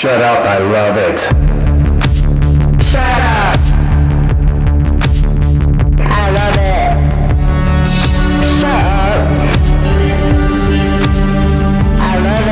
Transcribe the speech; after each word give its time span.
Shut 0.00 0.22
up, 0.22 0.46
I 0.46 0.56
love 0.56 0.96
it. 0.96 1.20
Shut 2.84 3.20
up. 3.20 3.54
I 6.00 6.30
love 6.30 6.56
it. 6.56 6.94
Shut 8.62 8.84
up. 8.86 9.20
I 12.00 12.16
love 12.24 12.48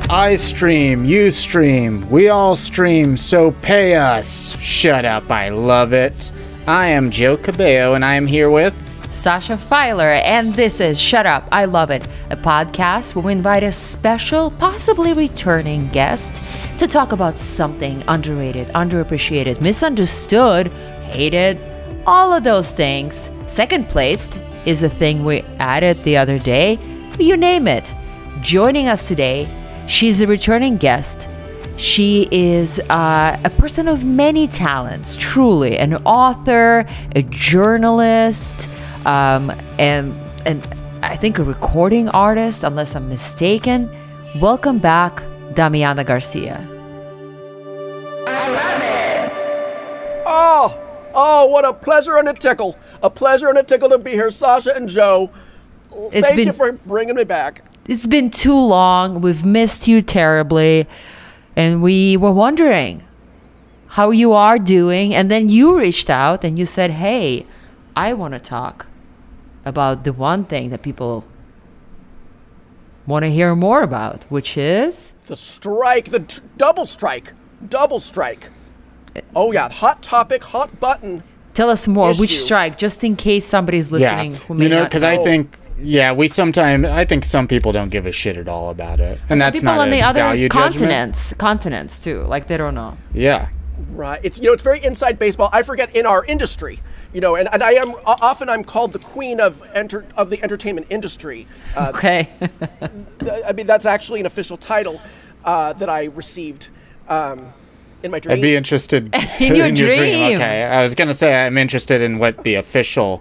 it. 0.00 0.10
I 0.10 0.34
stream, 0.34 1.04
you 1.04 1.30
stream, 1.30 2.10
we 2.10 2.28
all 2.28 2.56
stream, 2.56 3.16
so 3.16 3.52
pay 3.52 3.94
us. 3.94 4.56
Shut 4.58 5.04
up, 5.04 5.30
I 5.30 5.50
love 5.50 5.92
it. 5.92 6.32
I 6.66 6.88
am 6.88 7.12
Joe 7.12 7.36
Cabello, 7.36 7.94
and 7.94 8.04
I 8.04 8.16
am 8.16 8.26
here 8.26 8.50
with. 8.50 8.74
Sasha 9.10 9.56
Feiler, 9.56 10.22
and 10.24 10.54
this 10.54 10.80
is 10.80 10.98
Shut 10.98 11.26
Up, 11.26 11.46
I 11.50 11.64
Love 11.64 11.90
It, 11.90 12.06
a 12.30 12.36
podcast 12.36 13.14
where 13.14 13.24
we 13.24 13.32
invite 13.32 13.64
a 13.64 13.72
special, 13.72 14.52
possibly 14.52 15.12
returning 15.12 15.88
guest 15.88 16.40
to 16.78 16.86
talk 16.86 17.12
about 17.12 17.36
something 17.36 18.02
underrated, 18.06 18.68
underappreciated, 18.68 19.60
misunderstood, 19.60 20.68
hated, 21.10 21.58
all 22.06 22.32
of 22.32 22.44
those 22.44 22.72
things. 22.72 23.30
Second 23.46 23.88
placed 23.88 24.40
is 24.64 24.84
a 24.84 24.88
thing 24.88 25.24
we 25.24 25.42
added 25.58 26.02
the 26.04 26.16
other 26.16 26.38
day. 26.38 26.78
You 27.18 27.36
name 27.36 27.66
it. 27.66 27.92
Joining 28.40 28.86
us 28.86 29.08
today, 29.08 29.48
she's 29.86 30.20
a 30.20 30.26
returning 30.26 30.76
guest. 30.76 31.28
She 31.76 32.28
is 32.30 32.78
uh, 32.90 33.40
a 33.42 33.50
person 33.50 33.88
of 33.88 34.04
many 34.04 34.46
talents, 34.46 35.16
truly, 35.16 35.78
an 35.78 35.94
author, 36.04 36.86
a 37.16 37.22
journalist, 37.22 38.68
um, 39.06 39.50
and 39.78 40.14
and 40.46 40.66
I 41.02 41.16
think 41.16 41.38
a 41.38 41.44
recording 41.44 42.08
artist, 42.10 42.62
unless 42.64 42.94
I'm 42.94 43.08
mistaken. 43.08 43.90
Welcome 44.40 44.78
back, 44.78 45.16
Damiana 45.54 46.04
Garcia. 46.04 46.66
Oh, 50.32 50.78
oh, 51.14 51.46
what 51.46 51.64
a 51.64 51.72
pleasure 51.72 52.16
and 52.16 52.28
a 52.28 52.32
tickle. 52.34 52.76
A 53.02 53.10
pleasure 53.10 53.48
and 53.48 53.58
a 53.58 53.62
tickle 53.62 53.88
to 53.90 53.98
be 53.98 54.12
here, 54.12 54.30
Sasha 54.30 54.74
and 54.74 54.88
Joe. 54.88 55.30
It's 56.12 56.26
Thank 56.26 56.36
been- 56.36 56.46
you 56.48 56.52
for 56.52 56.72
bringing 56.72 57.16
me 57.16 57.24
back. 57.24 57.62
It's 57.88 58.06
been 58.06 58.30
too 58.30 58.56
long. 58.58 59.20
We've 59.20 59.44
missed 59.44 59.88
you 59.88 60.00
terribly, 60.02 60.86
and 61.56 61.82
we 61.82 62.16
were 62.16 62.30
wondering 62.30 63.02
how 63.88 64.10
you 64.12 64.32
are 64.32 64.58
doing. 64.58 65.12
And 65.14 65.28
then 65.30 65.48
you 65.48 65.76
reached 65.76 66.08
out 66.08 66.44
and 66.44 66.56
you 66.58 66.66
said, 66.66 66.92
"Hey, 66.92 67.46
I 67.96 68.12
want 68.12 68.34
to 68.34 68.38
talk 68.38 68.86
about 69.64 70.04
the 70.04 70.12
one 70.12 70.44
thing 70.44 70.70
that 70.70 70.82
people 70.82 71.24
want 73.06 73.24
to 73.24 73.30
hear 73.30 73.54
more 73.54 73.82
about, 73.82 74.24
which 74.28 74.56
is." 74.56 75.14
The 75.26 75.36
strike, 75.36 76.10
the 76.10 76.20
t- 76.20 76.42
double 76.56 76.86
strike, 76.86 77.32
double 77.68 78.00
strike. 78.00 78.50
Oh, 79.34 79.52
yeah, 79.52 79.68
hot 79.68 80.02
topic, 80.02 80.44
hot 80.44 80.78
button. 80.80 81.22
Tell 81.54 81.68
us 81.68 81.88
more. 81.88 82.14
Which 82.14 82.38
strike? 82.38 82.78
Just 82.78 83.02
in 83.02 83.16
case 83.16 83.44
somebody's 83.44 83.90
listening 83.90 84.32
yeah, 84.32 84.38
who 84.38 84.54
may 84.54 84.64
you 84.64 84.70
know, 84.70 84.84
because 84.84 85.02
I 85.02 85.16
think, 85.16 85.58
yeah, 85.78 86.12
we 86.12 86.28
sometimes, 86.28 86.86
I 86.86 87.04
think 87.04 87.24
some 87.24 87.48
people 87.48 87.72
don't 87.72 87.90
give 87.90 88.06
a 88.06 88.12
shit 88.12 88.36
at 88.36 88.48
all 88.48 88.70
about 88.70 89.00
it. 89.00 89.18
And 89.28 89.40
that's 89.40 89.58
people 89.58 89.74
not 89.74 89.80
on 89.80 89.88
a 89.88 89.90
the 89.90 90.02
other 90.02 90.20
value 90.20 90.48
judgment. 90.48 90.72
continents, 90.72 91.34
continents 91.34 92.00
too. 92.00 92.22
Like 92.22 92.46
they 92.46 92.56
don't 92.56 92.74
know. 92.74 92.96
Yeah. 93.12 93.48
Right. 93.90 94.20
It's 94.22 94.38
you 94.38 94.44
know 94.44 94.52
it's 94.52 94.62
very 94.62 94.82
inside 94.84 95.18
baseball. 95.18 95.50
I 95.52 95.62
forget 95.62 95.94
in 95.96 96.06
our 96.06 96.24
industry, 96.24 96.80
you 97.12 97.20
know, 97.20 97.34
and, 97.36 97.48
and 97.52 97.62
I 97.62 97.72
am 97.72 97.94
often 98.06 98.48
I'm 98.48 98.62
called 98.64 98.92
the 98.92 98.98
queen 98.98 99.40
of 99.40 99.62
enter 99.74 100.04
of 100.16 100.30
the 100.30 100.42
entertainment 100.42 100.86
industry. 100.90 101.46
Uh, 101.76 101.92
Okay. 101.94 102.28
th- 103.20 103.42
I 103.44 103.52
mean 103.52 103.66
that's 103.66 103.86
actually 103.86 104.20
an 104.20 104.26
official 104.26 104.56
title 104.56 105.00
uh, 105.44 105.72
that 105.74 105.88
I 105.88 106.04
received 106.04 106.68
um, 107.08 107.52
in 108.02 108.10
my 108.10 108.18
dream. 108.20 108.36
I'd 108.38 108.42
be 108.42 108.54
interested 108.56 109.14
In 109.40 109.54
your 109.56 109.70
dream. 109.92 110.36
Okay. 110.36 110.64
I 110.64 110.82
was 110.82 110.94
going 110.94 111.08
to 111.08 111.14
say 111.14 111.44
I'm 111.46 111.58
interested 111.58 112.00
in 112.00 112.18
what 112.18 112.44
the 112.44 112.54
officialness 112.54 113.20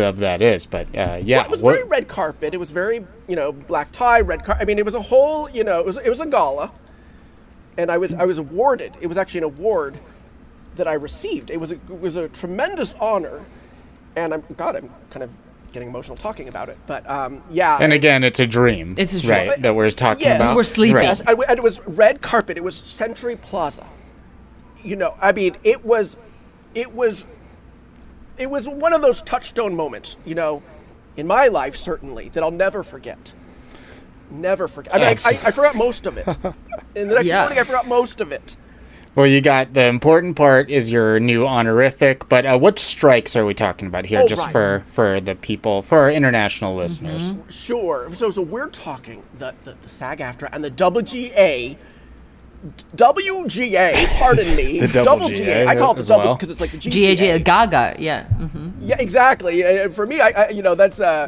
of 0.00 0.18
that 0.18 0.40
is, 0.42 0.64
but 0.66 0.86
uh, 0.96 1.20
yeah. 1.22 1.38
Well, 1.38 1.44
it 1.44 1.50
was 1.50 1.62
what- 1.62 1.74
very 1.76 1.86
red 1.88 2.08
carpet. 2.08 2.54
It 2.54 2.58
was 2.58 2.70
very, 2.70 3.04
you 3.28 3.36
know, 3.36 3.52
black 3.52 3.92
tie, 3.92 4.20
red 4.20 4.44
carpet. 4.44 4.62
I 4.62 4.64
mean, 4.64 4.78
it 4.78 4.84
was 4.84 4.94
a 4.94 5.02
whole, 5.02 5.50
you 5.50 5.64
know, 5.64 5.80
it 5.80 5.84
was 5.86 5.98
it 5.98 6.08
was 6.08 6.20
a 6.20 6.26
gala, 6.26 6.72
and 7.76 7.90
I 7.90 7.98
was 7.98 8.14
I 8.14 8.24
was 8.24 8.38
awarded. 8.38 8.92
It 9.00 9.06
was 9.08 9.18
actually 9.18 9.38
an 9.38 9.44
award 9.44 9.98
that 10.78 10.88
I 10.88 10.94
received. 10.94 11.50
It 11.50 11.60
was 11.60 11.70
a, 11.72 11.74
it 11.74 12.00
was 12.00 12.16
a 12.16 12.28
tremendous 12.28 12.94
honor, 13.00 13.44
and 14.16 14.32
I'm 14.34 14.42
God, 14.56 14.74
I'm 14.76 14.90
kind 15.10 15.22
of 15.22 15.30
getting 15.72 15.88
emotional 15.88 16.16
talking 16.16 16.48
about 16.48 16.70
it. 16.70 16.78
But 16.86 17.08
um, 17.08 17.42
yeah, 17.50 17.76
and 17.80 17.92
again, 17.92 18.24
it's 18.24 18.40
a 18.40 18.46
dream. 18.46 18.94
It's 18.96 19.12
a 19.14 19.20
dream. 19.20 19.48
Right, 19.50 19.62
that 19.62 19.74
we're 19.74 19.90
talking 19.90 20.24
Yes. 20.24 20.36
about. 20.36 20.56
We're 20.56 20.64
sleeping. 20.64 20.96
Right. 20.96 21.04
Yes, 21.04 21.20
I 21.22 21.32
w 21.32 21.44
and 21.48 21.58
it 21.58 21.62
was 21.62 21.86
red 21.86 22.22
carpet. 22.22 22.56
It 22.56 22.64
was 22.64 22.74
Century 22.76 23.36
Plaza. 23.36 23.86
You 24.82 24.96
know, 24.96 25.14
I 25.20 25.32
mean, 25.32 25.56
it 25.64 25.84
was, 25.84 26.16
it 26.74 26.94
was, 26.94 27.26
it 28.38 28.48
was 28.48 28.68
one 28.68 28.92
of 28.92 29.02
those 29.02 29.20
touchstone 29.22 29.74
moments. 29.76 30.16
You 30.24 30.34
know, 30.36 30.62
in 31.16 31.26
my 31.26 31.48
life 31.48 31.76
certainly 31.76 32.28
that 32.30 32.42
I'll 32.42 32.50
never 32.50 32.82
forget. 32.82 33.34
Never 34.30 34.68
forget. 34.68 34.94
I 34.94 34.98
mean, 34.98 35.06
I, 35.06 35.10
I, 35.30 35.30
I 35.46 35.50
forgot 35.50 35.74
most 35.74 36.06
of 36.06 36.16
it. 36.18 36.26
In 36.94 37.08
the 37.08 37.14
next 37.14 37.26
Yeah. 37.28 37.40
morning, 37.40 37.58
I 37.58 37.64
forgot 37.64 37.88
most 37.88 38.20
of 38.20 38.30
it. 38.30 38.56
Well, 39.18 39.26
you 39.26 39.40
got 39.40 39.74
the 39.74 39.86
important 39.86 40.36
part 40.36 40.70
is 40.70 40.92
your 40.92 41.18
new 41.18 41.44
honorific, 41.44 42.28
but 42.28 42.46
uh, 42.46 42.56
what 42.56 42.78
strikes 42.78 43.34
are 43.34 43.44
we 43.44 43.52
talking 43.52 43.88
about 43.88 44.06
here, 44.06 44.20
Oh, 44.20 44.28
just 44.28 44.44
right. 44.44 44.52
for 44.52 44.84
for 44.86 45.20
the 45.20 45.34
people, 45.34 45.82
for 45.82 45.98
our 45.98 46.08
international 46.12 46.76
listeners? 46.76 47.34
Sure. 47.48 48.12
So, 48.12 48.30
so 48.30 48.42
we're 48.42 48.68
talking 48.68 49.24
the 49.36 49.56
the, 49.64 49.76
the 49.82 49.88
SAG-AFTRA 49.88 50.50
and 50.52 50.62
the 50.62 50.70
WGA. 50.70 51.76
WGA, 52.94 54.06
pardon 54.20 54.54
me. 54.54 54.78
The 54.86 55.02
double 55.02 55.28
GA 55.30 55.66
I 55.66 55.74
call 55.74 55.90
it 55.90 55.94
the 55.94 56.00
as 56.02 56.06
double 56.06 56.24
well. 56.26 56.34
because 56.36 56.50
it's 56.50 56.60
like 56.60 56.70
the 56.70 56.78
GAG 56.78 57.18
GTA. 57.18 57.42
Gaga. 57.44 57.96
Yeah. 57.98 58.22
hmm 58.26 58.70
Yeah, 58.80 59.00
exactly. 59.00 59.64
And 59.64 59.92
for 59.92 60.06
me, 60.06 60.20
I, 60.20 60.28
I 60.28 60.48
you 60.50 60.62
know, 60.62 60.76
that's 60.76 61.00
uh, 61.00 61.26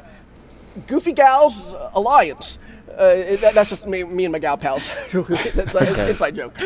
Goofy 0.87 1.13
Gals 1.13 1.75
Alliance. 1.95 2.61
Uh, 2.89 3.37
that, 3.41 3.55
that's 3.55 3.71
just 3.71 3.89
me, 3.89 4.05
me 4.05 4.27
and 4.27 4.33
my 4.33 4.39
gal 4.39 4.57
pals. 4.57 4.89
that's 5.13 5.75
an 5.75 6.09
inside 6.09 6.37
joke. 6.37 6.57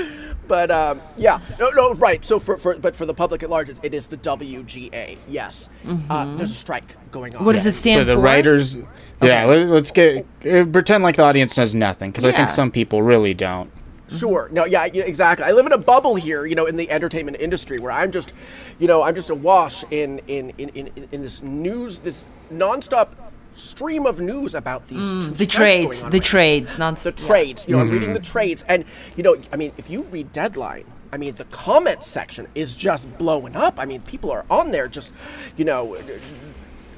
But 0.46 0.70
um, 0.70 1.00
yeah, 1.16 1.40
no, 1.58 1.70
no, 1.70 1.94
right. 1.94 2.24
So 2.24 2.38
for, 2.38 2.56
for 2.56 2.76
but 2.76 2.94
for 2.94 3.06
the 3.06 3.14
public 3.14 3.42
at 3.42 3.50
large, 3.50 3.68
it, 3.68 3.78
it 3.82 3.94
is 3.94 4.06
the 4.08 4.16
WGA. 4.16 5.16
Yes, 5.28 5.70
uh, 6.10 6.34
there's 6.36 6.50
a 6.50 6.54
strike 6.54 6.96
going 7.10 7.34
on. 7.34 7.44
What 7.44 7.54
does 7.54 7.66
it 7.66 7.72
stand 7.72 8.00
for? 8.00 8.00
So 8.02 8.04
the 8.04 8.14
for? 8.14 8.20
writers, 8.20 8.76
yeah, 9.22 9.44
let, 9.44 9.68
let's 9.68 9.90
get 9.90 10.26
uh, 10.50 10.64
pretend 10.66 11.02
like 11.02 11.16
the 11.16 11.24
audience 11.24 11.56
knows 11.56 11.74
nothing, 11.74 12.10
because 12.10 12.24
I 12.24 12.32
think 12.32 12.50
some 12.50 12.70
people 12.70 13.02
really 13.02 13.34
don't. 13.34 13.70
Sure. 14.08 14.48
No. 14.52 14.64
Yeah. 14.64 14.84
yeah, 14.92 15.04
Exactly. 15.04 15.46
I 15.46 15.52
live 15.52 15.66
in 15.66 15.72
a 15.72 15.78
bubble 15.78 16.14
here, 16.14 16.44
you 16.44 16.54
know, 16.54 16.66
in 16.66 16.76
the 16.76 16.90
entertainment 16.90 17.38
industry, 17.40 17.78
where 17.78 17.90
I'm 17.90 18.12
just, 18.12 18.32
you 18.78 18.86
know, 18.86 19.02
I'm 19.02 19.14
just 19.14 19.30
awash 19.30 19.82
in 19.90 20.20
in 20.26 20.52
in 20.58 20.68
in, 20.70 21.08
in 21.10 21.22
this 21.22 21.42
news, 21.42 22.00
this 22.00 22.26
nonstop 22.52 23.08
stream 23.54 24.06
of 24.06 24.20
news 24.20 24.54
about 24.54 24.88
these 24.88 24.98
two 25.24 25.30
Mm, 25.30 25.36
The 25.36 25.46
trades. 25.46 25.86
going 25.96 26.04
on 26.06 26.10
The 26.10 26.16
right 26.18 26.22
now. 26.24 26.28
trades. 26.30 26.78
Non- 26.78 26.94
the 27.02 27.12
trades. 27.12 27.64
You 27.68 27.76
know, 27.76 27.82
I'm 27.82 27.90
reading 27.90 28.12
the 28.14 28.20
trades, 28.20 28.64
and 28.68 28.84
you 29.16 29.22
know, 29.22 29.36
I 29.52 29.56
mean, 29.56 29.72
if 29.78 29.88
you 29.90 30.02
read 30.02 30.32
Deadline, 30.32 30.84
I 31.12 31.16
mean, 31.16 31.34
the 31.36 31.44
comment 31.46 32.02
section 32.02 32.48
is 32.54 32.74
just 32.74 33.06
blowing 33.18 33.54
up. 33.54 33.78
I 33.78 33.84
mean, 33.84 34.00
people 34.02 34.30
are 34.32 34.44
on 34.50 34.72
there 34.72 34.88
just, 34.88 35.12
you 35.56 35.64
know, 35.64 35.96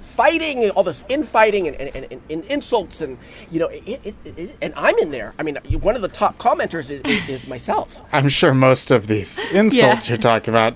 fighting, 0.00 0.70
all 0.70 0.82
this 0.82 1.04
infighting 1.10 1.68
and, 1.68 1.76
and, 1.76 2.06
and, 2.10 2.20
and 2.30 2.44
insults, 2.46 3.02
and 3.02 3.18
you 3.50 3.60
know, 3.60 3.66
it, 3.68 4.00
it, 4.04 4.14
it, 4.24 4.56
and 4.62 4.72
I'm 4.76 4.96
in 4.98 5.10
there. 5.10 5.34
I 5.38 5.42
mean, 5.42 5.56
one 5.80 5.94
of 5.96 6.02
the 6.02 6.08
top 6.08 6.38
commenters 6.38 6.90
is, 6.90 7.02
is 7.28 7.46
myself. 7.46 8.00
I'm 8.12 8.28
sure 8.30 8.54
most 8.54 8.90
of 8.90 9.06
these 9.08 9.38
insults 9.52 10.06
Yeah. 10.08 10.12
you're 10.14 10.18
talking 10.22 10.54
about 10.54 10.74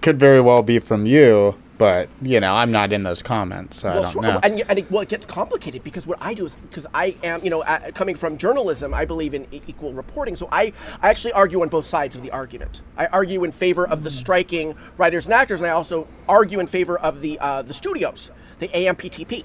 could 0.00 0.18
very 0.18 0.40
well 0.40 0.62
be 0.62 0.78
from 0.78 1.04
you, 1.04 1.56
but 1.82 2.08
you 2.22 2.38
know, 2.38 2.54
I'm 2.54 2.70
not 2.70 2.92
in 2.92 3.02
those 3.02 3.22
comments, 3.22 3.78
so 3.80 3.88
I 3.88 3.94
Well, 3.94 4.02
don't 4.04 4.12
sure. 4.12 4.22
know. 4.22 4.40
And, 4.44 4.60
and 4.68 4.78
it, 4.78 4.88
well, 4.88 5.02
it 5.02 5.08
gets 5.08 5.26
complicated 5.26 5.82
because 5.82 6.06
what 6.06 6.16
I 6.20 6.32
do 6.32 6.44
is 6.46 6.54
because 6.54 6.86
I 6.94 7.16
am, 7.24 7.42
you 7.42 7.50
know, 7.50 7.62
uh, 7.62 7.90
coming 7.90 8.14
from 8.14 8.38
journalism, 8.38 8.94
I 8.94 9.04
believe 9.04 9.34
in 9.34 9.48
e- 9.50 9.60
equal 9.66 9.92
reporting. 9.92 10.36
So 10.36 10.48
I, 10.52 10.72
I 11.02 11.08
actually 11.10 11.32
argue 11.32 11.60
on 11.60 11.68
both 11.70 11.84
sides 11.84 12.14
of 12.14 12.22
the 12.22 12.30
argument. 12.30 12.82
I 12.96 13.06
argue 13.06 13.42
in 13.42 13.50
favor 13.50 13.84
of 13.84 14.04
the 14.04 14.10
Mm. 14.10 14.20
striking 14.22 14.74
writers 14.96 15.24
and 15.24 15.34
actors, 15.34 15.58
and 15.60 15.66
I 15.66 15.70
also 15.72 16.06
argue 16.28 16.60
in 16.60 16.68
favor 16.68 16.96
of 16.96 17.20
the 17.20 17.36
uh, 17.40 17.62
the 17.62 17.74
studios, 17.74 18.30
the 18.60 18.68
AMPTP, 18.68 19.42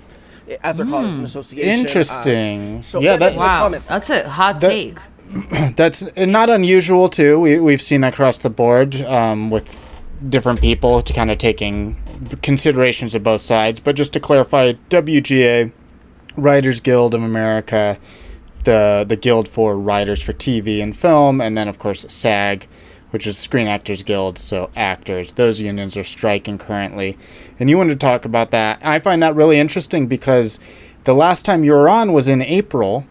as 0.63 0.77
they're 0.77 0.85
called 0.85 1.07
as 1.07 1.17
an 1.17 1.25
association. 1.25 1.69
uh, 1.69 1.79
Interesting. 1.79 2.83
so 2.83 2.99
Yeah, 3.01 3.11
yeah, 3.13 3.17
that's 3.17 3.35
Wow, 3.37 3.63
comments. 3.63 3.87
that's 3.87 4.09
a 4.11 4.29
hot 4.29 4.59
That- 4.61 4.69
take. 4.69 4.97
That's 5.75 6.01
not 6.15 6.49
unusual 6.49 7.09
too. 7.09 7.37
We 7.41 7.59
we've 7.59 7.81
seen 7.81 7.99
that 8.01 8.13
across 8.13 8.37
the 8.37 8.49
board 8.49 9.01
um, 9.01 9.49
with 9.49 9.67
different 10.29 10.61
people 10.61 11.01
to 11.01 11.11
kind 11.13 11.29
of 11.29 11.37
taking 11.37 11.97
considerations 12.41 13.15
of 13.15 13.23
both 13.23 13.41
sides. 13.41 13.79
But 13.79 13.95
just 13.95 14.13
to 14.13 14.19
clarify, 14.19 14.73
WGA, 14.89 15.71
Writers 16.35 16.79
Guild 16.79 17.13
of 17.13 17.23
America, 17.23 17.97
the 18.63 19.05
the 19.07 19.15
Guild 19.15 19.47
for 19.47 19.77
Writers 19.77 20.21
for 20.21 20.33
TV 20.33 20.81
and 20.81 20.95
Film, 20.95 21.41
and 21.41 21.57
then 21.57 21.67
of 21.67 21.79
course 21.79 22.05
SAG, 22.09 22.67
which 23.11 23.25
is 23.25 23.37
Screen 23.37 23.67
Actors 23.67 24.03
Guild, 24.03 24.37
so 24.37 24.69
actors. 24.75 25.33
Those 25.33 25.59
unions 25.61 25.95
are 25.97 26.03
striking 26.03 26.57
currently, 26.57 27.17
and 27.59 27.69
you 27.69 27.77
wanted 27.77 27.99
to 27.99 28.05
talk 28.05 28.25
about 28.25 28.51
that. 28.51 28.79
I 28.83 28.99
find 28.99 29.23
that 29.23 29.35
really 29.35 29.59
interesting 29.59 30.07
because 30.07 30.59
the 31.05 31.13
last 31.15 31.45
time 31.45 31.63
you 31.63 31.71
were 31.71 31.87
on 31.89 32.13
was 32.13 32.27
in 32.27 32.41
April, 32.41 33.05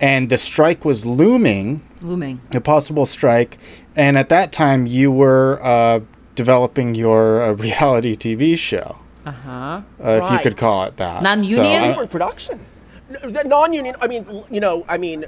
and 0.00 0.28
the 0.30 0.38
strike 0.38 0.84
was 0.84 1.04
looming, 1.04 1.82
Looming. 2.00 2.40
a 2.54 2.60
possible 2.60 3.04
strike. 3.06 3.58
And 3.96 4.16
at 4.16 4.28
that 4.28 4.52
time, 4.52 4.86
you 4.86 5.10
were 5.10 5.58
uh, 5.62 6.00
developing 6.44 6.94
your 6.94 7.42
uh, 7.42 7.52
reality 7.68 8.14
TV 8.16 8.56
show, 8.56 8.96
Uh-huh. 9.26 9.82
uh, 10.02 10.20
if 10.22 10.32
you 10.32 10.38
could 10.46 10.56
call 10.56 10.84
it 10.88 10.96
that. 10.96 11.22
Non-union? 11.22 11.94
So, 11.94 12.00
uh, 12.02 12.06
production. 12.06 12.56
Non-union. 13.44 13.94
I 14.00 14.06
mean, 14.06 14.24
you 14.50 14.60
know, 14.60 14.84
I 14.88 14.96
mean, 14.98 15.26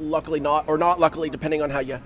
luckily 0.00 0.40
not, 0.40 0.64
or 0.66 0.76
not 0.78 0.98
luckily, 0.98 1.28
depending 1.30 1.62
on 1.62 1.70
how 1.70 1.80
you 1.90 1.98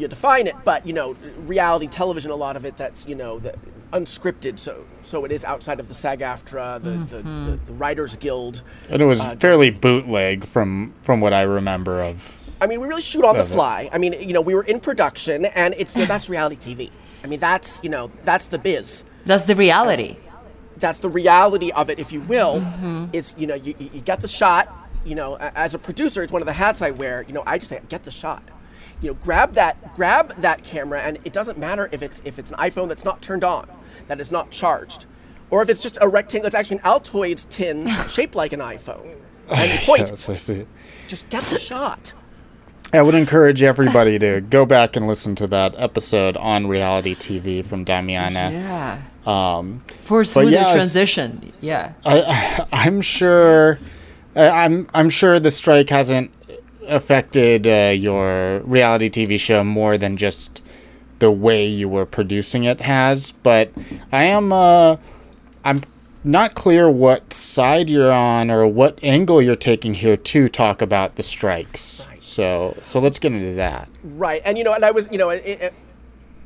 you 0.00 0.06
define 0.08 0.46
it. 0.46 0.54
But 0.64 0.86
you 0.86 0.92
know, 0.98 1.16
reality 1.54 1.88
television, 1.88 2.30
a 2.30 2.36
lot 2.46 2.56
of 2.56 2.64
it 2.64 2.76
that's 2.76 3.06
you 3.10 3.16
know 3.16 3.38
the 3.40 3.52
unscripted. 3.92 4.58
So 4.58 4.72
so 5.02 5.24
it 5.26 5.32
is 5.32 5.44
outside 5.44 5.80
of 5.80 5.88
the 5.88 5.94
SAG-AFTRA, 5.94 6.80
the 6.86 6.90
the, 7.12 7.22
the, 7.22 7.58
the 7.66 7.72
Writers 7.82 8.16
Guild. 8.16 8.62
and 8.88 9.02
it 9.02 9.06
was 9.06 9.20
fairly 9.44 9.70
bootleg 9.70 10.44
from 10.46 10.92
from 11.02 11.20
what 11.20 11.32
I 11.34 11.42
remember 11.42 12.00
of. 12.02 12.16
I 12.62 12.66
mean, 12.68 12.78
we 12.80 12.86
really 12.86 13.02
shoot 13.02 13.24
on 13.24 13.34
the 13.34 13.40
Of 13.40 13.50
it. 13.50 13.54
fly. 13.54 13.88
I 13.92 13.98
mean, 13.98 14.12
you 14.12 14.32
know, 14.34 14.42
we 14.42 14.54
were 14.54 14.64
in 14.64 14.80
production, 14.80 15.46
and 15.46 15.74
it's 15.76 15.94
you 15.96 16.02
know, 16.02 16.06
that's 16.06 16.28
reality 16.28 16.56
TV. 16.56 16.90
I 17.22 17.26
mean, 17.26 17.40
that's 17.40 17.80
you 17.82 17.90
know, 17.90 18.08
that's 18.24 18.46
the 18.46 18.58
biz. 18.58 19.04
That's 19.26 19.44
the 19.44 19.54
reality. 19.56 20.16
that's 20.78 20.98
the 21.00 21.10
reality 21.10 21.70
of 21.72 21.90
it, 21.90 21.98
if 21.98 22.10
you 22.12 22.20
will, 22.22 22.60
Mm-hmm. 22.60 23.06
is 23.12 23.32
you 23.36 23.46
know 23.46 23.54
you, 23.54 23.74
you 23.78 24.00
get 24.00 24.20
the 24.20 24.28
shot. 24.28 24.68
You 25.04 25.14
know, 25.14 25.36
as 25.38 25.72
a 25.74 25.78
producer, 25.78 26.22
it's 26.22 26.32
one 26.32 26.42
of 26.42 26.46
the 26.46 26.52
hats 26.52 26.82
I 26.82 26.90
wear. 26.90 27.22
You 27.26 27.32
know, 27.34 27.42
I 27.46 27.58
just 27.58 27.70
say 27.70 27.80
get 27.88 28.02
the 28.04 28.10
shot. 28.10 28.42
You 29.00 29.08
know, 29.08 29.14
grab 29.14 29.54
that 29.54 29.94
grab 29.94 30.34
that 30.42 30.62
camera, 30.64 31.00
and 31.00 31.18
it 31.24 31.32
doesn't 31.32 31.58
matter 31.58 31.88
if 31.92 32.02
it's 32.02 32.20
if 32.24 32.38
it's 32.38 32.50
an 32.50 32.56
iPhone 32.58 32.88
that's 32.88 33.04
not 33.04 33.22
turned 33.22 33.44
on, 33.44 33.66
that 34.08 34.20
is 34.20 34.30
not 34.30 34.50
charged, 34.50 35.06
or 35.50 35.62
if 35.62 35.68
it's 35.70 35.80
just 35.80 35.96
a 36.02 36.08
rectangle. 36.08 36.46
It's 36.46 36.54
actually 36.54 36.78
an 36.78 36.82
Altoids 36.84 37.48
tin 37.48 37.88
shaped 38.10 38.34
like 38.34 38.52
an 38.52 38.60
iPhone, 38.60 39.16
and 39.48 39.80
point. 39.80 40.08
Yes, 40.10 40.28
I 40.28 40.34
see. 40.34 40.66
Just 41.08 41.28
get 41.30 41.42
the 41.44 41.58
shot. 41.58 42.12
I 42.92 43.02
would 43.02 43.14
encourage 43.14 43.62
everybody 43.62 44.18
to 44.18 44.40
go 44.40 44.66
back 44.66 44.96
and 44.96 45.06
listen 45.06 45.34
to 45.36 45.46
that 45.48 45.74
episode 45.76 46.36
on 46.36 46.66
reality 46.66 47.14
TV 47.14 47.64
from 47.64 47.84
Damiana. 47.84 48.50
Yeah. 48.52 49.00
Um, 49.26 49.80
For 50.02 50.24
smoother 50.24 50.50
yeah, 50.50 50.72
transition. 50.72 51.52
Yeah. 51.60 51.92
I, 52.04 52.66
I'm 52.72 53.00
sure. 53.00 53.78
I'm 54.34 54.88
I'm 54.94 55.10
sure 55.10 55.38
the 55.40 55.50
strike 55.50 55.90
hasn't 55.90 56.30
affected 56.86 57.66
uh, 57.66 57.92
your 57.96 58.60
reality 58.60 59.10
TV 59.10 59.38
show 59.38 59.62
more 59.64 59.98
than 59.98 60.16
just 60.16 60.62
the 61.18 61.30
way 61.30 61.66
you 61.66 61.88
were 61.88 62.06
producing 62.06 62.64
it 62.64 62.80
has. 62.80 63.32
But 63.32 63.70
I 64.10 64.24
am. 64.24 64.52
Uh, 64.52 64.96
I'm 65.64 65.82
not 66.24 66.54
clear 66.54 66.90
what 66.90 67.32
side 67.32 67.88
you're 67.88 68.12
on 68.12 68.50
or 68.50 68.66
what 68.66 68.98
angle 69.02 69.40
you're 69.40 69.56
taking 69.56 69.94
here 69.94 70.16
to 70.16 70.48
talk 70.48 70.82
about 70.82 71.16
the 71.16 71.22
strikes. 71.22 72.06
So 72.30 72.76
so 72.82 73.00
let's 73.00 73.18
get 73.18 73.32
into 73.32 73.54
that. 73.54 73.88
Right, 74.04 74.40
and 74.44 74.56
you 74.56 74.62
know, 74.62 74.72
and 74.72 74.84
I 74.84 74.92
was, 74.92 75.10
you 75.10 75.18
know, 75.18 75.30
it, 75.30 75.44
it, 75.44 75.74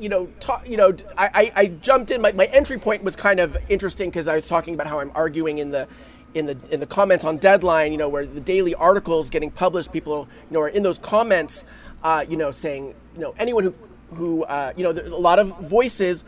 you 0.00 0.08
know, 0.08 0.28
ta- 0.40 0.62
you 0.66 0.78
know, 0.78 0.96
I, 1.16 1.26
I, 1.34 1.52
I 1.54 1.66
jumped 1.66 2.10
in. 2.10 2.22
My, 2.22 2.32
my 2.32 2.46
entry 2.46 2.78
point 2.78 3.04
was 3.04 3.16
kind 3.16 3.38
of 3.38 3.58
interesting 3.68 4.08
because 4.08 4.26
I 4.26 4.34
was 4.34 4.48
talking 4.48 4.72
about 4.72 4.86
how 4.86 4.98
I'm 5.00 5.12
arguing 5.14 5.58
in 5.58 5.72
the, 5.72 5.86
in 6.32 6.46
the 6.46 6.56
in 6.70 6.80
the 6.80 6.86
comments 6.86 7.22
on 7.22 7.36
Deadline, 7.36 7.92
you 7.92 7.98
know, 7.98 8.08
where 8.08 8.24
the 8.24 8.40
daily 8.40 8.74
articles 8.74 9.28
getting 9.28 9.50
published, 9.50 9.92
people, 9.92 10.26
you 10.50 10.54
know, 10.54 10.60
are 10.62 10.68
in 10.68 10.82
those 10.82 10.98
comments, 10.98 11.66
uh, 12.02 12.24
you 12.26 12.38
know, 12.38 12.50
saying, 12.50 12.94
you 13.14 13.20
know, 13.20 13.34
anyone 13.38 13.64
who, 13.64 13.74
who, 14.14 14.44
uh, 14.44 14.72
you 14.76 14.84
know, 14.84 14.90
a 14.90 15.20
lot 15.20 15.38
of 15.38 15.48
voices. 15.60 16.24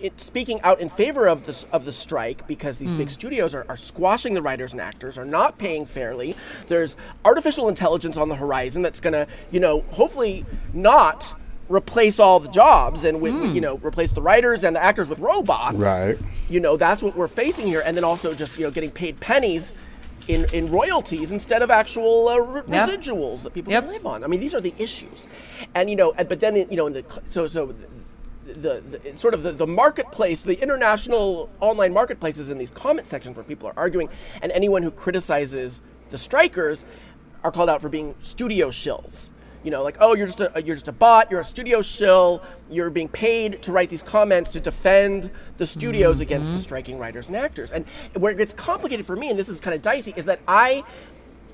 It, 0.00 0.20
speaking 0.20 0.60
out 0.62 0.80
in 0.80 0.88
favor 0.88 1.26
of 1.28 1.44
this 1.46 1.64
of 1.72 1.84
the 1.84 1.92
strike 1.92 2.46
because 2.46 2.78
these 2.78 2.92
big 2.92 3.10
studios 3.10 3.54
are, 3.54 3.66
are 3.68 3.76
squashing 3.76 4.32
the 4.34 4.40
writers 4.42 4.72
and 4.72 4.80
actors 4.80 5.18
are 5.18 5.24
not 5.26 5.58
paying 5.58 5.84
fairly. 5.84 6.34
There's 6.68 6.96
artificial 7.24 7.68
intelligence 7.68 8.16
on 8.16 8.28
the 8.30 8.36
horizon 8.36 8.80
that's 8.82 9.00
going 9.00 9.12
to 9.12 9.26
you 9.50 9.60
know 9.60 9.80
hopefully 9.90 10.46
not 10.72 11.34
replace 11.68 12.18
all 12.18 12.40
the 12.40 12.48
jobs 12.48 13.04
and 13.04 13.20
with, 13.20 13.34
you 13.54 13.60
know 13.60 13.76
replace 13.78 14.12
the 14.12 14.22
writers 14.22 14.64
and 14.64 14.74
the 14.74 14.82
actors 14.82 15.08
with 15.08 15.18
robots. 15.18 15.76
Right. 15.76 16.16
you 16.48 16.60
know 16.60 16.76
that's 16.78 17.02
what 17.02 17.14
we're 17.14 17.28
facing 17.28 17.66
here. 17.66 17.82
And 17.84 17.96
then 17.96 18.04
also 18.04 18.32
just 18.34 18.56
you 18.58 18.64
know 18.64 18.70
getting 18.70 18.90
paid 18.90 19.20
pennies 19.20 19.74
in, 20.28 20.46
in 20.54 20.66
royalties 20.66 21.30
instead 21.32 21.60
of 21.62 21.70
actual 21.70 22.28
uh, 22.28 22.36
re- 22.38 22.62
Yep. 22.68 22.88
residuals 22.88 23.42
that 23.42 23.52
people 23.52 23.72
Yep. 23.72 23.84
can 23.84 23.92
live 23.92 24.06
on. 24.06 24.24
I 24.24 24.28
mean 24.28 24.40
these 24.40 24.54
are 24.54 24.60
the 24.60 24.74
issues. 24.78 25.28
And 25.74 25.90
you 25.90 25.96
know 25.96 26.12
but 26.14 26.40
then 26.40 26.56
you 26.56 26.76
know 26.76 26.86
in 26.86 26.94
the 26.94 27.04
so 27.28 27.46
so 27.46 27.74
the, 28.44 28.80
the 28.80 29.16
sort 29.16 29.34
of 29.34 29.42
the, 29.42 29.52
the 29.52 29.66
marketplace, 29.66 30.42
the 30.42 30.60
international 30.60 31.50
online 31.60 31.92
marketplaces 31.92 32.50
in 32.50 32.58
these 32.58 32.70
comment 32.70 33.06
sections 33.06 33.36
where 33.36 33.44
people 33.44 33.68
are 33.68 33.74
arguing, 33.76 34.08
and 34.42 34.50
anyone 34.52 34.82
who 34.82 34.90
criticizes 34.90 35.82
the 36.10 36.18
strikers 36.18 36.84
are 37.42 37.50
called 37.52 37.68
out 37.68 37.80
for 37.80 37.88
being 37.88 38.14
studio 38.20 38.68
shills. 38.68 39.30
You 39.62 39.70
know, 39.70 39.82
like, 39.82 39.98
oh, 40.00 40.14
you're 40.14 40.26
just 40.26 40.40
a 40.40 40.62
you're 40.64 40.76
just 40.76 40.88
a 40.88 40.92
bot. 40.92 41.30
You're 41.30 41.40
a 41.40 41.44
studio 41.44 41.82
shill. 41.82 42.42
You're 42.70 42.88
being 42.88 43.08
paid 43.08 43.60
to 43.62 43.72
write 43.72 43.90
these 43.90 44.02
comments 44.02 44.52
to 44.52 44.60
defend 44.60 45.30
the 45.58 45.66
studios 45.66 46.16
mm-hmm. 46.16 46.22
against 46.22 46.52
the 46.52 46.58
striking 46.58 46.98
writers 46.98 47.28
and 47.28 47.36
actors. 47.36 47.70
And 47.70 47.84
where 48.14 48.32
it 48.32 48.38
gets 48.38 48.54
complicated 48.54 49.04
for 49.04 49.16
me, 49.16 49.28
and 49.28 49.38
this 49.38 49.50
is 49.50 49.60
kind 49.60 49.74
of 49.74 49.82
dicey, 49.82 50.14
is 50.16 50.24
that 50.24 50.40
I 50.48 50.82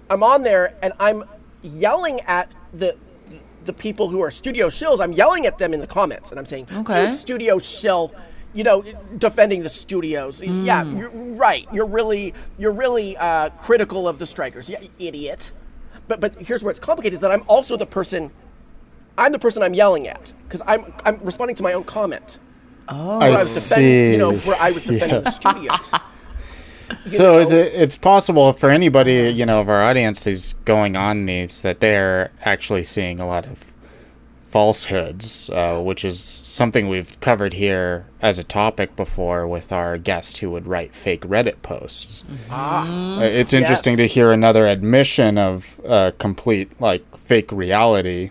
I'm 0.08 0.22
on 0.22 0.44
there 0.44 0.76
and 0.82 0.92
I'm 1.00 1.24
yelling 1.62 2.20
at 2.22 2.52
the 2.72 2.96
the 3.66 3.72
people 3.72 4.08
who 4.08 4.20
are 4.22 4.30
studio 4.30 4.68
shills. 4.68 5.00
I'm 5.00 5.12
yelling 5.12 5.46
at 5.46 5.58
them 5.58 5.74
in 5.74 5.80
the 5.80 5.86
comments 5.86 6.30
and 6.30 6.38
I'm 6.38 6.46
saying, 6.46 6.68
Okay. 6.72 7.02
"You 7.02 7.06
studio 7.08 7.58
shill." 7.58 8.14
You 8.54 8.64
know, 8.64 8.82
defending 9.18 9.62
the 9.62 9.68
studios. 9.68 10.40
Yeah, 10.40 10.82
you're 10.84 11.10
right. 11.10 11.68
You're 11.70 11.84
really, 11.84 12.32
you're 12.56 12.72
really 12.72 13.14
uh, 13.18 13.50
critical 13.50 14.08
of 14.08 14.18
the 14.18 14.26
strikers. 14.26 14.70
Yeah, 14.70 14.80
you 14.80 14.88
idiot. 14.98 15.52
But 16.08 16.20
but 16.20 16.36
here's 16.36 16.62
where 16.64 16.70
it's 16.70 16.80
complicated: 16.80 17.14
is 17.16 17.20
that 17.20 17.30
I'm 17.30 17.42
also 17.48 17.76
the 17.76 17.84
person. 17.84 18.30
I'm 19.18 19.32
the 19.32 19.38
person 19.38 19.62
I'm 19.62 19.74
yelling 19.74 20.08
at 20.08 20.32
because 20.44 20.62
I'm 20.66 20.90
I'm 21.04 21.18
responding 21.22 21.56
to 21.56 21.62
my 21.62 21.72
own 21.72 21.84
comment. 21.84 22.38
I 22.88 22.94
Where 22.94 23.28
I 23.28 23.30
was 23.32 23.68
defending, 23.68 24.12
you 24.12 24.18
know, 24.18 24.32
where 24.36 24.56
I 24.58 24.70
was 24.70 24.84
defending 24.84 25.22
the 25.22 25.30
studios. 25.42 25.92
So 27.04 27.32
know- 27.34 27.38
is 27.38 27.52
it? 27.52 27.72
It's 27.74 27.96
possible 27.96 28.52
for 28.52 28.70
anybody 28.70 29.30
you 29.30 29.44
know 29.46 29.60
of 29.60 29.68
our 29.68 29.82
audience 29.82 30.24
who's 30.24 30.52
going 30.64 30.96
on 30.96 31.26
these 31.26 31.62
that 31.62 31.80
they're 31.80 32.30
actually 32.44 32.82
seeing 32.84 33.18
a 33.20 33.26
lot 33.26 33.46
of 33.46 33.72
falsehoods, 34.44 35.50
uh, 35.50 35.80
which 35.82 36.04
is 36.04 36.18
something 36.20 36.88
we've 36.88 37.18
covered 37.20 37.52
here 37.54 38.06
as 38.22 38.38
a 38.38 38.44
topic 38.44 38.96
before 38.96 39.46
with 39.46 39.70
our 39.72 39.98
guest 39.98 40.38
who 40.38 40.48
would 40.50 40.66
write 40.66 40.94
fake 40.94 41.22
Reddit 41.22 41.60
posts. 41.62 42.24
Uh, 42.50 43.18
it's 43.22 43.52
interesting 43.52 43.98
Yes. 43.98 44.08
to 44.08 44.14
hear 44.14 44.32
another 44.32 44.66
admission 44.66 45.36
of 45.36 45.80
uh, 45.86 46.12
complete 46.18 46.70
like 46.80 47.16
fake 47.18 47.50
reality 47.52 48.30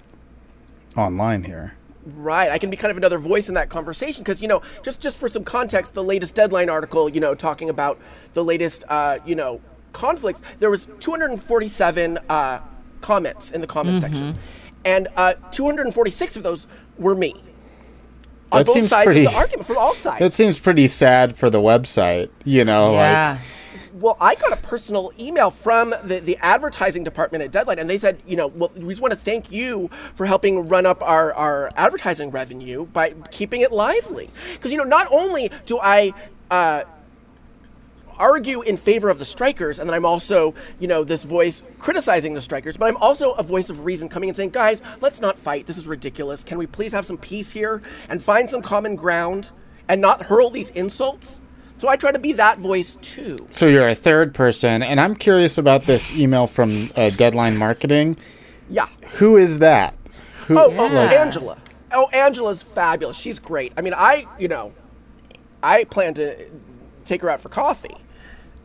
online 0.97 1.43
here. 1.43 1.73
Right, 2.05 2.51
I 2.51 2.59
can 2.59 2.69
be 2.69 2.77
kind 2.77 2.91
of 2.91 2.97
another 2.97 3.17
voice 3.17 3.47
in 3.47 3.55
that 3.55 3.69
conversation 3.69 4.23
because 4.23 4.39
you 4.41 4.47
know, 4.47 4.61
just 4.83 5.01
just 5.01 5.17
for 5.17 5.27
some 5.27 5.43
context, 5.43 5.95
the 5.95 6.03
latest 6.03 6.35
Deadline 6.35 6.69
article, 6.69 7.09
you 7.09 7.19
know, 7.19 7.33
talking 7.33 7.67
about 7.69 7.99
the 8.33 8.43
latest, 8.43 8.83
uh, 8.89 9.17
you 9.25 9.33
know, 9.33 9.59
conflicts. 9.91 10.41
There 10.59 10.69
was 10.69 10.85
247 10.99 12.19
uh, 12.29 12.59
comments 13.01 13.49
in 13.49 13.61
the 13.61 13.67
comment 13.67 14.01
section, 14.01 14.37
and 14.83 15.07
uh, 15.17 15.33
246 15.51 16.37
of 16.37 16.43
those 16.43 16.67
were 16.99 17.15
me. 17.15 17.33
On 18.51 18.59
That 18.59 18.65
both 18.67 18.73
seems 18.75 18.89
sides 18.89 19.05
pretty- 19.05 19.25
of 19.25 19.31
the 19.31 19.37
argument, 19.39 19.65
from 19.65 19.77
all 19.79 19.95
sides. 19.95 20.19
That 20.19 20.31
seems 20.31 20.59
pretty 20.59 20.85
sad 20.85 21.35
for 21.35 21.49
the 21.49 21.59
website. 21.59 22.29
You 22.43 22.63
know, 22.65 22.93
Yeah. 22.93 23.39
Well, 23.95 24.17
I 24.19 24.35
got 24.35 24.51
a 24.51 24.57
personal 24.57 25.13
email 25.17 25.49
from 25.49 25.95
the, 26.03 26.19
the 26.19 26.37
advertising 26.41 27.05
department 27.05 27.45
at 27.45 27.51
Deadline, 27.51 27.79
and 27.79 27.89
they 27.89 27.97
said, 27.97 28.21
you 28.27 28.35
know, 28.35 28.47
well, 28.47 28.69
we 28.75 28.89
just 28.89 29.01
want 29.01 29.13
to 29.13 29.17
thank 29.17 29.53
you 29.53 29.89
for 30.15 30.25
helping 30.25 30.67
run 30.67 30.85
up 30.85 31.01
our, 31.01 31.33
our 31.33 31.71
advertising 31.77 32.29
revenue 32.29 32.87
by 32.87 33.11
keeping 33.31 33.61
it 33.61 33.71
lively. 33.71 34.29
Because, 34.51 34.73
you 34.73 34.77
know, 34.77 34.83
not 34.83 35.07
only 35.11 35.49
do 35.65 35.79
I 35.81 36.13
uh, 36.51 36.83
argue 38.17 38.63
in 38.63 38.75
favor 38.75 39.09
of 39.09 39.17
the 39.17 39.23
strikers, 39.23 39.79
and 39.79 39.89
then 39.89 39.95
I'm 39.95 40.05
also, 40.05 40.53
you 40.77 40.89
know, 40.89 41.05
this 41.05 41.23
voice 41.23 41.63
criticizing 41.79 42.33
the 42.33 42.41
strikers, 42.41 42.75
but 42.75 42.87
I'm 42.87 42.97
also 42.97 43.31
a 43.31 43.43
voice 43.43 43.69
of 43.69 43.85
reason 43.85 44.09
coming 44.09 44.27
and 44.27 44.35
saying, 44.35 44.49
guys, 44.49 44.81
let's 44.99 45.21
not 45.21 45.37
fight. 45.37 45.67
This 45.67 45.77
is 45.77 45.87
ridiculous. 45.87 46.43
Can 46.43 46.57
we 46.57 46.67
please 46.67 46.91
have 46.91 47.05
some 47.05 47.17
peace 47.17 47.51
here 47.51 47.81
and 48.09 48.21
find 48.21 48.49
some 48.49 48.61
common 48.61 48.97
ground 48.97 49.51
and 49.87 50.01
not 50.01 50.23
hurl 50.23 50.49
these 50.49 50.69
insults? 50.71 51.39
So 51.77 51.87
I 51.89 51.97
try 51.97 52.11
to 52.11 52.19
be 52.19 52.31
that 52.33 52.57
voice 52.59 52.95
too. 53.01 53.47
So 53.49 53.67
you're 53.67 53.87
a 53.89 53.95
third 53.95 54.33
person, 54.33 54.81
and 54.81 54.99
I'm 54.99 55.15
curious 55.15 55.57
about 55.57 55.83
this 55.83 56.15
email 56.15 56.47
from 56.47 56.89
uh, 56.95 57.09
Deadline 57.11 57.57
Marketing. 57.57 58.17
Yeah. 58.69 58.87
Who 59.17 59.37
is 59.37 59.59
that? 59.59 59.95
Who, 60.47 60.57
Oh, 60.57 60.73
oh, 60.77 60.91
Yeah. 60.91 61.21
Angela. 61.21 61.57
Oh, 61.91 62.07
Angela's 62.13 62.63
fabulous. 62.63 63.17
She's 63.17 63.39
great. 63.39 63.73
I 63.77 63.81
mean, 63.81 63.93
I, 63.95 64.25
you 64.39 64.47
know, 64.47 64.73
I 65.61 65.83
plan 65.85 66.13
to 66.15 66.45
take 67.03 67.21
her 67.21 67.29
out 67.29 67.41
for 67.41 67.49
coffee 67.49 67.95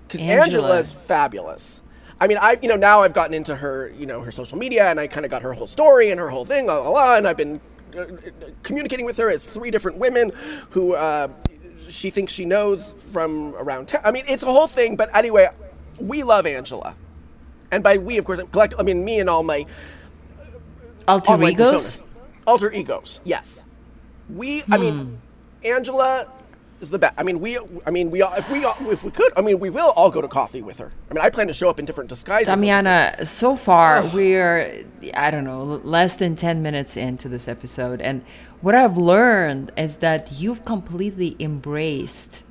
because 0.06 0.20
Angela. 0.20 0.42
Angela's 0.44 0.92
fabulous. 0.92 1.82
I 2.20 2.26
mean, 2.26 2.38
I, 2.38 2.58
you 2.62 2.68
know, 2.68 2.76
now 2.76 3.02
I've 3.02 3.14
gotten 3.14 3.34
into 3.34 3.56
her, 3.56 3.92
you 3.96 4.06
know, 4.06 4.20
her 4.20 4.30
social 4.30 4.58
media, 4.58 4.90
and 4.90 5.00
I 5.00 5.06
kind 5.06 5.24
of 5.24 5.30
got 5.30 5.42
her 5.42 5.52
whole 5.54 5.66
story 5.66 6.10
and 6.10 6.20
her 6.20 6.28
whole 6.28 6.44
thing, 6.44 6.66
la 6.66 6.78
la 6.78 6.90
la, 6.90 7.16
and 7.16 7.26
I've 7.26 7.36
been 7.36 7.60
uh, 7.96 8.04
communicating 8.62 9.06
with 9.06 9.16
her 9.16 9.30
as 9.30 9.46
three 9.46 9.70
different 9.70 9.96
women 9.96 10.30
who 10.70 10.94
uh, 10.94 11.28
she 11.88 12.10
thinks 12.10 12.32
she 12.32 12.44
knows 12.44 12.92
from 13.12 13.54
around 13.56 13.88
town. 13.88 14.02
I 14.04 14.10
mean, 14.10 14.24
it's 14.28 14.42
a 14.42 14.46
whole 14.52 14.66
thing. 14.68 14.96
But 14.96 15.14
anyway, 15.16 15.48
we 16.00 16.22
love 16.22 16.46
Angela. 16.46 16.94
and 17.72 17.82
by 17.82 17.96
we, 17.98 18.18
of 18.18 18.24
course, 18.24 18.40
collect. 18.52 18.74
I 18.78 18.82
mean, 18.82 19.04
me 19.04 19.20
and 19.20 19.30
all 19.30 19.42
my 19.42 19.64
Alter 21.08 21.32
online 21.32 21.52
egos? 21.52 22.02
Alter 22.46 22.72
egos, 22.72 23.20
yes. 23.24 23.64
We, 24.28 24.62
I 24.70 24.78
mean, 24.78 24.98
Hmm. 24.98 25.14
Angela 25.66 26.26
is 26.80 26.90
the 26.90 26.98
best. 26.98 27.14
I 27.18 27.22
mean, 27.22 27.40
we, 27.40 27.58
I 27.86 27.90
mean, 27.90 28.10
we, 28.10 28.22
all, 28.22 28.32
if 28.34 28.50
we, 28.50 28.64
all, 28.64 28.76
if 28.90 29.04
we 29.04 29.10
could, 29.10 29.32
I 29.36 29.42
mean, 29.42 29.60
we 29.60 29.70
will 29.70 29.90
all 29.90 30.10
go 30.10 30.20
to 30.20 30.28
coffee 30.28 30.62
with 30.62 30.78
her. 30.78 30.92
I 31.10 31.14
mean, 31.14 31.22
I 31.22 31.30
plan 31.30 31.46
to 31.48 31.52
show 31.52 31.68
up 31.68 31.78
in 31.78 31.84
different 31.84 32.08
disguises. 32.08 32.52
Damiana, 32.52 33.26
so 33.26 33.56
far 33.56 34.04
we're, 34.14 34.84
I 35.14 35.30
don't 35.30 35.44
know, 35.44 35.62
less 35.62 36.16
than 36.16 36.34
10 36.36 36.62
minutes 36.62 36.96
into 36.96 37.28
this 37.28 37.48
episode. 37.48 38.00
And 38.00 38.24
what 38.60 38.74
I've 38.74 38.96
learned 38.96 39.72
is 39.76 39.98
that 39.98 40.32
you've 40.32 40.64
completely 40.64 41.36
embraced 41.38 42.42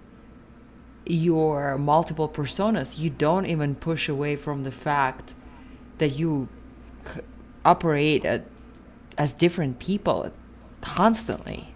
your 1.05 1.77
multiple 1.77 2.29
personas. 2.29 2.99
You 2.99 3.09
don't 3.09 3.45
even 3.45 3.75
push 3.75 4.07
away 4.07 4.35
from 4.35 4.63
the 4.63 4.71
fact 4.71 5.33
that 5.97 6.09
you 6.09 6.47
c- 7.05 7.21
operate 7.65 8.25
at, 8.25 8.45
as 9.17 9.33
different 9.33 9.79
people 9.79 10.31
constantly. 10.81 11.68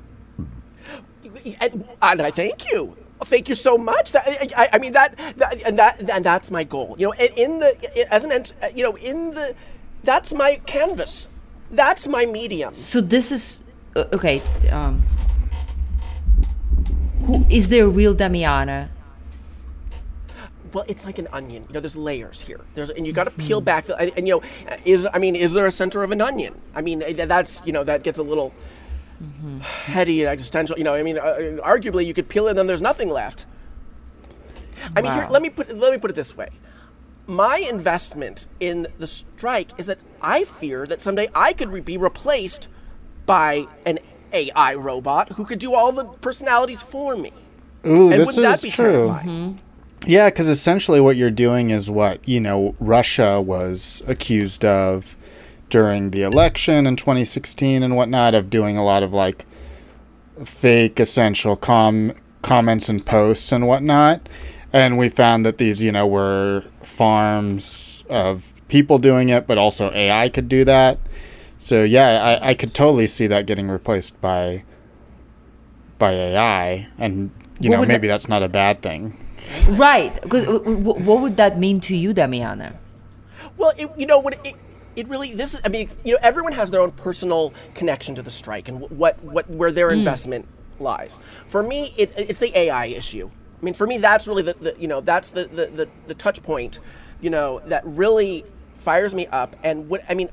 And, 1.60 1.86
I 2.02 2.32
thank 2.32 2.72
you. 2.72 2.96
Thank 3.24 3.48
you 3.48 3.56
so 3.56 3.78
much. 3.78 4.12
That, 4.12 4.28
I, 4.58 4.70
I 4.74 4.78
mean 4.80 4.92
that, 4.94 5.18
that, 5.38 5.62
and 5.66 5.78
that, 5.80 6.00
and 6.10 6.26
that's 6.26 6.52
my 6.52 6.64
goal. 6.64 6.96
You 6.98 7.08
know, 7.08 7.14
in- 7.14 7.60
the 7.60 8.14
as 8.14 8.26
an, 8.26 8.32
ent- 8.32 8.54
you 8.76 8.84
know, 8.84 8.96
in 8.96 9.32
the, 9.32 9.56
that's 10.04 10.34
my 10.34 10.60
canvas. 10.66 11.30
That's 11.72 12.08
my 12.08 12.26
medium. 12.26 12.74
So 12.76 13.02
this 13.02 13.32
is 13.32 13.62
uh, 13.96 14.06
okay. 14.14 14.42
Um, 14.72 15.04
who 17.26 17.46
is 17.50 17.70
there 17.70 17.86
a 17.86 17.88
real 17.88 18.14
Damiana? 18.14 18.90
Well, 20.74 20.86
it's 20.88 21.06
like 21.06 21.20
an 21.20 21.28
onion. 21.32 21.66
You 21.68 21.76
know, 21.76 21.80
there's 21.80 21.96
layers 21.96 22.42
here. 22.42 22.60
There's, 22.74 22.90
and 22.90 23.06
you 23.06 23.14
got 23.14 23.26
to 23.26 23.32
peel 23.32 23.62
back. 23.62 23.86
The, 23.86 23.96
and, 23.96 24.12
and, 24.18 24.28
you 24.28 24.36
know, 24.36 24.76
is 24.86 25.08
I 25.14 25.20
mean, 25.20 25.36
is 25.36 25.54
there 25.54 25.68
a 25.68 25.72
center 25.72 26.04
of 26.04 26.12
an 26.12 26.20
onion? 26.20 26.60
I 26.76 26.82
mean, 26.82 27.04
that's 27.16 27.66
you 27.66 27.72
know, 27.72 27.84
that 27.84 28.04
gets 28.04 28.18
a 28.18 28.24
little 28.24 28.54
heady, 29.62 30.26
existential. 30.26 30.78
You 30.78 30.84
know, 30.84 30.94
I 30.94 31.04
mean, 31.04 31.18
uh, 31.18 31.60
arguably 31.64 32.06
you 32.06 32.14
could 32.14 32.30
peel 32.30 32.48
it 32.48 32.52
and 32.52 32.60
then 32.60 32.68
there's 32.68 32.82
nothing 32.82 33.10
left. 33.10 33.46
I 34.96 35.02
mean, 35.02 35.14
here, 35.14 35.28
let 35.30 35.42
me 35.42 35.50
put 35.50 35.76
let 35.76 35.94
me 35.94 35.98
put 35.98 36.12
it 36.12 36.16
this 36.16 36.36
way. 36.36 36.50
My 37.26 37.58
investment 37.58 38.48
in 38.60 38.88
the 38.98 39.08
strike 39.08 39.72
is 39.78 39.86
that 39.86 40.00
I 40.22 40.44
fear 40.44 40.86
that 40.88 41.02
someday 41.02 41.30
I 41.34 41.54
could 41.54 41.72
re- 41.72 41.80
be 41.80 41.96
replaced 41.96 42.68
by 43.26 43.68
an 43.86 44.00
AI 44.34 44.74
robot 44.76 45.34
who 45.34 45.46
could 45.46 45.60
do 45.60 45.74
all 45.74 45.94
the 45.94 46.04
personalities 46.06 46.82
for 46.82 47.16
me. 47.16 47.32
Ooh, 47.86 48.12
and 48.12 48.20
this 48.20 48.26
wouldn't 48.28 48.44
that 48.44 48.56
is 48.56 48.62
be 48.62 48.72
true. 48.72 49.58
Yeah, 50.06 50.30
because 50.30 50.50
essentially 50.50 51.00
what 51.00 51.16
you're 51.16 51.32
doing 51.32 51.70
is 51.70 51.90
what, 51.90 52.28
you 52.28 52.42
know, 52.42 52.76
Russia 52.80 53.42
was 53.42 54.02
accused 54.06 54.66
of 54.66 55.16
during 55.74 56.12
the 56.12 56.22
election 56.22 56.86
in 56.86 56.96
2016 56.96 57.82
and 57.82 57.96
whatnot 57.96 58.36
of 58.36 58.48
doing 58.48 58.78
a 58.78 58.84
lot 58.86 59.02
of 59.02 59.12
like 59.12 59.44
fake 60.46 61.00
essential 61.00 61.56
com- 61.56 62.14
comments 62.44 62.90
and 62.90 63.04
posts 63.04 63.52
and 63.52 63.66
whatnot. 63.68 64.30
And 64.72 65.00
we 65.00 65.10
found 65.10 65.44
that 65.48 65.58
these, 65.58 65.82
you 65.82 65.92
know, 65.92 66.06
were 66.06 66.64
farms 66.84 68.04
of 68.08 68.54
people 68.68 69.00
doing 69.00 69.30
it, 69.30 69.48
but 69.48 69.58
also 69.58 69.92
AI 69.94 70.30
could 70.30 70.48
do 70.48 70.64
that. 70.64 71.00
So 71.58 71.84
yeah, 71.84 72.40
I, 72.44 72.50
I 72.50 72.54
could 72.54 72.76
totally 72.76 73.08
see 73.08 73.26
that 73.26 73.48
getting 73.48 73.68
replaced 73.68 74.22
by 74.22 74.64
by 75.98 76.12
AI, 76.12 76.88
and 77.00 77.32
you 77.60 77.72
What 77.72 77.80
know 77.80 77.86
maybe 77.88 78.08
that- 78.08 78.14
that's 78.14 78.30
not 78.30 78.44
a 78.44 78.50
bad 78.50 78.84
thing. 78.84 79.18
Right. 79.70 80.22
'cause, 80.30 80.46
uh, 80.48 80.60
What 80.60 81.22
would 81.22 81.38
that 81.38 81.58
mean 81.60 81.80
to 81.82 81.96
you, 81.96 82.14
Damiana? 82.14 82.74
Well, 83.58 83.74
it, 83.78 83.90
you 83.98 84.06
know 84.06 84.20
what 84.20 84.38
it, 84.46 84.56
it 84.96 85.08
really 85.08 85.34
this 85.34 85.54
is. 85.54 85.62
I 85.64 85.70
mean, 85.70 85.90
you 86.04 86.14
know, 86.14 86.20
everyone 86.22 86.54
has 86.54 86.72
their 86.72 86.82
own 86.82 86.92
personal 86.92 87.54
connection 87.74 88.16
to 88.16 88.22
the 88.22 88.30
strike 88.30 88.68
and 88.68 88.90
what 88.90 89.22
what 89.24 89.50
where 89.50 89.72
their 89.72 89.90
hmm. 89.92 90.00
investment 90.00 90.48
lies. 90.80 91.20
For 91.48 91.64
me, 91.64 91.94
it, 91.98 92.14
it's 92.18 92.40
the 92.40 92.58
AI 92.58 92.86
issue. 92.86 93.30
I 93.30 93.66
mean, 93.66 93.74
for 93.74 93.88
me, 93.88 93.98
that's 93.98 94.28
really 94.28 94.44
the, 94.44 94.54
the 94.60 94.76
you 94.78 94.88
know 94.88 95.02
that's 95.02 95.32
the, 95.32 95.46
the 95.46 95.68
the 95.68 95.90
the 96.08 96.14
touch 96.14 96.44
point, 96.44 96.80
you 97.22 97.30
know, 97.30 97.60
that 97.66 97.86
really 97.86 98.46
fires 98.76 99.16
me 99.16 99.28
up. 99.28 99.56
And 99.64 99.88
what 99.90 100.02
I 100.10 100.14
mean, 100.14 100.30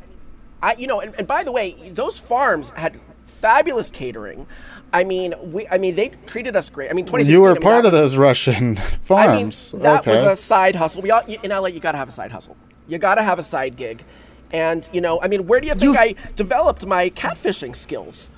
I 0.63 0.75
you 0.75 0.87
know, 0.87 1.01
and, 1.01 1.15
and 1.17 1.27
by 1.27 1.45
the 1.45 1.53
way, 1.53 1.91
those 1.91 2.19
farms 2.19 2.71
had 2.71 2.99
fabulous 3.25 3.91
catering. 3.91 4.47
I 4.93 5.05
mean, 5.05 5.35
we 5.53 5.69
I 5.69 5.79
mean 5.79 5.95
they 5.95 6.11
treated 6.27 6.57
us 6.57 6.69
great. 6.71 6.91
I 6.91 6.93
mean, 6.93 7.05
2016. 7.05 7.33
You 7.33 7.43
were 7.43 7.55
part 7.61 7.87
of 7.87 7.93
those 7.93 8.17
Russian 8.17 8.75
farms. 8.77 9.73
I 9.73 9.77
mean, 9.77 9.83
that 9.83 10.01
okay. 10.01 10.15
was 10.15 10.25
a 10.25 10.37
side 10.37 10.75
hustle. 10.75 11.03
We 11.03 11.11
all, 11.13 11.23
in 11.25 11.51
LA, 11.51 11.69
you 11.69 11.81
got 11.81 11.93
to 11.93 11.99
have 11.99 12.09
a 12.09 12.13
side 12.13 12.33
hustle. 12.33 12.57
You 12.89 12.99
got 12.99 13.15
to 13.15 13.23
have 13.23 13.39
a 13.39 13.45
side 13.45 13.77
gig. 13.77 14.05
And, 14.53 14.89
you 14.93 15.01
know, 15.01 15.21
I 15.21 15.29
mean, 15.29 15.47
where 15.47 15.61
do 15.61 15.67
you 15.69 15.75
think 15.75 15.95
You- 15.95 15.97
I 15.99 16.15
developed 16.37 16.85
my 16.87 17.11
catfishing 17.11 17.75
skills? 17.77 18.31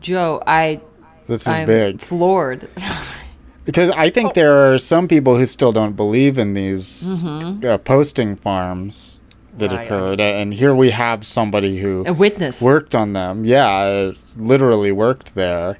Joe, 0.00 0.42
I 0.46 0.80
this 1.26 1.42
is 1.42 1.48
I'm 1.48 1.66
big 1.66 2.00
floored. 2.00 2.68
because 3.64 3.90
I 3.96 4.10
think 4.10 4.30
Oh. 4.30 4.32
there 4.34 4.72
are 4.74 4.78
some 4.78 5.06
people 5.08 5.36
who 5.36 5.46
still 5.46 5.72
don't 5.72 5.94
believe 5.94 6.38
in 6.38 6.54
these 6.54 7.22
uh, 7.24 7.78
posting 7.84 8.34
farms 8.36 9.20
that 9.56 9.70
Right, 9.70 9.80
I 9.80 9.84
occurred, 9.84 10.20
and 10.20 10.54
here 10.54 10.74
we 10.74 10.90
have 10.90 11.24
somebody 11.26 11.78
who 11.78 12.04
A 12.06 12.12
witness. 12.12 12.60
worked 12.60 12.94
on 12.94 13.12
them. 13.12 13.44
Yeah, 13.44 13.68
uh, 13.68 14.12
literally 14.36 14.90
worked 14.92 15.34
there, 15.34 15.78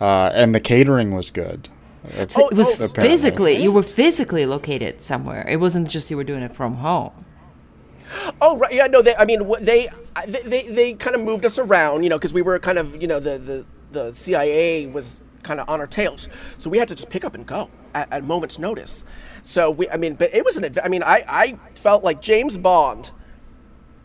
uh, 0.00 0.30
and 0.34 0.54
the 0.54 0.60
catering 0.60 1.12
was 1.14 1.30
good. 1.30 1.68
It's- 2.08 2.34
Oh, 2.36 2.48
it 2.48 2.54
was 2.54 2.68
oh, 2.72 2.84
apparently. 2.84 3.08
physically, 3.08 3.62
you 3.62 3.72
were 3.72 3.82
physically 3.84 4.44
located 4.44 5.00
somewhere. 5.02 5.46
It 5.48 5.56
wasn't 5.56 5.88
just 5.88 6.10
you 6.10 6.16
were 6.18 6.24
doing 6.24 6.42
it 6.42 6.54
from 6.54 6.74
home. 6.76 7.12
Oh, 8.40 8.56
right. 8.56 8.72
Yeah, 8.72 8.86
no, 8.86 9.02
they, 9.02 9.14
I 9.16 9.24
mean, 9.24 9.50
they, 9.60 9.88
they, 10.26 10.42
they, 10.42 10.68
they 10.68 10.92
kind 10.94 11.14
of 11.16 11.22
moved 11.22 11.44
us 11.44 11.58
around, 11.58 12.02
you 12.02 12.10
know, 12.10 12.18
because 12.18 12.34
we 12.34 12.42
were 12.42 12.58
kind 12.58 12.78
of, 12.78 13.00
you 13.00 13.08
know, 13.08 13.20
the, 13.20 13.38
the, 13.38 13.66
the 13.92 14.14
CIA 14.14 14.86
was 14.86 15.22
kind 15.42 15.60
of 15.60 15.68
on 15.68 15.80
our 15.80 15.86
tails. 15.86 16.28
So 16.58 16.70
we 16.70 16.78
had 16.78 16.88
to 16.88 16.94
just 16.94 17.10
pick 17.10 17.24
up 17.24 17.34
and 17.34 17.46
go 17.46 17.70
at, 17.94 18.12
at 18.12 18.24
moment's 18.24 18.58
notice. 18.58 19.04
So 19.42 19.70
we, 19.70 19.88
I 19.88 19.96
mean, 19.96 20.14
but 20.14 20.34
it 20.34 20.44
was 20.44 20.56
an, 20.56 20.74
I 20.82 20.88
mean, 20.88 21.02
I, 21.02 21.24
I 21.28 21.58
felt 21.74 22.02
like 22.02 22.20
James 22.20 22.58
Bond. 22.58 23.10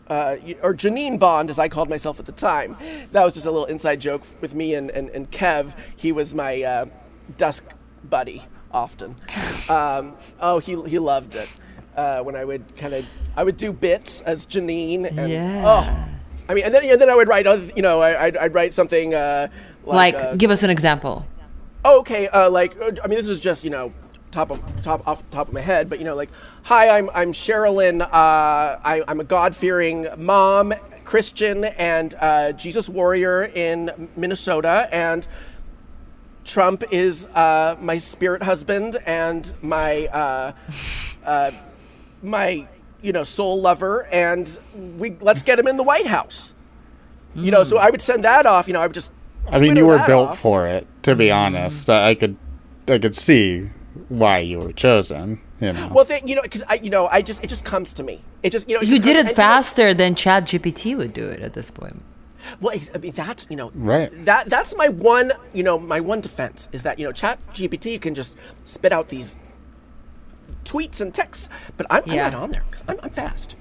Uh, 0.06 0.36
or 0.64 0.74
Janine 0.74 1.20
Bond, 1.20 1.50
as 1.50 1.58
I 1.60 1.68
called 1.68 1.88
myself 1.88 2.18
at 2.18 2.26
the 2.26 2.32
time. 2.32 2.76
That 3.12 3.22
was 3.22 3.34
just 3.34 3.46
a 3.46 3.50
little 3.52 3.66
inside 3.66 4.00
joke 4.00 4.24
with 4.40 4.56
me 4.56 4.74
and, 4.74 4.90
and, 4.90 5.08
and 5.10 5.30
Kev. 5.30 5.76
He 5.94 6.10
was 6.10 6.34
my 6.34 6.62
uh, 6.62 6.86
desk 7.36 7.64
buddy 8.04 8.42
often. 8.72 9.14
Um, 9.68 10.16
oh, 10.40 10.58
he, 10.58 10.72
he 10.88 10.98
loved 10.98 11.36
it 11.36 11.48
uh, 12.00 12.22
when 12.22 12.34
I 12.34 12.44
would 12.44 12.64
kind 12.76 12.94
of 12.94 13.04
I 13.36 13.44
would 13.44 13.56
do 13.56 13.72
bits 13.72 14.22
as 14.22 14.46
Janine. 14.46 15.04
And, 15.16 15.30
Yeah. 15.30 15.62
Oh, 15.66 16.08
I 16.48 16.54
mean, 16.54 16.64
and 16.64 16.72
then 16.74 16.82
and 16.84 17.00
then 17.00 17.10
I 17.10 17.14
would 17.14 17.28
write 17.28 17.46
other, 17.46 17.70
you 17.76 17.82
know, 17.82 18.00
I, 18.00 18.24
I'd, 18.24 18.36
I'd 18.36 18.54
write 18.54 18.72
something 18.74 19.14
uh, 19.14 19.48
Like, 19.84 20.14
like, 20.14 20.24
uh, 20.24 20.36
give 20.36 20.50
us 20.50 20.62
an 20.62 20.70
example. 20.70 21.26
oh, 21.84 22.00
okay, 22.00 22.28
uh, 22.28 22.50
like 22.50 22.72
uh, 22.80 22.92
I 23.04 23.06
mean, 23.08 23.18
this 23.18 23.28
is 23.28 23.40
just 23.40 23.64
you 23.64 23.70
know 23.70 23.92
top 24.30 24.50
of 24.50 24.58
top 24.82 25.06
off 25.06 25.22
the 25.24 25.30
top 25.30 25.48
of 25.48 25.54
my 25.54 25.60
head, 25.60 25.88
but 25.90 25.98
you 25.98 26.04
know, 26.04 26.16
like, 26.16 26.30
hi, 26.64 26.88
I'm 26.96 27.10
I'm 27.14 27.32
Sherilyn. 27.32 28.00
Uh, 28.02 28.08
I, 28.12 29.02
I'm 29.06 29.20
a 29.20 29.24
God 29.24 29.54
fearing 29.54 30.06
mom, 30.16 30.72
Christian, 31.04 31.64
and 31.64 32.14
uh, 32.18 32.52
Jesus 32.52 32.88
warrior 32.88 33.44
in 33.44 34.10
Minnesota, 34.16 34.88
and 34.90 35.26
Trump 36.44 36.82
is 36.90 37.26
uh, 37.26 37.76
my 37.80 37.98
spirit 37.98 38.42
husband 38.42 38.96
and 39.06 39.52
my 39.62 40.06
uh, 40.06 40.52
uh, 41.24 41.50
my 42.22 42.66
you 43.02 43.12
know 43.12 43.22
soul 43.22 43.60
lover, 43.60 44.06
and 44.06 44.58
we 44.98 45.16
let's 45.20 45.42
get 45.42 45.58
him 45.58 45.66
in 45.66 45.76
the 45.76 45.82
White 45.82 46.06
House. 46.06 46.54
You 47.34 47.50
know, 47.50 47.62
so 47.62 47.76
hmm. 47.76 47.84
I 47.84 47.90
would 47.90 48.00
send 48.00 48.24
that 48.24 48.46
off. 48.46 48.66
You 48.66 48.74
know, 48.74 48.80
I 48.80 48.86
would 48.86 48.94
just. 48.94 49.12
I 49.48 49.58
mean, 49.58 49.76
you 49.76 49.86
were 49.86 50.04
built 50.06 50.30
off. 50.30 50.38
for 50.38 50.66
it. 50.66 50.86
To 51.02 51.14
be 51.14 51.28
hmm. 51.28 51.34
honest, 51.34 51.88
I, 51.88 52.10
I 52.10 52.14
could, 52.14 52.36
I 52.88 52.98
could 52.98 53.14
see 53.14 53.70
why 54.08 54.38
you 54.38 54.58
were 54.58 54.72
chosen. 54.72 55.40
You 55.60 55.72
know. 55.72 55.90
Well, 55.92 56.04
they, 56.04 56.22
you 56.24 56.34
know, 56.34 56.42
because 56.42 56.62
I, 56.68 56.74
you 56.74 56.90
know, 56.90 57.06
I 57.08 57.22
just 57.22 57.44
it 57.44 57.48
just 57.48 57.64
comes 57.64 57.94
to 57.94 58.02
me. 58.02 58.22
It 58.42 58.50
just 58.50 58.68
you 58.68 58.76
know. 58.76 58.82
You 58.82 58.98
did 58.98 59.02
comes- 59.02 59.08
it 59.08 59.18
and, 59.18 59.28
you 59.28 59.32
know, 59.32 59.36
faster 59.36 59.94
than 59.94 60.14
Chat 60.14 60.44
GPT 60.44 60.96
would 60.96 61.12
do 61.12 61.26
it 61.26 61.40
at 61.40 61.52
this 61.52 61.70
point. 61.70 62.02
well, 62.60 62.76
I 62.94 62.98
mean, 62.98 63.12
that's 63.12 63.46
you 63.50 63.56
know, 63.56 63.70
Right. 63.74 64.10
That 64.24 64.48
that's 64.48 64.74
my 64.76 64.88
one, 64.88 65.32
you 65.52 65.62
know, 65.62 65.78
my 65.78 66.00
one 66.00 66.20
defense 66.20 66.68
is 66.72 66.82
that 66.82 66.98
you 66.98 67.04
know, 67.04 67.12
Chat 67.12 67.38
GPT 67.52 68.00
can 68.00 68.14
just 68.14 68.36
spit 68.64 68.92
out 68.92 69.08
these 69.08 69.36
tweets 70.64 71.00
and 71.00 71.12
texts, 71.14 71.48
but 71.76 71.86
I'm, 71.90 72.02
Yeah. 72.06 72.26
I'm 72.26 72.32
not 72.32 72.42
on 72.42 72.50
there 72.52 72.64
because 72.70 72.84
I'm, 72.88 72.98
I'm 73.02 73.10
fast. 73.10 73.56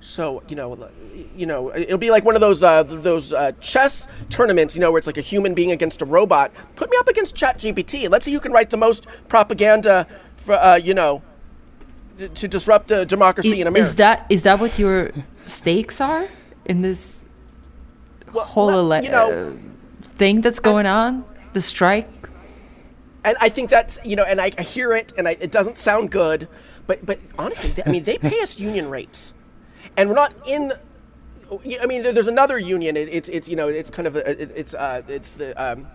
So 0.00 0.42
you 0.48 0.56
know, 0.56 0.90
you 1.34 1.46
know, 1.46 1.74
it'll 1.74 1.96
be 1.96 2.10
like 2.10 2.24
one 2.26 2.34
of 2.34 2.42
those 2.42 2.62
uh, 2.62 2.82
those 2.82 3.32
uh, 3.32 3.52
chess 3.60 4.06
tournaments, 4.28 4.74
you 4.74 4.80
know, 4.82 4.90
where 4.90 4.98
it's 4.98 5.06
like 5.06 5.16
a 5.16 5.22
human 5.22 5.54
being 5.54 5.70
against 5.70 6.02
a 6.02 6.04
robot. 6.04 6.52
Put 6.76 6.90
me 6.90 6.96
up 6.98 7.08
against 7.08 7.34
Chat 7.34 7.58
GPT 7.58 8.02
and 8.02 8.10
let's 8.12 8.26
see 8.26 8.32
who 8.34 8.40
can 8.40 8.52
write 8.52 8.68
the 8.68 8.76
most 8.76 9.06
propaganda 9.28 10.06
for, 10.36 10.54
uh, 10.56 10.76
you 10.76 10.92
know, 10.92 11.22
to, 12.18 12.28
to 12.28 12.48
disrupt 12.48 12.88
the 12.88 13.06
democracy 13.06 13.62
in 13.62 13.66
America. 13.66 13.88
Is 13.88 13.94
that 13.96 14.26
is 14.28 14.42
that 14.42 14.60
what 14.60 14.78
your 14.78 15.10
stakes 15.46 16.02
are 16.02 16.26
in 16.66 16.82
this 16.82 17.24
Well, 18.34 18.44
whole 18.44 18.66
well, 18.66 18.92
ele- 18.92 19.04
you 19.04 19.10
know, 19.10 19.30
uh, 19.56 20.08
thing 20.18 20.42
that's 20.42 20.60
going 20.60 20.84
on? 20.84 21.24
The 21.54 21.62
strike? 21.62 22.10
And 23.24 23.36
I 23.40 23.48
think 23.48 23.70
that's 23.70 23.98
you 24.04 24.16
know, 24.16 24.24
and 24.24 24.40
I, 24.40 24.52
I 24.58 24.62
hear 24.62 24.92
it, 24.92 25.12
and 25.16 25.26
I, 25.26 25.32
it 25.40 25.50
doesn't 25.50 25.78
sound 25.78 26.10
good, 26.10 26.46
but 26.86 27.04
but 27.04 27.18
honestly, 27.38 27.70
they, 27.70 27.82
I 27.84 27.90
mean, 27.90 28.04
they 28.04 28.18
pay 28.18 28.40
us 28.40 28.60
union 28.60 28.90
rates, 28.90 29.32
and 29.96 30.08
we're 30.08 30.14
not 30.14 30.34
in. 30.46 30.72
I 31.80 31.86
mean, 31.86 32.02
there, 32.02 32.12
there's 32.12 32.28
another 32.28 32.58
union. 32.58 32.96
It, 32.96 33.08
it's 33.10 33.28
it's 33.28 33.48
you 33.48 33.56
know 33.56 33.68
it's 33.68 33.90
kind 33.90 34.06
of 34.06 34.16
a, 34.16 34.30
it, 34.30 34.50
it's 34.54 34.74
uh 34.74 35.02
it's 35.08 35.32
the 35.32 35.54
um, 35.62 35.86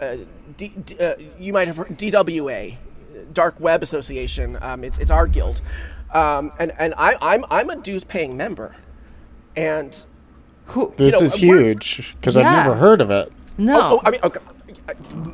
uh, 0.00 0.18
D, 0.56 0.68
D, 0.68 0.98
uh, 0.98 1.14
you 1.38 1.52
might 1.52 1.66
have 1.68 1.76
heard 1.76 1.98
DWA, 1.98 2.76
Dark 3.32 3.58
Web 3.60 3.82
Association. 3.82 4.58
Um, 4.60 4.84
it's 4.84 4.98
it's 4.98 5.10
our 5.10 5.26
guild, 5.26 5.60
um, 6.12 6.52
and 6.58 6.72
and 6.78 6.94
I 6.96 7.16
I'm 7.20 7.44
I'm 7.50 7.70
a 7.70 7.76
dues 7.76 8.04
paying 8.04 8.36
member, 8.36 8.76
and 9.56 10.04
Who? 10.66 10.94
This 10.96 11.18
know, 11.18 11.26
is 11.26 11.34
huge 11.34 12.14
because 12.20 12.36
Yeah. 12.36 12.42
I've 12.42 12.66
never 12.66 12.76
heard 12.76 13.00
of 13.00 13.10
it. 13.10 13.32
No. 13.56 13.94
Oh, 13.94 14.02
I 14.04 14.10
mean, 14.10 14.20
okay. 14.22 14.40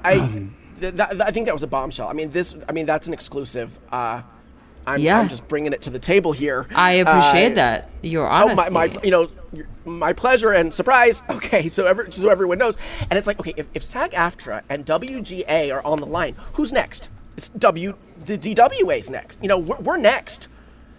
I, 0.02 0.48
th- 0.90 0.94
that, 0.94 1.20
I 1.22 1.30
think 1.30 1.46
that 1.46 1.54
was 1.54 1.62
a 1.62 1.66
bombshell. 1.68 2.08
I 2.08 2.12
mean, 2.12 2.30
this. 2.30 2.54
I 2.68 2.72
mean, 2.72 2.86
that's 2.86 3.06
an 3.06 3.12
exclusive. 3.12 3.78
Uh, 3.92 4.22
I'm, 4.86 5.00
Yeah. 5.00 5.18
I'm 5.18 5.28
just 5.28 5.48
bringing 5.48 5.72
it 5.72 5.80
to 5.82 5.90
the 5.90 5.98
table 5.98 6.32
here. 6.32 6.66
I 6.74 6.92
appreciate 6.92 7.52
Uh, 7.52 7.54
that. 7.56 7.90
Your 8.02 8.26
Oh, 8.26 8.50
honesty. 8.50 8.70
my, 8.70 8.86
my, 8.88 8.98
you 9.02 9.10
know, 9.10 9.30
my 9.86 10.12
pleasure 10.12 10.50
and 10.52 10.74
surprise. 10.74 11.22
Okay, 11.30 11.68
so 11.70 11.86
every, 11.86 12.12
so 12.12 12.28
everyone 12.28 12.58
knows, 12.58 12.76
and 13.08 13.16
it's 13.18 13.26
like, 13.26 13.40
okay, 13.40 13.54
if, 13.56 13.66
if 13.74 13.82
SAG-AFTRA 13.82 14.62
and 14.68 14.84
WGA 14.84 15.72
are 15.74 15.84
on 15.86 15.98
the 16.00 16.06
line, 16.06 16.36
who's 16.54 16.70
next? 16.72 17.08
It's 17.36 17.48
W. 17.48 17.94
The 18.26 18.36
DWA's 18.38 19.08
next. 19.08 19.38
You 19.42 19.48
know, 19.48 19.58
we're, 19.58 19.78
we're 19.78 19.96
next. 19.96 20.48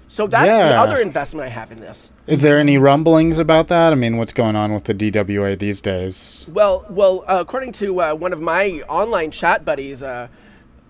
So 0.08 0.28
that's 0.28 0.48
the 0.48 0.78
other 0.78 1.00
investment 1.00 1.48
I 1.48 1.50
have 1.50 1.72
in 1.72 1.80
this. 1.80 2.12
Is 2.28 2.42
there 2.42 2.60
any 2.60 2.78
rumblings 2.78 3.40
about 3.40 3.68
that? 3.70 3.92
I 3.92 3.96
mean, 3.96 4.18
what's 4.18 4.34
going 4.34 4.56
on 4.56 4.74
with 4.74 4.84
the 4.86 4.94
DWA 4.94 5.58
these 5.58 5.82
days? 5.82 6.48
Well, 6.52 6.86
well, 6.90 7.24
uh, 7.28 7.38
according 7.40 7.72
to 7.74 8.02
uh, 8.02 8.14
one 8.14 8.32
of 8.32 8.42
my 8.42 8.84
online 8.88 9.32
chat 9.32 9.66
buddies, 9.66 10.04
uh, 10.04 10.28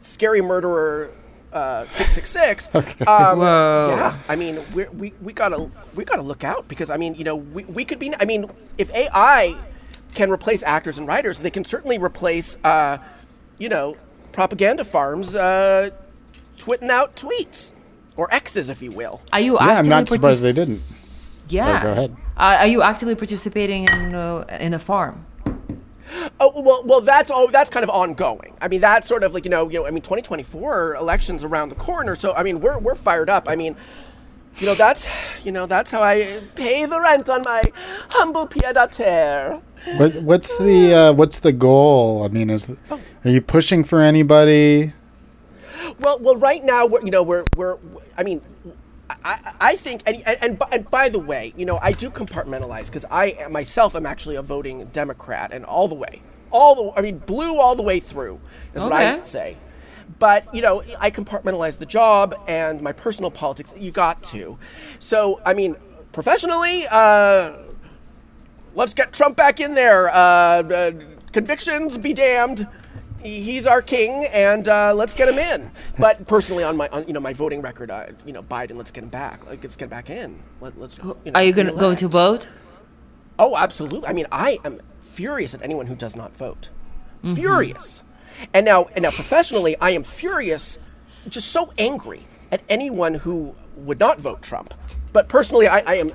Scary 0.02 0.42
Murderer 0.42 1.12
uh, 1.54 1.86
six 1.88 2.14
six 2.14 2.30
six. 2.30 2.72
Um, 3.08 3.40
Whoa. 3.40 3.96
Yeah, 3.96 4.18
I 4.28 4.36
mean, 4.36 4.60
we're, 4.74 4.90
we 4.92 5.14
we 5.22 5.32
gotta 5.32 5.70
we 5.94 6.04
gotta 6.04 6.22
look 6.22 6.44
out 6.44 6.68
because 6.68 6.90
I 6.90 6.98
mean, 6.98 7.16
you 7.16 7.24
know, 7.24 7.36
we, 7.36 7.64
we 7.66 7.86
could 7.86 8.00
be. 8.00 8.14
I 8.20 8.26
mean, 8.26 8.50
if 8.78 8.94
AI 8.94 9.56
can 10.14 10.30
replace 10.30 10.64
actors 10.64 10.98
and 10.98 11.08
writers, 11.08 11.40
they 11.40 11.50
can 11.50 11.64
certainly 11.64 11.98
replace, 11.98 12.58
uh, 12.64 12.98
you 13.58 13.70
know, 13.70 13.96
propaganda 14.32 14.84
farms 14.84 15.36
uh, 15.36 15.92
twitting 16.58 16.90
out 16.90 17.16
tweets 17.16 17.74
or 18.18 18.34
X's, 18.34 18.70
if 18.70 18.82
you 18.82 18.92
will. 18.92 19.22
Are 19.34 19.40
you 19.40 19.54
Yeah, 19.54 19.60
I'm 19.60 19.70
actively 19.70 19.90
not 19.90 20.08
surprised 20.10 20.44
they 20.44 20.54
didn't. 20.54 20.82
Yeah. 21.50 21.82
go 21.82 21.92
ahead. 21.92 22.16
Uh, 22.38 22.58
are 22.62 22.68
you 22.68 22.82
actively 22.82 23.16
participating 23.16 23.86
in 23.86 24.16
uh, 24.16 24.46
in 24.60 24.74
a 24.74 24.80
farm? 24.80 25.26
Oh 26.40 26.62
well, 26.62 26.84
well 26.86 27.02
that's 27.02 27.30
all. 27.32 27.48
That's 27.48 27.70
kind 27.70 27.84
of 27.84 27.90
ongoing. 27.90 28.56
I 28.62 28.68
mean, 28.68 28.82
that's 28.82 29.08
sort 29.08 29.24
of 29.24 29.34
like 29.34 29.46
you 29.46 29.52
know, 29.52 29.70
you 29.70 29.80
know. 29.80 29.86
I 29.86 29.92
mean, 29.92 30.02
2024 30.02 30.96
elections 30.96 31.44
around 31.44 31.70
the 31.70 31.76
corner, 31.76 32.16
so 32.16 32.34
I 32.34 32.44
mean, 32.44 32.60
we're 32.62 32.80
we're 32.80 32.96
fired 32.96 33.30
up. 33.30 33.48
I 33.48 33.56
mean, 33.56 33.76
you 34.58 34.66
know, 34.66 34.76
that's 34.76 35.08
you 35.44 35.52
know, 35.52 35.66
that's 35.66 35.92
how 35.92 36.02
I 36.02 36.42
pay 36.56 36.86
the 36.86 37.00
rent 37.00 37.30
on 37.30 37.44
my 37.44 37.62
humble 38.10 38.48
pied 38.48 38.76
à 38.76 38.90
terre. 38.90 39.62
What, 39.98 40.16
what's 40.24 40.58
the 40.58 40.94
uh, 40.94 41.14
what's 41.14 41.40
the 41.40 41.52
goal? 41.52 42.24
I 42.24 42.30
mean, 42.30 42.50
is 42.50 42.76
Oh. 42.90 43.00
are 43.24 43.30
you 43.30 43.42
pushing 43.42 43.84
for 43.84 44.02
anybody? 44.02 44.94
Well, 46.00 46.20
well, 46.20 46.36
right 46.36 46.64
now, 46.64 46.86
we're, 46.86 47.04
you 47.04 47.12
know, 47.12 47.24
we're 47.24 47.46
we're. 47.56 47.78
I 48.18 48.24
mean. 48.24 48.42
I, 49.24 49.54
I 49.62 49.76
think, 49.76 50.02
and, 50.08 50.24
and, 50.26 50.38
and, 50.42 50.58
by, 50.58 50.68
and 50.72 50.90
by 50.90 51.10
the 51.10 51.20
way, 51.20 51.54
you 51.56 51.64
know, 51.64 51.78
I 51.80 51.92
do 51.92 52.10
compartmentalize 52.10 52.88
because 52.88 53.06
I 53.12 53.38
myself 53.52 53.94
am 53.96 54.04
actually 54.08 54.36
a 54.36 54.42
voting 54.42 54.86
Democrat 54.86 55.52
and 55.54 55.64
all 55.64 55.88
the 55.88 55.94
way, 55.94 56.24
all 56.50 56.76
the, 56.92 57.00
I 57.00 57.04
mean, 57.04 57.20
blue 57.20 57.60
all 57.60 57.76
the 57.76 57.84
way 57.84 58.00
through 58.00 58.42
is 58.74 58.82
what 58.82 58.94
I 58.94 59.14
Okay. 59.14 59.24
say. 59.24 59.58
But, 60.18 60.54
you 60.56 60.64
know, 60.64 60.82
I 61.00 61.12
compartmentalize 61.12 61.78
the 61.78 61.86
job 61.86 62.34
and 62.48 62.82
my 62.82 62.94
personal 62.94 63.30
politics. 63.30 63.74
You 63.78 63.92
got 63.92 64.24
to. 64.26 64.58
So, 64.98 65.40
I 65.46 65.54
mean, 65.54 65.76
professionally, 66.12 66.88
uh, 66.90 67.58
let's 68.74 68.96
get 68.96 69.14
Trump 69.14 69.38
back 69.38 69.60
in 69.60 69.76
there. 69.76 70.10
Uh, 70.10 70.14
uh, 70.16 70.92
convictions 71.32 71.96
be 72.00 72.14
damned. 72.14 72.68
He- 73.26 73.42
He's 73.42 73.66
our 73.68 73.82
king, 73.82 74.26
and 74.26 74.68
uh, 74.68 74.94
let's 74.94 75.14
get 75.14 75.28
him 75.28 75.40
in. 75.40 75.72
But 75.98 76.28
personally, 76.28 76.64
on 76.64 76.78
my, 76.78 76.88
on, 76.90 77.08
you 77.08 77.14
know, 77.14 77.20
my 77.20 77.34
voting 77.34 77.62
record, 77.62 77.90
uh, 77.92 78.08
you 78.26 78.32
know, 78.34 78.44
Biden, 78.44 78.78
let's 78.78 78.92
get 78.92 79.04
him 79.04 79.10
back. 79.10 79.46
Like, 79.46 79.64
let's 79.64 79.76
get 79.76 79.86
him 79.86 79.90
back 79.90 80.10
in. 80.10 80.42
Let, 80.62 80.80
let's. 80.80 80.98
You 81.00 81.04
know, 81.26 81.32
Are 81.36 81.44
you 81.44 81.52
gonna 81.54 81.74
going 81.74 81.98
to 81.98 82.08
vote? 82.08 82.48
Oh, 83.40 83.56
absolutely. 83.58 84.08
I 84.08 84.14
mean, 84.14 84.28
I 84.32 84.60
am 84.64 84.80
furious 85.02 85.54
at 85.54 85.62
anyone 85.62 85.88
who 85.88 85.96
does 85.96 86.16
not 86.16 86.36
vote. 86.38 86.70
Furious. 87.34 88.04
And 88.54 88.66
now, 88.66 88.86
and 88.96 89.04
now, 89.04 89.12
professionally, 89.12 89.76
I 89.82 89.90
am 89.92 90.04
furious, 90.04 90.78
just 91.28 91.48
so 91.50 91.74
angry 91.80 92.28
at 92.52 92.62
anyone 92.70 93.16
who 93.16 93.56
would 93.76 94.00
not 94.00 94.20
vote 94.22 94.42
Trump. 94.44 94.74
But 95.14 95.28
personally, 95.28 95.68
I, 95.68 95.80
I 95.80 95.96
am 95.96 96.12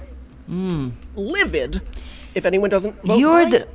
livid 1.17 1.81
if 2.35 2.45
anyone 2.47 2.71
doesn't 2.71 3.03
vote 3.03 3.19
You're 3.19 3.45
Biden. 3.47 3.51
the 3.51 3.69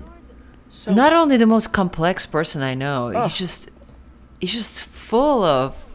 So, 0.70 0.94
not 0.94 1.14
only 1.14 1.38
the 1.38 1.46
most 1.46 1.72
complex 1.72 2.26
person 2.26 2.62
I 2.62 2.74
know. 2.74 3.10
He's 3.10 3.38
just 3.38 3.70
he's 4.40 4.54
just 4.54 4.82
full 4.82 5.44
of 5.44 5.86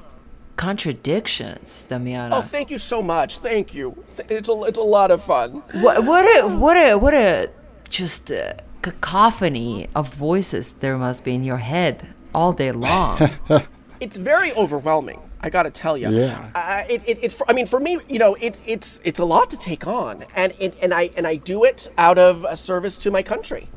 contradictions, 0.56 1.86
Damiana. 1.88 2.30
oh, 2.32 2.42
thank 2.42 2.70
you 2.70 2.78
so 2.78 3.02
much. 3.02 3.38
Thank 3.38 3.74
you. 3.74 4.04
It's 4.28 4.48
a, 4.48 4.62
it's 4.64 4.78
a 4.78 4.82
lot 4.82 5.10
of 5.10 5.22
fun. 5.22 5.62
what 5.72 6.04
what 6.04 6.24
a 6.24 6.48
what 6.48 6.76
a 6.76 6.96
what 6.96 7.14
a 7.14 7.50
just 7.88 8.30
a 8.30 8.56
cacophony 8.82 9.88
of 9.94 10.14
voices 10.14 10.72
there 10.74 10.96
must 10.96 11.24
be 11.24 11.34
in 11.34 11.44
your 11.44 11.58
head 11.58 12.14
all 12.34 12.52
day 12.52 12.72
long. 12.72 13.18
it's 14.00 14.16
very 14.16 14.52
overwhelming. 14.52 15.20
I 15.42 15.48
got 15.48 15.62
to 15.62 15.70
tell 15.70 15.96
you. 15.96 16.10
Yeah. 16.10 16.50
Uh, 16.54 16.84
it, 16.88 17.02
it, 17.06 17.18
it's. 17.22 17.40
I 17.48 17.54
mean, 17.54 17.64
for 17.66 17.80
me, 17.80 17.98
you 18.08 18.18
know, 18.18 18.34
it, 18.34 18.60
it's 18.66 19.00
it's 19.04 19.18
a 19.18 19.24
lot 19.24 19.48
to 19.50 19.56
take 19.56 19.86
on, 19.86 20.24
and 20.36 20.52
it, 20.58 20.76
and 20.82 20.92
I 20.92 21.10
and 21.16 21.26
I 21.26 21.36
do 21.36 21.64
it 21.64 21.90
out 21.96 22.18
of 22.18 22.44
a 22.44 22.56
service 22.56 22.98
to 22.98 23.10
my 23.10 23.22
country. 23.22 23.68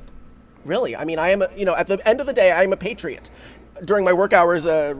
Really, 0.66 0.96
I 0.96 1.06
mean, 1.06 1.20
I 1.20 1.30
am. 1.30 1.42
A, 1.42 1.50
you 1.56 1.66
know, 1.66 1.76
at 1.76 1.88
the 1.88 2.06
end 2.08 2.20
of 2.22 2.28
the 2.28 2.34
day, 2.34 2.52
I 2.52 2.64
am 2.64 2.74
a 2.74 2.78
patriot. 2.78 3.30
During 3.84 4.06
my 4.06 4.14
work 4.14 4.34
hours, 4.34 4.66
uh, 4.66 4.96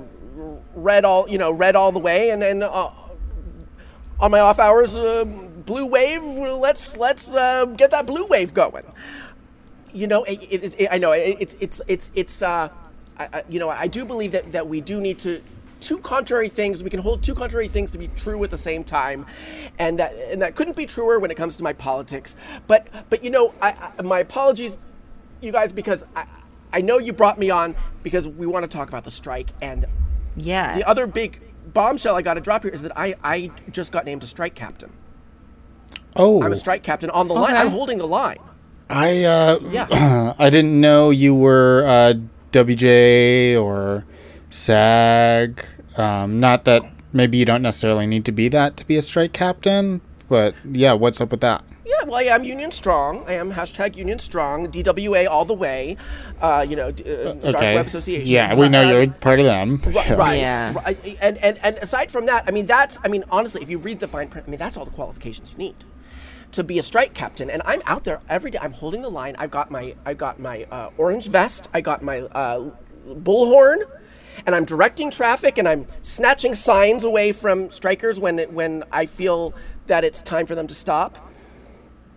read 0.76 1.06
all 1.06 1.30
you 1.30 1.38
know, 1.38 1.52
read 1.52 1.76
all 1.76 1.92
the 1.92 2.00
way, 2.00 2.32
and 2.32 2.42
then 2.42 2.64
uh, 2.64 2.90
on 4.20 4.32
my 4.32 4.40
off 4.40 4.60
hours, 4.60 4.96
uh, 4.96 5.24
blue 5.26 5.86
wave. 5.86 6.24
Let's 6.24 6.98
let's 6.98 7.34
uh, 7.34 7.66
get 7.66 7.92
that 7.92 8.06
blue 8.06 8.28
wave 8.28 8.54
going 8.54 8.86
you 9.94 10.08
know, 10.08 10.24
it, 10.24 10.42
it, 10.50 10.76
it, 10.80 10.88
I 10.92 10.98
know 10.98 11.12
it, 11.12 11.38
it's 11.40 11.56
it's 11.60 11.82
it's 11.88 12.12
it's 12.16 12.42
uh, 12.42 12.70
I, 13.18 13.30
I, 13.32 13.44
you 13.48 13.60
know, 13.60 13.70
I 13.70 13.88
do 13.88 14.04
believe 14.04 14.32
that 14.32 14.52
that 14.52 14.68
we 14.68 14.82
do 14.82 15.00
need 15.00 15.20
to 15.20 15.42
two 15.80 16.00
contrary 16.00 16.50
things. 16.50 16.84
We 16.84 16.90
can 16.90 17.00
hold 17.00 17.22
two 17.22 17.36
contrary 17.36 17.68
things 17.68 17.92
to 17.92 17.98
be 17.98 18.08
true 18.10 18.44
at 18.44 18.50
the 18.50 18.58
same 18.58 18.84
time, 18.84 19.26
and 19.78 20.00
that 20.00 20.14
and 20.14 20.42
that 20.42 20.56
couldn't 20.56 20.76
be 20.76 20.86
truer 20.86 21.20
when 21.20 21.32
it 21.32 21.38
comes 21.38 21.56
to 21.58 21.64
my 21.64 21.74
politics. 21.74 22.36
But 22.68 22.88
but 23.10 23.24
you 23.24 23.30
know, 23.30 23.54
I, 23.62 23.92
I 23.98 24.02
my 24.02 24.20
apologies, 24.20 24.84
you 25.44 25.52
guys, 25.52 25.72
because 25.72 26.06
I 26.16 26.26
I 26.74 26.82
know 26.82 26.98
you 26.98 27.14
brought 27.14 27.38
me 27.38 27.52
on 27.52 27.76
because 28.02 28.28
we 28.28 28.48
want 28.48 28.64
to 28.64 28.68
talk 28.78 28.90
about 28.90 29.04
the 29.04 29.12
strike 29.12 29.50
and 29.62 29.86
yeah. 30.36 30.76
the 30.76 30.88
other 30.88 31.06
big 31.06 31.40
bombshell 31.72 32.16
I 32.16 32.24
got 32.24 32.34
to 32.34 32.42
drop 32.42 32.64
here 32.64 32.72
is 32.72 32.82
that 32.82 32.92
I 32.98 33.16
I 33.24 33.52
just 33.72 33.92
got 33.92 34.06
named 34.06 34.24
a 34.24 34.28
strike 34.28 34.56
captain. 34.56 34.92
Oh, 36.16 36.44
I'm 36.44 36.52
a 36.52 36.56
strike 36.56 36.84
captain 36.84 37.10
on 37.10 37.28
the 37.28 37.34
line. 37.34 37.56
I'm 37.56 37.70
holding 37.70 37.98
the 37.98 38.08
line. 38.08 38.40
I 38.90 39.24
uh, 39.24 39.60
Yeah. 39.72 40.34
I 40.40 40.50
didn't 40.50 40.80
know 40.80 41.10
you 41.10 41.34
were 41.34 41.84
uh, 41.86 42.14
WJ 42.52 43.60
or 43.62 44.06
SAG. 44.50 45.66
Um, 45.98 46.40
not 46.40 46.66
that 46.66 46.84
maybe 47.12 47.38
you 47.38 47.46
don't 47.46 47.62
necessarily 47.62 48.08
need 48.08 48.26
to 48.26 48.32
be 48.32 48.48
that 48.50 48.78
to 48.78 48.86
be 48.86 48.96
a 48.98 49.02
strike 49.02 49.34
captain, 49.34 50.02
but 50.28 50.56
yeah, 50.70 50.94
what's 50.94 51.22
up 51.22 51.32
with 51.32 51.42
that? 51.42 51.64
Yeah, 51.86 52.06
well, 52.06 52.16
I 52.16 52.24
am 52.24 52.44
Union 52.46 52.72
Strong. 52.72 53.26
I 53.28 53.34
am 53.34 53.52
hashtag 53.54 53.98
Union 53.98 54.18
Strong, 54.18 54.72
DWA 54.72 55.28
all 55.30 55.44
the 55.44 55.54
way. 55.54 55.98
Uh, 56.42 56.66
you 56.68 56.78
know, 56.78 56.92
d- 56.92 57.04
uh, 57.04 57.34
Dark 57.34 57.56
Web 57.62 57.86
Association. 57.88 58.28
Yeah, 58.28 58.56
we 58.56 58.70
know 58.70 58.88
Uh, 58.88 58.92
you're 58.92 59.08
part 59.08 59.40
of 59.40 59.46
them. 59.46 59.82
Right, 59.88 60.10
right, 60.18 60.34
Yeah. 60.40 60.74
right. 60.74 61.18
And, 61.22 61.38
and 61.40 61.58
and 61.62 61.78
aside 61.78 62.10
from 62.10 62.26
that, 62.28 62.46
I 62.48 62.52
mean, 62.52 62.66
that's 62.68 63.00
I 63.04 63.10
mean, 63.10 63.26
honestly, 63.30 63.62
if 63.62 63.70
you 63.70 63.80
read 63.80 64.00
the 64.00 64.08
fine 64.08 64.30
print, 64.30 64.48
I 64.48 64.50
mean, 64.52 64.60
that's 64.60 64.78
all 64.78 64.86
the 64.86 64.92
qualifications 64.92 65.52
you 65.52 65.58
need 65.58 65.76
to 66.54 66.64
be 66.64 66.80
a 66.80 66.84
strike 66.84 67.14
captain. 67.14 67.50
And 67.50 67.62
I'm 67.66 67.82
out 67.86 68.04
there 68.06 68.22
every 68.30 68.52
day. 68.52 68.60
I'm 68.62 68.74
holding 68.74 69.02
the 69.02 69.10
line. 69.10 69.36
I've 69.38 69.52
got 69.52 69.70
my 69.70 69.96
I've 70.06 70.18
got 70.20 70.40
my 70.40 70.66
uh, 70.72 70.90
orange 70.98 71.28
vest. 71.28 71.68
I 71.74 71.82
got 71.82 72.02
my 72.02 72.22
uh, 72.22 72.70
bullhorn. 73.08 73.80
And 74.48 74.56
I'm 74.56 74.66
directing 74.66 75.12
traffic, 75.12 75.60
and 75.60 75.68
I'm 75.68 75.86
snatching 76.02 76.56
signs 76.56 77.04
away 77.04 77.32
from 77.34 77.70
strikers 77.70 78.20
when 78.20 78.40
it, 78.40 78.52
when 78.52 78.84
I 78.92 79.06
feel 79.06 79.54
that 79.86 80.04
it's 80.04 80.24
time 80.24 80.48
for 80.48 80.56
them 80.56 80.66
to 80.68 80.74
stop. 80.74 81.20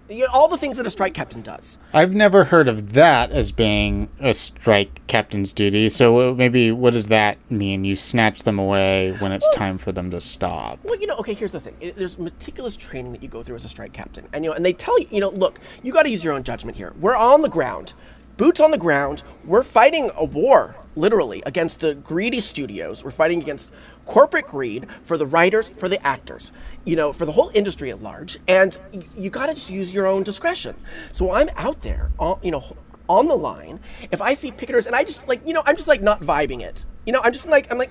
You 0.09 0.21
know, 0.21 0.31
all 0.33 0.47
the 0.49 0.57
things 0.57 0.77
that 0.77 0.87
a 0.87 0.91
strike 0.91 1.15
captain 1.15 1.43
does. 1.43 1.79
I've 1.93 2.15
never 2.15 2.45
heard 2.45 2.69
of 2.69 2.93
that 2.93 3.33
as 3.33 3.51
being 3.51 4.09
a 4.21 4.35
strike 4.35 5.05
captain's 5.09 5.53
duty. 5.53 5.89
So 5.89 6.31
uh, 6.31 6.35
maybe 6.35 6.71
what 6.71 6.93
does 6.93 7.09
that 7.09 7.39
mean? 7.51 7.85
You 7.85 7.97
snatch 7.97 8.45
them 8.45 8.59
away 8.59 9.17
when 9.19 9.33
it's 9.33 9.49
time 9.55 9.79
for 9.79 9.91
them 9.91 10.11
to 10.13 10.21
stop. 10.21 10.79
Well, 10.85 10.97
you 11.01 11.07
know, 11.09 11.17
okay. 11.17 11.35
Here's 11.35 11.51
the 11.53 11.61
thing: 11.61 11.75
there's 11.97 12.19
meticulous 12.19 12.77
training 12.77 13.13
that 13.13 13.23
you 13.23 13.29
go 13.29 13.43
through 13.43 13.57
as 13.57 13.65
a 13.65 13.69
strike 13.69 13.93
captain, 13.93 14.27
and 14.33 14.45
you 14.45 14.51
know, 14.51 14.57
and 14.57 14.65
they 14.65 14.73
tell 14.73 14.99
you, 15.01 15.09
you 15.11 15.21
know, 15.21 15.31
look, 15.31 15.59
you 15.83 15.93
got 15.93 16.05
to 16.05 16.11
use 16.11 16.23
your 16.23 16.35
own 16.35 16.45
judgment 16.45 16.77
here. 16.77 16.95
We're 17.01 17.17
on 17.17 17.41
the 17.41 17.49
ground, 17.49 17.95
boots 18.37 18.61
on 18.61 18.71
the 18.71 18.79
ground. 18.79 19.25
We're 19.45 19.63
fighting 19.65 20.11
a 20.17 20.25
war. 20.25 20.77
literally 20.95 21.43
against 21.45 21.81
the 21.81 21.95
greedy 21.95 22.41
studios. 22.41 23.05
We're 23.05 23.11
fighting 23.11 23.43
against 23.43 23.71
corporate 24.07 24.47
greed 24.47 24.87
for 25.03 25.19
the 25.19 25.27
writers, 25.27 25.69
for 25.69 25.89
the 25.89 26.05
actors, 26.07 26.53
you 26.87 26.97
know, 26.97 27.13
for 27.13 27.27
the 27.27 27.33
whole 27.33 27.51
industry 27.53 27.91
at 27.91 28.01
large. 28.01 28.39
And 28.49 28.79
you 29.15 29.29
got 29.29 29.47
to 29.47 29.55
just 29.55 29.69
use 29.69 29.93
your 29.93 30.07
own 30.07 30.23
discretion. 30.23 30.75
So 31.13 31.33
I'm 31.33 31.51
out 31.57 31.83
there, 31.83 32.11
on, 32.19 32.39
you 32.43 32.51
know, 32.51 32.65
on 33.09 33.27
the 33.27 33.35
line. 33.35 33.81
If 34.11 34.23
I 34.23 34.33
see 34.33 34.51
picketers, 34.51 34.87
and 34.87 34.97
I 34.97 35.05
just 35.05 35.29
like, 35.29 35.47
you 35.47 35.53
know, 35.53 35.63
I'm 35.67 35.77
just 35.77 35.89
like 35.89 36.01
not 36.01 36.21
vibing 36.21 36.63
it. 36.63 36.87
You 37.05 37.13
know, 37.13 37.21
I'm 37.23 37.33
just 37.33 37.49
like, 37.49 37.71
I'm 37.71 37.77
like, 37.77 37.91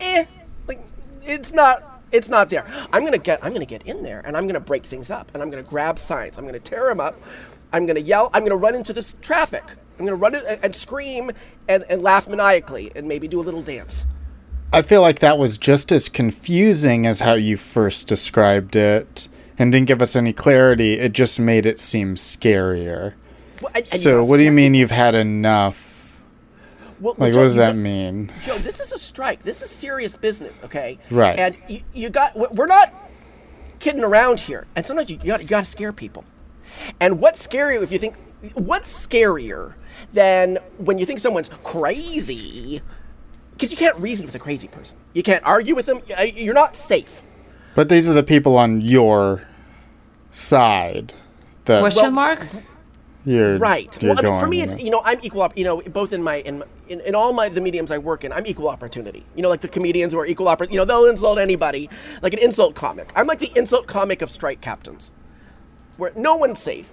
eh, 0.00 0.24
like 0.66 0.80
it's 1.22 1.52
not. 1.52 1.84
It's 2.10 2.30
not 2.30 2.48
there. 2.48 2.64
I'm 2.90 3.04
gonna 3.04 3.18
get. 3.18 3.44
I'm 3.44 3.52
gonna 3.52 3.66
get 3.66 3.82
in 3.82 4.02
there, 4.02 4.22
and 4.24 4.34
I'm 4.34 4.46
gonna 4.46 4.60
break 4.60 4.86
things 4.86 5.10
up, 5.10 5.30
and 5.34 5.42
I'm 5.42 5.50
gonna 5.50 5.62
grab 5.62 5.98
signs. 5.98 6.38
I'm 6.38 6.46
gonna 6.46 6.58
tear 6.58 6.88
them 6.88 7.00
up. 7.00 7.20
I'm 7.70 7.84
gonna 7.84 8.00
yell. 8.00 8.30
I'm 8.32 8.44
gonna 8.44 8.56
run 8.56 8.74
into 8.74 8.94
this 8.94 9.14
traffic. 9.20 9.64
I'm 9.98 10.06
gonna 10.06 10.16
run 10.16 10.34
it 10.34 10.42
and, 10.48 10.64
and 10.64 10.74
scream 10.74 11.30
and, 11.68 11.84
and 11.90 12.02
laugh 12.02 12.26
maniacally, 12.26 12.90
and 12.96 13.06
maybe 13.06 13.28
do 13.28 13.40
a 13.40 13.42
little 13.42 13.60
dance. 13.60 14.06
I 14.72 14.82
feel 14.82 15.00
like 15.00 15.20
that 15.20 15.38
was 15.38 15.56
just 15.56 15.90
as 15.92 16.08
confusing 16.08 17.06
as 17.06 17.20
how 17.20 17.34
you 17.34 17.56
first 17.56 18.06
described 18.06 18.76
it 18.76 19.28
and 19.58 19.72
didn't 19.72 19.86
give 19.88 20.02
us 20.02 20.14
any 20.14 20.32
clarity. 20.32 20.94
It 20.94 21.12
just 21.12 21.40
made 21.40 21.64
it 21.64 21.78
seem 21.80 22.16
scarier. 22.16 23.14
Well, 23.62 23.72
and 23.74 23.90
you 23.90 23.98
So, 23.98 24.22
what 24.22 24.36
do 24.36 24.42
you 24.42 24.52
mean 24.52 24.74
you've 24.74 24.90
had 24.90 25.14
enough? 25.14 26.20
Well, 27.00 27.14
Like, 27.16 27.32
Joe, 27.32 27.40
what 27.40 27.44
does 27.44 27.56
that 27.56 27.70
got- 27.70 27.76
mean? 27.76 28.30
Joe, 28.42 28.58
this 28.58 28.78
is 28.80 28.92
a 28.92 28.98
strike. 28.98 29.42
This 29.42 29.62
is 29.62 29.70
serious 29.70 30.16
business, 30.16 30.60
okay? 30.64 30.98
Right. 31.10 31.38
And 31.38 31.56
you, 31.68 31.80
you 31.94 32.10
got. 32.10 32.36
We're 32.54 32.66
not 32.66 32.92
kidding 33.78 34.04
around 34.04 34.40
here. 34.40 34.66
And 34.76 34.84
sometimes 34.84 35.08
you 35.10 35.16
got 35.16 35.40
you 35.40 35.46
got 35.48 35.64
to 35.64 35.70
scare 35.70 35.92
people. 35.92 36.24
And 37.00 37.20
what's 37.20 37.44
scarier 37.44 37.82
if 37.82 37.90
you 37.90 37.98
think? 37.98 38.16
What's 38.54 38.92
scarier 39.06 39.74
than 40.12 40.58
when 40.76 40.98
you 40.98 41.06
think 41.06 41.20
someone's 41.20 41.48
crazy? 41.64 42.82
Because 43.58 43.72
you 43.72 43.76
can't 43.76 43.96
reason 43.98 44.24
with 44.24 44.36
a 44.36 44.38
crazy 44.38 44.68
person. 44.68 44.96
You 45.14 45.24
can't 45.24 45.42
argue 45.44 45.74
with 45.74 45.86
them. 45.86 46.00
You're 46.32 46.54
not 46.54 46.76
safe. 46.76 47.20
But 47.74 47.88
these 47.88 48.08
are 48.08 48.12
the 48.14 48.22
people 48.22 48.56
on 48.56 48.80
your 48.80 49.42
side 50.30 51.14
that 51.64 51.80
Question 51.80 52.02
Well, 52.02 52.10
mark? 52.12 52.46
you're 53.26 53.58
Right. 53.58 54.00
You're 54.00 54.14
Well, 54.14 54.18
I 54.20 54.22
mean, 54.22 54.34
for 54.34 54.40
going 54.42 54.50
me, 54.50 54.62
it's 54.62 54.80
you 54.80 54.90
know, 54.90 55.02
I'm 55.04 55.18
equal. 55.22 55.42
Op- 55.42 55.58
you 55.58 55.64
know, 55.64 55.80
both 55.82 56.12
in 56.12 56.22
my 56.22 56.36
in, 56.36 56.60
my- 56.60 56.66
in 56.88 57.00
in 57.00 57.16
all 57.16 57.32
my 57.32 57.48
the 57.48 57.60
mediums 57.60 57.90
I 57.90 57.98
work 57.98 58.22
in, 58.24 58.32
I'm 58.32 58.46
equal 58.46 58.68
opportunity. 58.68 59.24
You 59.34 59.42
know, 59.42 59.48
like 59.48 59.60
the 59.60 59.68
comedians 59.68 60.12
who 60.12 60.20
are 60.20 60.26
equal 60.26 60.46
opportunity. 60.46 60.74
You 60.74 60.80
know, 60.80 60.84
they'll 60.84 61.06
insult 61.10 61.38
anybody, 61.38 61.90
like 62.22 62.32
an 62.32 62.38
insult 62.38 62.76
comic. 62.76 63.10
I'm 63.16 63.26
like 63.26 63.40
the 63.40 63.50
insult 63.56 63.88
comic 63.88 64.22
of 64.22 64.30
strike 64.30 64.60
captains, 64.60 65.10
where 65.96 66.12
no 66.14 66.36
one's 66.36 66.60
safe, 66.60 66.92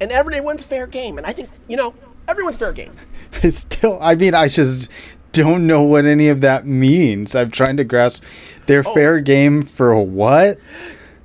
and 0.00 0.10
everyone's 0.10 0.64
fair 0.64 0.86
game. 0.86 1.18
And 1.18 1.26
I 1.26 1.32
think 1.34 1.50
you 1.68 1.76
know, 1.76 1.94
everyone's 2.26 2.56
fair 2.56 2.72
game. 2.72 2.92
I 3.42 3.50
still, 3.50 3.98
I 4.00 4.14
mean, 4.14 4.34
I 4.34 4.48
just 4.48 4.90
don't 5.34 5.66
know 5.66 5.82
what 5.82 6.04
any 6.06 6.28
of 6.28 6.40
that 6.40 6.66
means. 6.66 7.34
I'm 7.34 7.50
trying 7.50 7.76
to 7.76 7.84
grasp. 7.84 8.22
They're 8.66 8.84
Oh. 8.86 8.94
fair 8.94 9.20
game 9.20 9.62
for 9.62 9.94
what? 10.00 10.58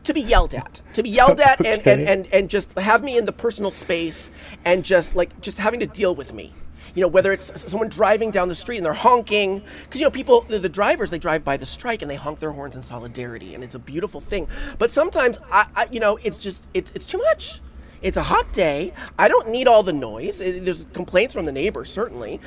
to 0.03 0.13
be 0.13 0.21
yelled 0.21 0.55
at 0.55 0.81
to 0.93 1.03
be 1.03 1.09
yelled 1.09 1.39
at 1.39 1.59
and, 1.59 1.81
Okay. 1.81 1.91
and, 1.91 2.09
and, 2.09 2.33
and 2.33 2.49
just 2.49 2.73
have 2.79 3.03
me 3.03 3.15
in 3.15 3.25
the 3.27 3.31
personal 3.31 3.69
space 3.69 4.31
and 4.65 4.83
just 4.83 5.15
like 5.15 5.39
just 5.39 5.59
having 5.59 5.79
to 5.81 5.85
deal 5.85 6.15
with 6.15 6.33
me 6.33 6.51
you 6.95 7.01
know 7.01 7.07
whether 7.07 7.31
it's 7.31 7.51
someone 7.69 7.89
driving 7.89 8.31
down 8.31 8.47
the 8.47 8.55
street 8.55 8.77
and 8.77 8.85
they're 8.85 8.93
honking 8.93 9.61
because 9.83 9.99
you 9.99 10.05
know 10.07 10.09
people 10.09 10.41
the, 10.47 10.57
the 10.57 10.69
drivers 10.69 11.11
they 11.11 11.19
drive 11.19 11.43
by 11.43 11.57
the 11.57 11.65
strike 11.65 12.01
and 12.01 12.09
they 12.09 12.15
honk 12.15 12.39
their 12.39 12.53
horns 12.53 12.75
in 12.75 12.81
solidarity 12.81 13.53
and 13.53 13.63
it's 13.63 13.75
a 13.75 13.79
beautiful 13.79 14.19
thing 14.19 14.47
but 14.79 14.89
sometimes 14.89 15.37
i, 15.51 15.67
I 15.75 15.87
you 15.91 15.99
know 15.99 16.17
it's 16.23 16.39
just 16.39 16.65
it's, 16.73 16.91
it's 16.95 17.05
too 17.05 17.19
much 17.19 17.61
it's 18.01 18.17
a 18.17 18.23
hot 18.23 18.51
day 18.51 18.93
i 19.19 19.27
don't 19.27 19.49
need 19.49 19.67
all 19.67 19.83
the 19.83 19.93
noise 19.93 20.39
there's 20.39 20.85
complaints 20.93 21.35
from 21.35 21.45
the 21.45 21.51
neighbors 21.51 21.91
certainly 21.91 22.39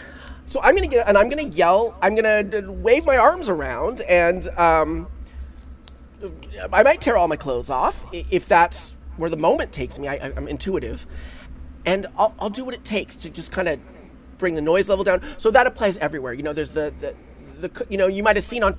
so 0.47 0.61
i'm 0.63 0.75
gonna 0.75 0.87
get 0.87 1.09
and 1.09 1.17
i'm 1.17 1.29
gonna 1.29 1.43
yell 1.43 1.97
i'm 2.03 2.15
gonna 2.15 2.71
wave 2.73 3.05
my 3.05 3.17
arms 3.17 3.49
around 3.49 4.01
and 4.03 4.49
um, 4.59 5.07
I 6.73 6.83
might 6.83 7.01
tear 7.01 7.17
all 7.17 7.29
my 7.29 7.37
clothes 7.37 7.71
off 7.71 8.05
if 8.13 8.47
that's 8.47 8.95
where 9.17 9.31
the 9.31 9.37
moment 9.37 9.73
takes 9.73 9.99
me. 9.99 10.09
I, 10.09 10.33
I'm 10.37 10.49
intuitive, 10.49 11.07
and 11.85 12.07
I'll, 12.17 12.35
I'll 12.39 12.51
do 12.51 12.65
what 12.65 12.75
it 12.75 12.85
takes 12.85 13.17
to 13.17 13.31
just 13.31 13.53
kind 13.53 13.69
of 13.69 13.81
bring 14.39 14.55
the 14.55 14.63
noise 14.63 14.89
level 14.89 15.05
down. 15.05 15.23
So 15.39 15.51
that 15.51 15.67
applies 15.67 15.99
everywhere. 15.99 16.33
You 16.33 16.43
know, 16.43 16.53
there's 16.53 16.73
the 16.73 16.93
the, 17.01 17.69
the 17.69 17.87
you 17.89 17.99
know 17.99 18.07
you 18.07 18.23
might 18.23 18.37
have 18.37 18.45
seen 18.45 18.63
on 18.63 18.79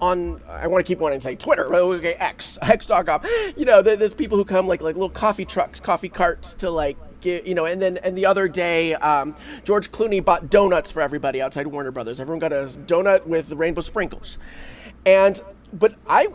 on 0.00 0.40
I 0.48 0.66
want 0.66 0.84
to 0.84 0.88
keep 0.88 0.98
wanting 0.98 1.20
to 1.20 1.24
say 1.24 1.36
Twitter, 1.36 1.68
but 1.68 1.82
okay, 1.82 2.14
X 2.14 2.58
X.com. 2.62 3.22
You 3.56 3.64
know, 3.64 3.82
there, 3.82 3.96
there's 3.96 4.14
people 4.14 4.38
who 4.38 4.44
come 4.44 4.66
like 4.66 4.82
like 4.82 4.94
little 4.94 5.10
coffee 5.10 5.44
trucks, 5.44 5.80
coffee 5.80 6.08
carts 6.08 6.54
to 6.56 6.70
like. 6.70 6.96
Get, 7.24 7.46
you 7.46 7.54
know, 7.54 7.64
and 7.64 7.80
then 7.80 7.96
and 7.96 8.18
the 8.18 8.26
other 8.26 8.48
day, 8.48 8.92
um, 8.96 9.34
George 9.64 9.90
Clooney 9.90 10.22
bought 10.22 10.50
donuts 10.50 10.92
for 10.92 11.00
everybody 11.00 11.40
outside 11.40 11.66
Warner 11.66 11.90
Brothers. 11.90 12.20
Everyone 12.20 12.38
got 12.38 12.52
a 12.52 12.66
donut 12.86 13.26
with 13.26 13.48
the 13.48 13.56
rainbow 13.56 13.80
sprinkles, 13.80 14.36
and 15.06 15.40
but 15.72 15.94
I 16.06 16.28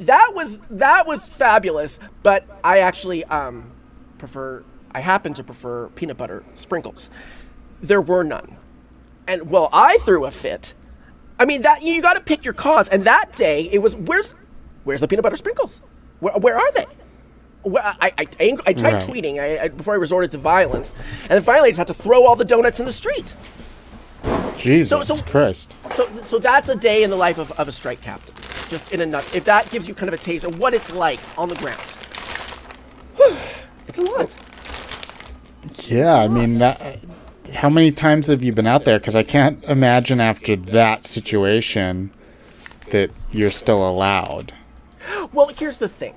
that 0.00 0.32
was 0.34 0.58
that 0.70 1.06
was 1.06 1.28
fabulous 1.28 2.00
but 2.24 2.44
i 2.64 2.80
actually 2.80 3.22
um, 3.26 3.70
prefer 4.18 4.64
i 4.90 4.98
happen 4.98 5.32
to 5.34 5.44
prefer 5.44 5.88
peanut 5.90 6.16
butter 6.16 6.44
sprinkles. 6.54 7.10
There 7.80 8.00
were 8.00 8.24
none. 8.24 8.56
And 9.28 9.48
well 9.50 9.68
i 9.72 9.98
threw 9.98 10.24
a 10.24 10.32
fit. 10.32 10.74
I 11.38 11.44
mean 11.44 11.62
that 11.62 11.82
you 11.82 12.02
got 12.02 12.14
to 12.14 12.20
pick 12.20 12.44
your 12.44 12.54
cause. 12.54 12.88
And 12.88 13.04
that 13.04 13.30
day 13.32 13.68
it 13.70 13.78
was 13.78 13.96
where's 13.96 14.34
where's 14.82 15.00
the 15.00 15.06
peanut 15.06 15.22
butter 15.22 15.36
sprinkles? 15.36 15.80
Where, 16.18 16.34
where 16.34 16.58
are 16.58 16.72
they 16.72 16.86
Where- 17.64 17.82
I, 17.84 18.12
I, 18.18 18.26
I, 18.40 18.56
I 18.66 18.72
tried 18.72 18.92
Right. 18.94 19.02
tweeting 19.02 19.38
I, 19.38 19.64
I, 19.64 19.68
before 19.68 19.94
I 19.94 19.96
resorted 19.96 20.30
to 20.32 20.38
violence, 20.38 20.94
and 21.22 21.30
then 21.30 21.42
finally 21.42 21.68
I 21.68 21.70
just 21.70 21.78
had 21.78 21.86
to 21.88 21.94
throw 21.94 22.24
all 22.26 22.36
the 22.36 22.44
donuts 22.44 22.78
in 22.80 22.86
the 22.86 22.92
street. 22.92 23.34
Jesus 24.58 25.08
so- 25.08 25.22
Christ. 25.24 25.74
So, 25.90 26.08
so 26.22 26.38
that's 26.38 26.68
a 26.68 26.76
day 26.76 27.02
in 27.02 27.10
the 27.10 27.16
life 27.16 27.38
of, 27.38 27.52
of 27.52 27.68
a 27.68 27.72
strike 27.72 28.00
captain. 28.00 28.34
Just 28.68 28.92
in 28.92 29.00
a 29.00 29.06
nut. 29.06 29.30
If 29.34 29.44
that 29.44 29.70
gives 29.70 29.86
you 29.88 29.94
kind 29.94 30.08
of 30.08 30.14
a 30.14 30.22
taste 30.22 30.44
of 30.44 30.58
what 30.58 30.72
it's 30.74 30.92
like 30.92 31.20
on 31.38 31.48
the 31.48 31.54
ground, 31.56 31.80
Whew, 33.16 33.36
it's 33.88 33.98
a 33.98 34.02
lot. 34.02 34.36
Yeah, 35.84 36.16
I 36.16 36.28
mean 36.28 36.54
that. 36.54 37.04
How 37.54 37.68
many 37.68 37.92
times 37.92 38.26
have 38.28 38.42
you 38.42 38.52
been 38.52 38.66
out 38.66 38.84
there? 38.84 38.98
Because 38.98 39.14
I 39.14 39.22
can't 39.22 39.62
imagine 39.64 40.20
after 40.20 40.56
that 40.56 41.04
situation 41.04 42.10
that 42.90 43.10
you're 43.30 43.50
still 43.50 43.88
allowed. 43.88 44.52
Well, 45.32 45.48
here's 45.48 45.78
the 45.78 45.88
thing. 45.88 46.16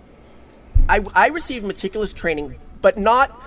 I, 0.90 1.04
I 1.14 1.28
received 1.28 1.66
meticulous 1.66 2.14
training, 2.14 2.56
but 2.82 2.98
not 2.98 3.40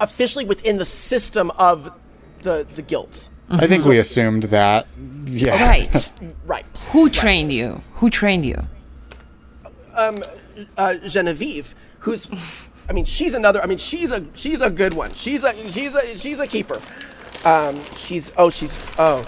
officially 0.00 0.44
within 0.44 0.76
the 0.78 0.84
system 0.84 1.50
of 1.52 1.96
the 2.42 2.66
the 2.74 2.82
guilds. 2.82 3.30
I 3.50 3.66
think 3.66 3.84
we 3.84 3.98
assumed 3.98 4.44
that. 4.44 4.86
Yeah. 5.26 5.62
Right. 5.68 6.08
Right. 6.46 6.78
Who 6.92 7.08
trained 7.08 7.52
you? 7.52 7.82
Who 7.94 8.10
trained 8.10 8.44
you? 8.44 8.66
uh, 10.76 10.94
Genevieve, 11.08 11.74
who's, 12.00 12.28
I 12.88 12.92
mean, 12.92 13.04
she's 13.04 13.34
another. 13.34 13.62
I 13.62 13.66
mean, 13.66 13.78
she's 13.78 14.10
a 14.10 14.24
she's 14.34 14.60
a 14.60 14.70
good 14.70 14.94
one. 14.94 15.14
She's 15.14 15.44
a 15.44 15.70
she's 15.70 15.94
a 15.94 16.16
she's 16.16 16.40
a 16.40 16.46
keeper. 16.46 16.80
Um, 17.44 17.82
she's 17.96 18.32
oh 18.36 18.50
she's 18.50 18.78
oh, 18.98 19.24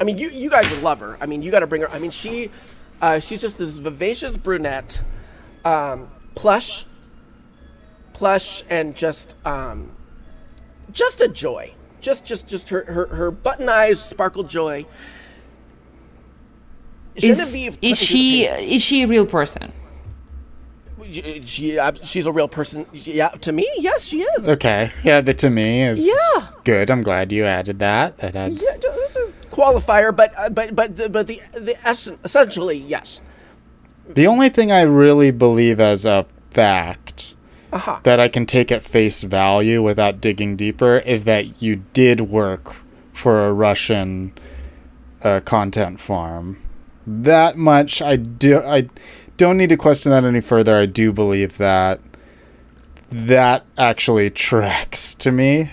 I 0.00 0.04
mean, 0.04 0.18
you 0.18 0.30
you 0.30 0.50
guys 0.50 0.68
would 0.70 0.82
love 0.82 1.00
her. 1.00 1.16
I 1.20 1.26
mean, 1.26 1.42
you 1.42 1.50
got 1.50 1.60
to 1.60 1.66
bring 1.66 1.82
her. 1.82 1.90
I 1.90 1.98
mean, 1.98 2.10
she, 2.10 2.50
uh, 3.00 3.20
she's 3.20 3.40
just 3.40 3.58
this 3.58 3.78
vivacious 3.78 4.36
brunette, 4.36 5.00
um, 5.64 6.08
plush, 6.34 6.84
plush, 8.12 8.62
and 8.68 8.94
just 8.94 9.36
um, 9.46 9.90
just 10.92 11.20
a 11.20 11.28
joy. 11.28 11.72
Just 12.00 12.24
just 12.24 12.46
just 12.46 12.68
her 12.68 12.84
her, 12.84 13.06
her 13.08 13.30
button 13.30 13.68
eyes 13.68 14.02
sparkle 14.02 14.42
joy. 14.44 14.86
Is, 17.14 17.22
Genevieve 17.38 17.78
is 17.80 17.98
put 17.98 18.14
me 18.14 18.46
through 18.46 18.56
the 18.58 18.66
she 18.66 18.74
is 18.74 18.82
she 18.82 19.02
a 19.02 19.06
real 19.06 19.26
person? 19.26 19.72
She, 21.44 21.78
uh, 21.78 21.92
she's 22.02 22.24
a 22.24 22.32
real 22.32 22.48
person. 22.48 22.86
Yeah, 22.92 23.28
to 23.28 23.52
me, 23.52 23.68
yes, 23.76 24.04
she 24.04 24.22
is. 24.22 24.48
Okay. 24.48 24.90
Yeah, 25.02 25.20
the 25.20 25.34
to 25.34 25.50
me 25.50 25.82
is 25.82 26.06
Yeah. 26.06 26.46
good. 26.64 26.90
I'm 26.90 27.02
glad 27.02 27.30
you 27.30 27.44
added 27.44 27.78
that. 27.80 28.16
That 28.18 28.34
adds. 28.34 28.62
Yeah, 28.62 28.78
it's 28.82 29.16
a 29.16 29.30
qualifier, 29.50 30.16
but 30.16 30.32
uh, 30.36 30.48
but 30.48 30.74
but 30.74 30.96
the, 30.96 31.10
but 31.10 31.26
the 31.26 31.40
the 31.52 31.76
essen- 31.86 32.18
essentially 32.24 32.78
yes. 32.78 33.20
The 34.08 34.26
only 34.26 34.48
thing 34.48 34.70
I 34.70 34.82
really 34.82 35.30
believe 35.30 35.80
as 35.80 36.04
a 36.04 36.26
fact 36.50 37.34
Uh-huh. 37.72 37.98
that 38.04 38.20
I 38.20 38.28
can 38.28 38.46
take 38.46 38.70
at 38.70 38.84
face 38.84 39.22
value 39.22 39.82
without 39.82 40.20
digging 40.20 40.56
deeper 40.56 40.98
is 40.98 41.24
that 41.24 41.60
you 41.62 41.76
did 41.92 42.20
work 42.22 42.76
for 43.12 43.46
a 43.46 43.52
Russian 43.52 44.32
uh, 45.22 45.40
content 45.44 45.98
farm. 46.00 46.58
That 47.06 47.56
much 47.56 48.00
I 48.02 48.16
do. 48.16 48.60
I 48.60 48.88
don't 49.36 49.56
need 49.56 49.70
to 49.70 49.76
question 49.76 50.10
that 50.12 50.24
any 50.24 50.40
further. 50.40 50.76
I 50.78 50.86
do 50.86 51.12
believe 51.12 51.58
that. 51.58 52.00
That 53.10 53.64
actually 53.78 54.30
tracks 54.30 55.14
to 55.16 55.30
me. 55.30 55.70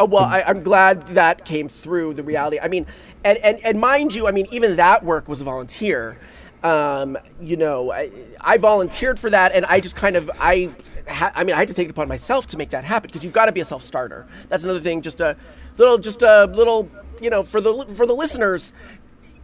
Oh, 0.00 0.06
well, 0.06 0.24
I, 0.24 0.42
I'm 0.42 0.62
glad 0.62 1.06
that 1.08 1.44
came 1.44 1.68
through 1.68 2.14
the 2.14 2.22
reality. 2.22 2.58
I 2.60 2.68
mean, 2.68 2.86
and, 3.24 3.38
and, 3.38 3.58
and 3.64 3.80
mind 3.80 4.14
you, 4.14 4.26
I 4.26 4.32
mean, 4.32 4.46
even 4.50 4.76
that 4.76 5.04
work 5.04 5.28
was 5.28 5.42
volunteer. 5.42 6.18
Um, 6.62 7.18
you 7.40 7.56
know, 7.56 7.90
I, 7.90 8.10
I 8.40 8.58
volunteered 8.58 9.18
for 9.18 9.30
that, 9.30 9.52
and 9.52 9.64
I 9.66 9.80
just 9.80 9.96
kind 9.96 10.14
of, 10.14 10.30
I, 10.38 10.70
ha- 11.08 11.32
I 11.34 11.42
mean, 11.42 11.56
I 11.56 11.58
had 11.58 11.68
to 11.68 11.74
take 11.74 11.88
it 11.88 11.90
upon 11.90 12.06
myself 12.06 12.46
to 12.48 12.56
make 12.56 12.70
that 12.70 12.84
happen 12.84 13.08
because 13.08 13.24
you've 13.24 13.32
got 13.32 13.46
to 13.46 13.52
be 13.52 13.60
a 13.60 13.64
self-starter. 13.64 14.26
That's 14.48 14.62
another 14.62 14.80
thing. 14.80 15.02
Just 15.02 15.20
a 15.20 15.36
little, 15.76 15.98
just 15.98 16.22
a 16.22 16.44
little 16.46 16.88
you 17.22 17.30
know, 17.30 17.42
for 17.42 17.60
the 17.60 17.86
for 17.86 18.04
the 18.04 18.14
listeners 18.14 18.72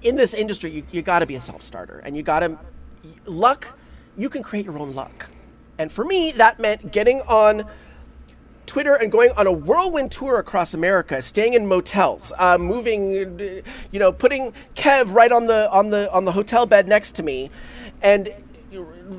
in 0.03 0.17
this 0.17 0.35
industry, 0.35 0.71
you, 0.71 0.83
you 0.91 1.01
got 1.03 1.21
to 1.21 1.27
be 1.27 1.37
a 1.37 1.41
self 1.41 1.63
starter, 1.63 2.01
and 2.05 2.17
you 2.17 2.23
got 2.23 2.41
to 2.41 2.59
luck. 3.25 3.79
You 4.17 4.29
can 4.29 4.43
create 4.43 4.65
your 4.65 4.79
own 4.79 4.93
luck, 4.93 5.31
and 5.79 5.91
for 5.91 6.05
me, 6.05 6.33
that 6.33 6.59
meant 6.59 6.93
getting 6.93 7.21
on. 7.23 7.65
Twitter 8.69 8.95
and 8.95 9.11
going 9.11 9.33
on 9.33 9.47
a 9.47 9.53
whirlwind 9.53 10.13
tour 10.13 10.39
across 10.39 10.75
America, 10.75 11.21
staying 11.21 11.55
in 11.55 11.67
motels, 11.67 12.33
uh, 12.39 12.57
moving, 12.59 13.11
you 13.91 13.99
know, 13.99 14.13
putting 14.13 14.53
Kev 14.77 15.15
right 15.15 15.33
on 15.33 15.47
the 15.47 15.69
on 15.73 15.89
the 15.89 16.13
on 16.13 16.25
the 16.25 16.33
hotel 16.33 16.67
bed 16.67 16.87
next 16.87 17.13
to 17.13 17.23
me, 17.25 17.51
and 18.03 18.29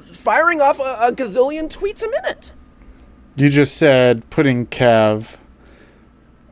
firing 0.05 0.61
off 0.61 0.79
a, 0.79 0.97
a 1.01 1.11
gazillion 1.11 1.69
tweets 1.69 2.03
a 2.03 2.09
minute. 2.09 2.53
You 3.35 3.49
just 3.49 3.75
said 3.75 4.29
putting 4.29 4.67
Kev 4.67 5.37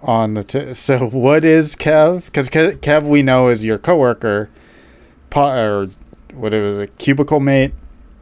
on 0.01 0.33
the. 0.33 0.43
T- 0.43 0.73
so 0.73 1.07
what 1.10 1.45
is 1.45 1.75
Kev? 1.75 2.25
Because 2.25 2.49
Kev 2.49 3.03
we 3.03 3.21
know 3.21 3.49
is 3.49 3.63
your 3.63 3.77
coworker, 3.77 4.49
po- 5.29 5.53
or 5.53 5.88
what 6.33 6.53
is 6.53 6.79
it, 6.79 6.97
cubicle 6.97 7.39
mate. 7.39 7.73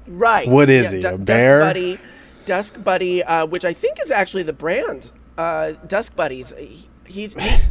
Right. 0.07 0.47
What 0.47 0.69
is 0.69 0.91
he, 0.91 1.03
a 1.03 1.17
bear? 1.17 1.61
Buddy, 1.61 1.99
Desk 2.45 2.81
Buddy, 2.83 3.23
uh, 3.23 3.45
which 3.45 3.65
I 3.65 3.73
think 3.73 3.99
is 4.01 4.11
actually 4.11 4.43
the 4.43 4.53
brand. 4.53 5.11
Uh, 5.37 5.71
Desk 5.87 6.15
Buddies. 6.15 6.53
He- 6.57 6.89
He's, 7.07 7.35
he's 7.39 7.69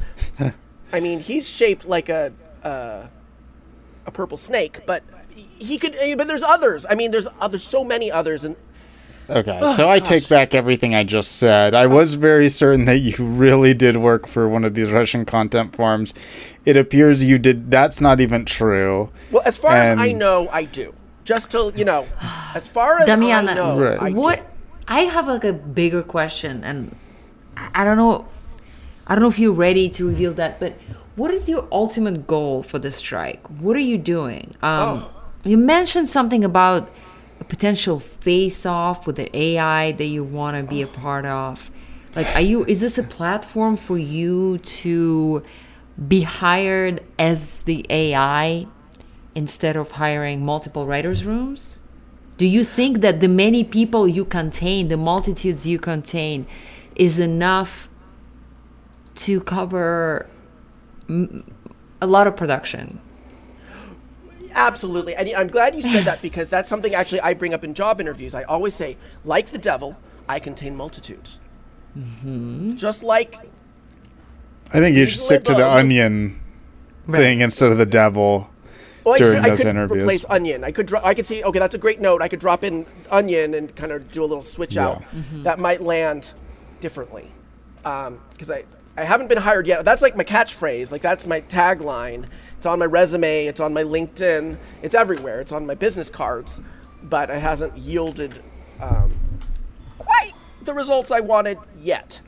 I 0.93 1.01
mean, 1.01 1.19
he's 1.19 1.49
shaped 1.49 1.87
like 1.89 2.09
a 2.09 2.33
uh, 2.63 3.09
a 4.07 4.11
purple 4.13 4.37
snake, 4.37 4.87
but 4.87 5.03
he 5.35 5.77
could. 5.77 5.97
But 6.17 6.29
there's 6.29 6.45
others. 6.45 6.87
I 6.89 6.95
mean, 6.95 7.11
there's 7.11 7.27
other 7.41 7.59
so 7.59 7.83
many 7.83 8.13
others, 8.13 8.45
and 8.45 8.55
Okay, 9.29 9.73
so 9.75 9.91
I 9.91 9.99
take 9.99 10.29
back 10.29 10.55
everything 10.55 10.95
I 10.95 11.03
just 11.03 11.33
said. 11.39 11.75
I 11.75 11.87
was 11.87 12.15
very 12.15 12.49
certain 12.49 12.85
that 12.85 12.99
you 12.99 13.17
really 13.25 13.75
did 13.75 13.97
work 13.97 14.29
for 14.29 14.49
one 14.49 14.63
of 14.65 14.75
these 14.75 14.93
Russian 14.93 15.25
content 15.25 15.75
forums. 15.75 16.15
It 16.65 16.77
appears 16.77 17.25
you 17.25 17.39
did. 17.41 17.73
That's 17.73 18.01
not 18.01 18.21
even 18.21 18.45
true. 18.45 19.11
well, 19.33 19.43
as 19.45 19.59
far 19.59 19.73
as 19.73 19.99
I 19.99 20.13
know, 20.13 20.49
I 20.53 20.63
do. 20.63 20.95
Just 21.25 21.51
to 21.51 21.73
you 21.75 21.85
know, 21.85 22.07
as 22.55 22.69
far 22.69 23.01
as 23.01 23.09
Damiana, 23.09 23.49
I 23.49 23.55
know, 23.55 23.79
Right. 23.81 24.01
I 24.01 24.11
do. 24.11 24.43
I 24.87 25.01
have 25.01 25.27
like 25.27 25.45
a 25.45 25.53
bigger 25.53 26.03
question, 26.03 26.63
and 26.65 26.97
I 27.57 27.71
I 27.75 27.85
don't 27.85 27.97
know, 27.97 28.27
I 29.07 29.15
don't 29.15 29.23
know 29.23 29.29
if 29.29 29.39
you're 29.39 29.53
ready 29.53 29.89
to 29.91 30.07
reveal 30.07 30.33
that, 30.35 30.61
but 30.61 30.75
what 31.17 31.31
is 31.31 31.49
your 31.49 31.67
ultimate 31.71 32.27
goal 32.27 32.63
for 32.63 32.79
the 32.79 32.91
strike? 32.93 33.47
What 33.49 33.77
are 33.77 33.81
you 33.93 33.99
doing? 33.99 34.55
Um, 34.63 35.05
Oh. 35.05 35.11
You 35.45 35.59
mentioned 35.59 36.09
something 36.09 36.43
about 36.43 36.91
a 37.39 37.45
potential 37.45 38.01
face-off 38.01 39.07
with 39.07 39.17
the 39.17 39.29
AI 39.37 39.93
that 39.93 40.07
you 40.07 40.25
want 40.25 40.57
to 40.57 40.63
be 40.63 40.81
a 40.81 40.87
part 40.87 41.27
of. 41.27 41.71
Like, 42.17 42.35
are 42.35 42.41
you? 42.41 42.65
Is 42.65 42.81
this 42.81 42.97
a 42.97 43.03
platform 43.03 43.77
for 43.77 43.99
you 43.99 44.59
to 44.59 45.43
be 46.09 46.23
hired 46.23 47.03
as 47.19 47.63
the 47.65 47.85
AI 47.91 48.67
instead 49.35 49.77
of 49.77 49.91
hiring 49.93 50.45
multiple 50.45 50.87
writers' 50.87 51.25
rooms? 51.25 51.74
Do 52.37 52.47
you 52.47 52.65
think 52.65 53.01
that 53.01 53.21
the 53.21 53.29
many 53.29 53.63
people 53.63 54.09
you 54.09 54.25
contain, 54.25 54.89
the 54.89 54.97
multitudes 54.97 55.67
you 55.67 55.79
contain, 55.79 56.47
is 56.97 57.19
enough 57.19 57.89
to 59.17 59.41
cover 59.41 60.27
m- 61.09 61.45
a 62.01 62.07
lot 62.07 62.27
of 62.27 62.37
production? 62.37 63.01
Absolutely. 64.53 65.15
And 65.15 65.29
I'm 65.37 65.49
glad 65.49 65.75
you 65.75 65.83
said 65.83 66.05
that 66.05 66.23
because 66.23 66.49
that's 66.49 66.69
something 66.69 66.95
actually 66.95 67.21
I 67.21 67.35
bring 67.35 67.55
up 67.55 67.65
in 67.65 67.75
job 67.75 68.01
interviews. 68.01 68.35
I 68.35 68.45
always 68.45 68.75
say, 68.75 68.97
like 69.25 69.49
the 69.49 69.59
devil, 69.59 69.97
I 70.29 70.39
contain 70.39 70.77
multitudes. 70.77 71.41
Mm-hmm. 71.97 72.77
Just 72.77 73.03
like, 73.03 73.37
I 74.73 74.79
think 74.79 74.97
you 74.97 75.07
should 75.07 75.21
stick 75.21 75.45
to 75.45 75.53
the 75.53 75.59
Liberal. 75.59 75.77
onion 75.77 76.41
thing 77.11 77.41
instead 77.41 77.71
of 77.71 77.79
the 77.79 77.87
devil. 77.87 78.49
Well, 79.05 79.15
I 79.15 79.19
During 79.19 79.37
could, 79.37 79.45
I 79.45 79.49
those 79.51 79.59
could 79.59 79.67
interviews. 79.69 80.03
replace 80.03 80.25
onion. 80.29 80.65
I 80.65 80.73
could, 80.73 80.87
dro- 80.87 81.01
I 81.05 81.15
could 81.15 81.27
see, 81.27 81.43
okay, 81.45 81.59
that's 81.59 81.75
a 81.75 81.79
great 81.79 82.01
note. 82.01 82.23
I 82.23 82.29
could 82.29 82.41
drop 82.41 82.65
in 82.65 82.87
onion 83.11 83.55
and 83.55 83.75
kind 83.77 83.93
of 83.93 84.11
do 84.11 84.23
a 84.23 84.27
little 84.27 84.43
switch 84.43 84.77
out. 84.77 85.03
Mm-hmm. 85.03 85.43
That 85.43 85.59
might 85.59 85.83
land 85.83 86.33
differently. 86.81 87.31
Because 87.83 88.51
I, 88.51 88.65
I 88.97 89.05
haven't 89.05 89.29
been 89.29 89.39
hired 89.39 89.67
yet. 89.67 89.85
That's 89.85 90.01
like 90.01 90.17
my 90.17 90.25
catchphrase. 90.25 90.91
Like, 90.91 91.03
that's 91.03 91.27
my 91.27 91.43
tagline. 91.43 92.27
It's 92.57 92.67
on 92.67 92.79
my 92.79 92.87
resume. 92.87 93.47
It's 93.47 93.61
on 93.61 93.75
my 93.75 93.83
LinkedIn. 93.83 94.57
It's 94.83 94.95
everywhere. 94.95 95.41
It's 95.41 95.53
on 95.53 95.67
my 95.67 95.75
business 95.75 96.09
cards. 96.09 96.61
But 97.03 97.29
it 97.29 97.41
hasn't 97.41 97.77
yielded 97.77 98.43
um, 98.81 99.13
quite 99.99 100.33
the 100.63 100.73
results 100.73 101.11
I 101.11 101.21
wanted 101.21 101.59
yet. 101.79 102.23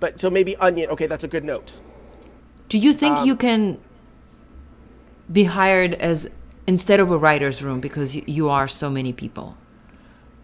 But 0.00 0.18
so 0.18 0.28
maybe 0.28 0.56
onion. 0.56 0.90
Okay, 0.90 1.06
that's 1.06 1.22
a 1.22 1.28
good 1.28 1.44
note. 1.44 1.78
Do 2.68 2.78
you 2.78 2.92
think 2.92 3.24
you 3.24 3.36
can 3.36 3.78
be 5.30 5.44
hired 5.44 5.94
as 5.94 6.30
instead 6.66 7.00
of 7.00 7.10
a 7.10 7.18
writer's 7.18 7.62
room 7.62 7.80
because 7.80 8.14
you, 8.14 8.22
you 8.26 8.48
are 8.48 8.68
so 8.68 8.90
many 8.90 9.12
people? 9.12 9.56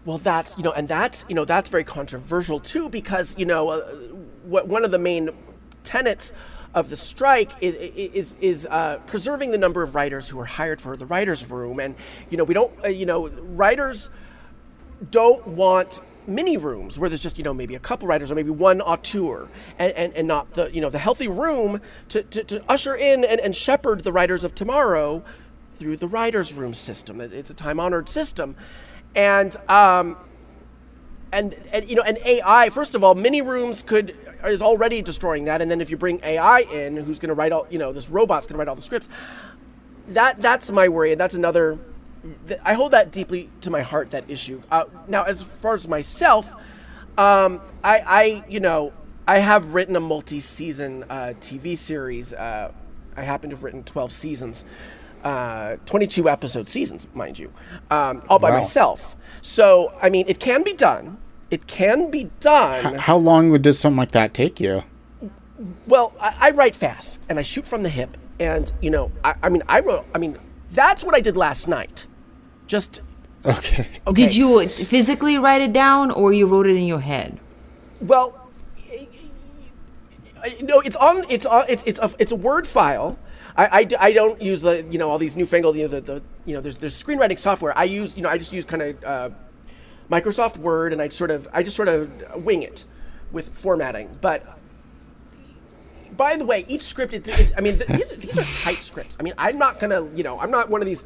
Well, 0.05 0.17
that's 0.17 0.57
you 0.57 0.63
know, 0.63 0.71
and 0.71 0.87
that's 0.87 1.25
you 1.29 1.35
know, 1.35 1.45
that's 1.45 1.69
very 1.69 1.83
controversial 1.83 2.59
too 2.59 2.89
because 2.89 3.37
you 3.37 3.45
know, 3.45 3.69
uh, 3.69 3.81
what 4.43 4.67
one 4.67 4.83
of 4.83 4.91
the 4.91 4.99
main 4.99 5.29
tenets 5.83 6.33
of 6.73 6.89
the 6.89 6.95
strike 6.95 7.51
is 7.61 7.75
is 7.75 8.35
is 8.41 8.67
uh, 8.69 8.97
preserving 9.07 9.51
the 9.51 9.57
number 9.57 9.81
of 9.83 9.95
writers 9.95 10.27
who 10.27 10.39
are 10.39 10.45
hired 10.45 10.81
for 10.81 10.97
the 10.97 11.05
writers' 11.05 11.49
room, 11.49 11.79
and 11.79 11.95
you 12.29 12.37
know, 12.37 12.43
we 12.43 12.53
don't, 12.53 12.73
uh, 12.83 12.87
you 12.89 13.05
know, 13.05 13.27
writers 13.29 14.09
don't 15.11 15.45
want 15.47 16.01
mini 16.27 16.57
rooms 16.57 16.99
where 16.99 17.09
there's 17.09 17.21
just 17.21 17.37
you 17.37 17.43
know 17.43 17.53
maybe 17.53 17.75
a 17.75 17.79
couple 17.79 18.07
writers 18.07 18.31
or 18.31 18.35
maybe 18.35 18.49
one 18.49 18.81
auteur 18.81 19.47
and, 19.77 19.91
and, 19.93 20.13
and 20.13 20.27
not 20.27 20.53
the 20.53 20.73
you 20.73 20.81
know 20.81 20.89
the 20.89 20.99
healthy 20.99 21.27
room 21.27 21.81
to, 22.09 22.23
to, 22.23 22.43
to 22.43 22.63
usher 22.69 22.95
in 22.95 23.23
and, 23.23 23.39
and 23.39 23.55
shepherd 23.55 24.03
the 24.03 24.11
writers 24.11 24.43
of 24.43 24.55
tomorrow 24.55 25.23
through 25.73 25.97
the 25.97 26.07
writers 26.07 26.53
room 26.53 26.73
system. 26.73 27.19
It's 27.19 27.49
a 27.49 27.55
time 27.55 27.79
honored 27.79 28.07
system. 28.07 28.55
And 29.15 29.55
um 29.69 30.17
and, 31.31 31.55
and 31.71 31.89
you 31.89 31.95
know 31.95 32.03
and 32.03 32.17
ai 32.25 32.69
first 32.69 32.93
of 32.93 33.03
all 33.03 33.15
mini 33.15 33.41
rooms 33.41 33.81
could 33.81 34.15
is 34.45 34.61
already 34.61 35.01
destroying 35.01 35.45
that. 35.45 35.61
And 35.61 35.69
then 35.69 35.81
if 35.81 35.89
you 35.89 35.97
bring 35.97 36.19
ai 36.23 36.61
in 36.71 36.97
who's 36.97 37.19
going 37.19 37.29
to 37.29 37.35
write 37.35 37.51
all 37.51 37.67
you 37.69 37.79
know 37.79 37.91
this 37.91 38.09
robot's 38.09 38.45
going 38.45 38.55
to 38.55 38.59
write 38.59 38.67
all 38.67 38.75
the 38.75 38.81
scripts 38.81 39.09
that 40.07 40.41
that's 40.41 40.71
my 40.71 40.87
worry, 40.89 41.11
and 41.11 41.19
that's 41.21 41.35
another. 41.35 41.77
I 42.63 42.73
hold 42.73 42.91
that 42.91 43.11
deeply 43.11 43.49
to 43.61 43.69
my 43.69 43.81
heart. 43.81 44.11
That 44.11 44.29
issue. 44.29 44.61
Uh, 44.71 44.85
now, 45.07 45.23
as 45.23 45.43
far 45.43 45.73
as 45.73 45.87
myself, 45.87 46.53
um, 47.17 47.59
I, 47.83 47.99
I, 48.05 48.43
you 48.49 48.59
know, 48.59 48.93
I 49.27 49.39
have 49.39 49.73
written 49.73 49.95
a 49.95 49.99
multi-season 49.99 51.03
uh, 51.09 51.33
TV 51.39 51.77
series. 51.77 52.33
Uh, 52.33 52.71
I 53.15 53.21
happen 53.23 53.49
to 53.49 53.55
have 53.55 53.63
written 53.63 53.83
twelve 53.83 54.11
seasons, 54.11 54.65
uh, 55.23 55.75
twenty-two 55.85 56.29
episode 56.29 56.69
seasons, 56.69 57.07
mind 57.13 57.37
you, 57.39 57.51
um, 57.91 58.23
all 58.29 58.39
by 58.39 58.51
Wow. 58.51 58.57
myself. 58.57 59.15
So, 59.41 59.91
I 60.01 60.09
mean, 60.09 60.25
it 60.27 60.39
can 60.39 60.63
be 60.63 60.73
done. 60.73 61.17
It 61.51 61.67
can 61.67 62.09
be 62.09 62.29
done. 62.39 62.95
How 62.95 63.17
long 63.17 63.49
would 63.49 63.61
does 63.61 63.77
something 63.77 63.97
like 63.97 64.11
that 64.13 64.33
take 64.33 64.59
you? 64.59 64.83
Well, 65.87 66.15
I, 66.19 66.35
I 66.41 66.49
write 66.51 66.75
fast 66.75 67.19
and 67.29 67.37
I 67.37 67.41
shoot 67.41 67.65
from 67.67 67.83
the 67.83 67.89
hip, 67.89 68.17
and 68.39 68.71
you 68.81 68.89
know, 68.89 69.11
I, 69.23 69.35
I 69.43 69.49
mean, 69.49 69.61
I 69.67 69.81
wrote. 69.81 70.05
I 70.15 70.17
mean, 70.17 70.37
that's 70.71 71.03
what 71.03 71.13
I 71.15 71.19
did 71.19 71.35
last 71.37 71.67
night. 71.67 72.07
Just 72.73 73.01
Okay. 73.45 73.87
okay. 74.07 74.23
Did 74.23 74.35
you 74.35 74.67
physically 74.67 75.37
write 75.37 75.61
it 75.61 75.73
down 75.73 76.09
or 76.09 76.33
you 76.33 76.47
wrote 76.47 76.65
it 76.65 76.75
in 76.75 76.87
your 76.87 77.01
head? 77.01 77.39
Well, 78.01 78.49
no, 80.59 80.79
it's 80.79 80.95
on. 80.95 81.23
It's 81.29 81.45
on. 81.45 81.65
It's 81.69 81.83
it's 81.83 81.99
a 81.99 82.09
it's 82.17 82.31
a 82.31 82.35
Word 82.35 82.65
file. 82.65 83.19
I, 83.55 83.65
I, 83.79 84.07
I 84.07 84.11
don't 84.13 84.41
use 84.41 84.63
the 84.63 84.81
you 84.89 84.97
know 84.97 85.07
all 85.11 85.19
these 85.19 85.35
newfangled 85.35 85.75
you 85.75 85.83
know 85.83 85.87
the, 85.87 86.01
the 86.01 86.23
you 86.47 86.55
know 86.55 86.61
there's 86.61 86.79
there's 86.79 86.95
screenwriting 87.01 87.37
software. 87.37 87.77
I 87.77 87.83
use 87.83 88.17
you 88.17 88.23
know 88.23 88.29
I 88.29 88.39
just 88.39 88.51
use 88.51 88.65
kind 88.65 88.81
of 88.81 89.03
uh, 89.03 89.29
Microsoft 90.09 90.57
Word 90.57 90.91
and 90.93 90.99
I 90.99 91.09
sort 91.09 91.29
of 91.29 91.47
I 91.53 91.61
just 91.61 91.75
sort 91.75 91.89
of 91.89 92.09
wing 92.43 92.63
it 92.63 92.85
with 93.31 93.49
formatting. 93.49 94.09
But 94.19 94.43
by 96.17 96.37
the 96.37 96.45
way, 96.45 96.65
each 96.67 96.81
script 96.81 97.13
it, 97.13 97.27
it, 97.27 97.51
I 97.55 97.61
mean 97.61 97.77
th- 97.77 97.87
these, 97.89 98.11
are- 98.11 98.15
these 98.15 98.37
are 98.39 98.63
tight 98.63 98.83
scripts. 98.83 99.15
I 99.19 99.23
mean 99.23 99.35
I'm 99.37 99.59
not 99.59 99.79
gonna 99.79 100.09
you 100.15 100.23
know 100.23 100.39
I'm 100.39 100.49
not 100.49 100.69
one 100.71 100.81
of 100.81 100.87
these. 100.87 101.05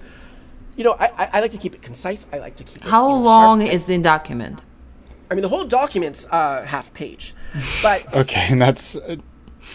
You 0.77 0.83
know 0.85 0.95
I, 0.99 1.07
I, 1.17 1.29
I 1.33 1.39
like 1.41 1.51
to 1.51 1.57
keep 1.57 1.73
it 1.75 1.81
concise. 1.81 2.25
I 2.31 2.37
like 2.37 2.55
to 2.57 2.63
keep 2.63 2.77
it. 2.77 2.83
How 2.89 3.09
you 3.09 3.15
know, 3.15 3.21
long 3.21 3.59
sharp. 3.61 3.73
is 3.73 3.85
the 3.85 3.97
document? 3.97 4.61
I 5.29 5.33
mean 5.33 5.41
the 5.41 5.49
whole 5.49 5.65
document's 5.65 6.25
uh, 6.31 6.63
half 6.65 6.93
page, 6.93 7.33
but. 7.83 8.05
Okay, 8.21 8.47
and 8.49 8.61
that's 8.61 8.95
uh, 8.95 9.17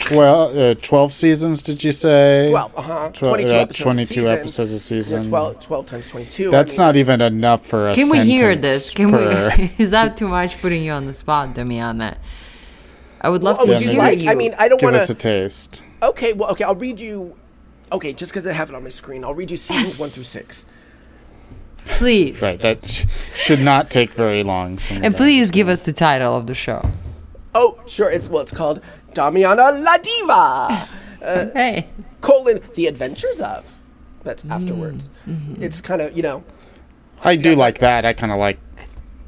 12, 0.01 0.57
uh, 0.57 0.75
12 0.81 1.13
seasons, 1.13 1.63
did 1.63 1.85
you 1.85 1.93
say? 1.93 2.49
12, 2.49 2.79
uh-huh. 2.79 3.11
Twel- 3.13 3.31
22 3.33 3.51
about 3.51 3.61
episodes 3.61 3.81
a 3.81 3.83
22 3.85 4.15
season. 4.15 4.27
episodes 4.39 4.71
a 4.71 4.95
You 4.95 5.01
know, 5.01 5.03
season. 5.03 5.29
12, 5.29 5.61
12 5.61 5.87
times 5.87 6.09
22. 6.09 6.49
I 6.49 6.51
That's 6.53 6.79
mean, 6.79 6.87
not 6.87 6.97
even 6.97 7.21
enough 7.21 7.67
for 7.67 7.91
a 7.91 7.95
Can 7.95 8.09
we 8.09 8.21
hear 8.21 8.57
this? 8.57 8.89
Can 8.91 9.11
per- 9.11 9.55
we? 9.59 9.73
Is 9.79 9.91
that 9.91 10.17
too 10.17 10.29
much 10.29 10.59
putting 10.63 10.83
you 10.83 10.93
on 10.93 11.05
the 11.07 11.13
spot, 11.15 11.55
Damiana? 11.55 12.17
I 13.21 13.29
would 13.29 13.43
love 13.43 13.59
Oh, 13.61 13.67
to 13.67 13.73
would 13.73 13.83
you 13.83 13.89
hear 13.91 13.99
like? 13.99 14.23
you. 14.23 14.31
I 14.31 14.35
mean, 14.35 14.55
I 14.59 14.69
don't 14.69 14.79
Give 14.81 14.87
want 14.87 14.97
us 14.97 15.11
a 15.11 15.15
taste. 15.15 15.83
Okay, 16.03 16.33
well, 16.33 16.51
okay, 16.53 16.65
I'll 16.65 16.75
read 16.75 16.99
you. 16.99 17.37
Okay, 17.93 18.15
just 18.15 18.33
because 18.33 18.47
I 18.47 18.53
have 18.53 18.71
it 18.71 18.75
on 18.75 18.83
my 18.85 18.89
screen, 18.89 19.23
I'll 19.25 19.35
read 19.35 19.51
you 19.51 19.59
seasons 19.59 19.99
one 20.03 20.09
through 20.09 20.23
six. 20.23 20.65
Please, 21.87 22.41
Right, 22.43 22.61
that 22.61 22.87
sh- 22.87 23.05
should 23.35 23.61
not 23.61 23.91
take 23.91 24.15
very 24.15 24.43
long. 24.43 24.79
and 24.91 25.15
please 25.17 25.51
give 25.51 25.69
us 25.69 25.83
the 25.83 25.93
title 25.93 26.35
of 26.35 26.47
the 26.47 26.55
show. 26.55 26.91
Oh, 27.55 27.81
sure. 27.87 28.11
It's 28.11 28.29
well, 28.29 28.43
it's 28.43 28.53
called 28.53 28.81
Damiana 29.13 29.83
La 29.83 29.97
Diva. 29.99 30.89
Uh, 31.23 31.49
hey. 31.53 31.87
colon 32.21 32.61
the 32.75 32.89
adventures 32.89 33.41
of. 33.41 33.79
That's 34.25 34.43
mm, 34.43 34.51
afterwards. 34.51 35.09
Mm-hmm. 35.29 35.63
It's 35.63 35.81
kind 35.81 36.03
of 36.03 36.17
you 36.17 36.23
know 36.25 36.43
I 37.23 37.37
do 37.37 37.55
like 37.55 37.79
that. 37.79 38.05
I 38.05 38.13
kind 38.13 38.33
of 38.33 38.39
like 38.39 38.59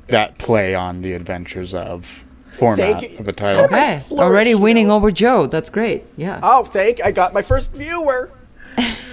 that 0.08 0.36
play 0.38 0.74
on 0.74 1.02
the 1.02 1.12
adventures 1.12 1.72
of 1.72 2.24
format 2.50 3.00
Thank 3.00 3.12
you. 3.12 3.18
of 3.18 3.28
a 3.28 3.32
title. 3.32 3.68
kind 3.68 3.72
of- 3.72 3.72
Okay. 3.72 3.98
flourish, 4.08 4.24
Already 4.28 4.50
you 4.50 4.58
winning 4.58 4.88
know. 4.88 4.96
over 4.96 5.12
Joe. 5.12 5.46
That's 5.46 5.70
great. 5.70 6.02
Yeah. 6.16 6.40
oh 6.42 6.64
thank 6.64 7.00
I 7.04 7.12
got 7.12 7.32
my 7.32 7.42
first 7.42 7.72
viewer. 7.72 8.32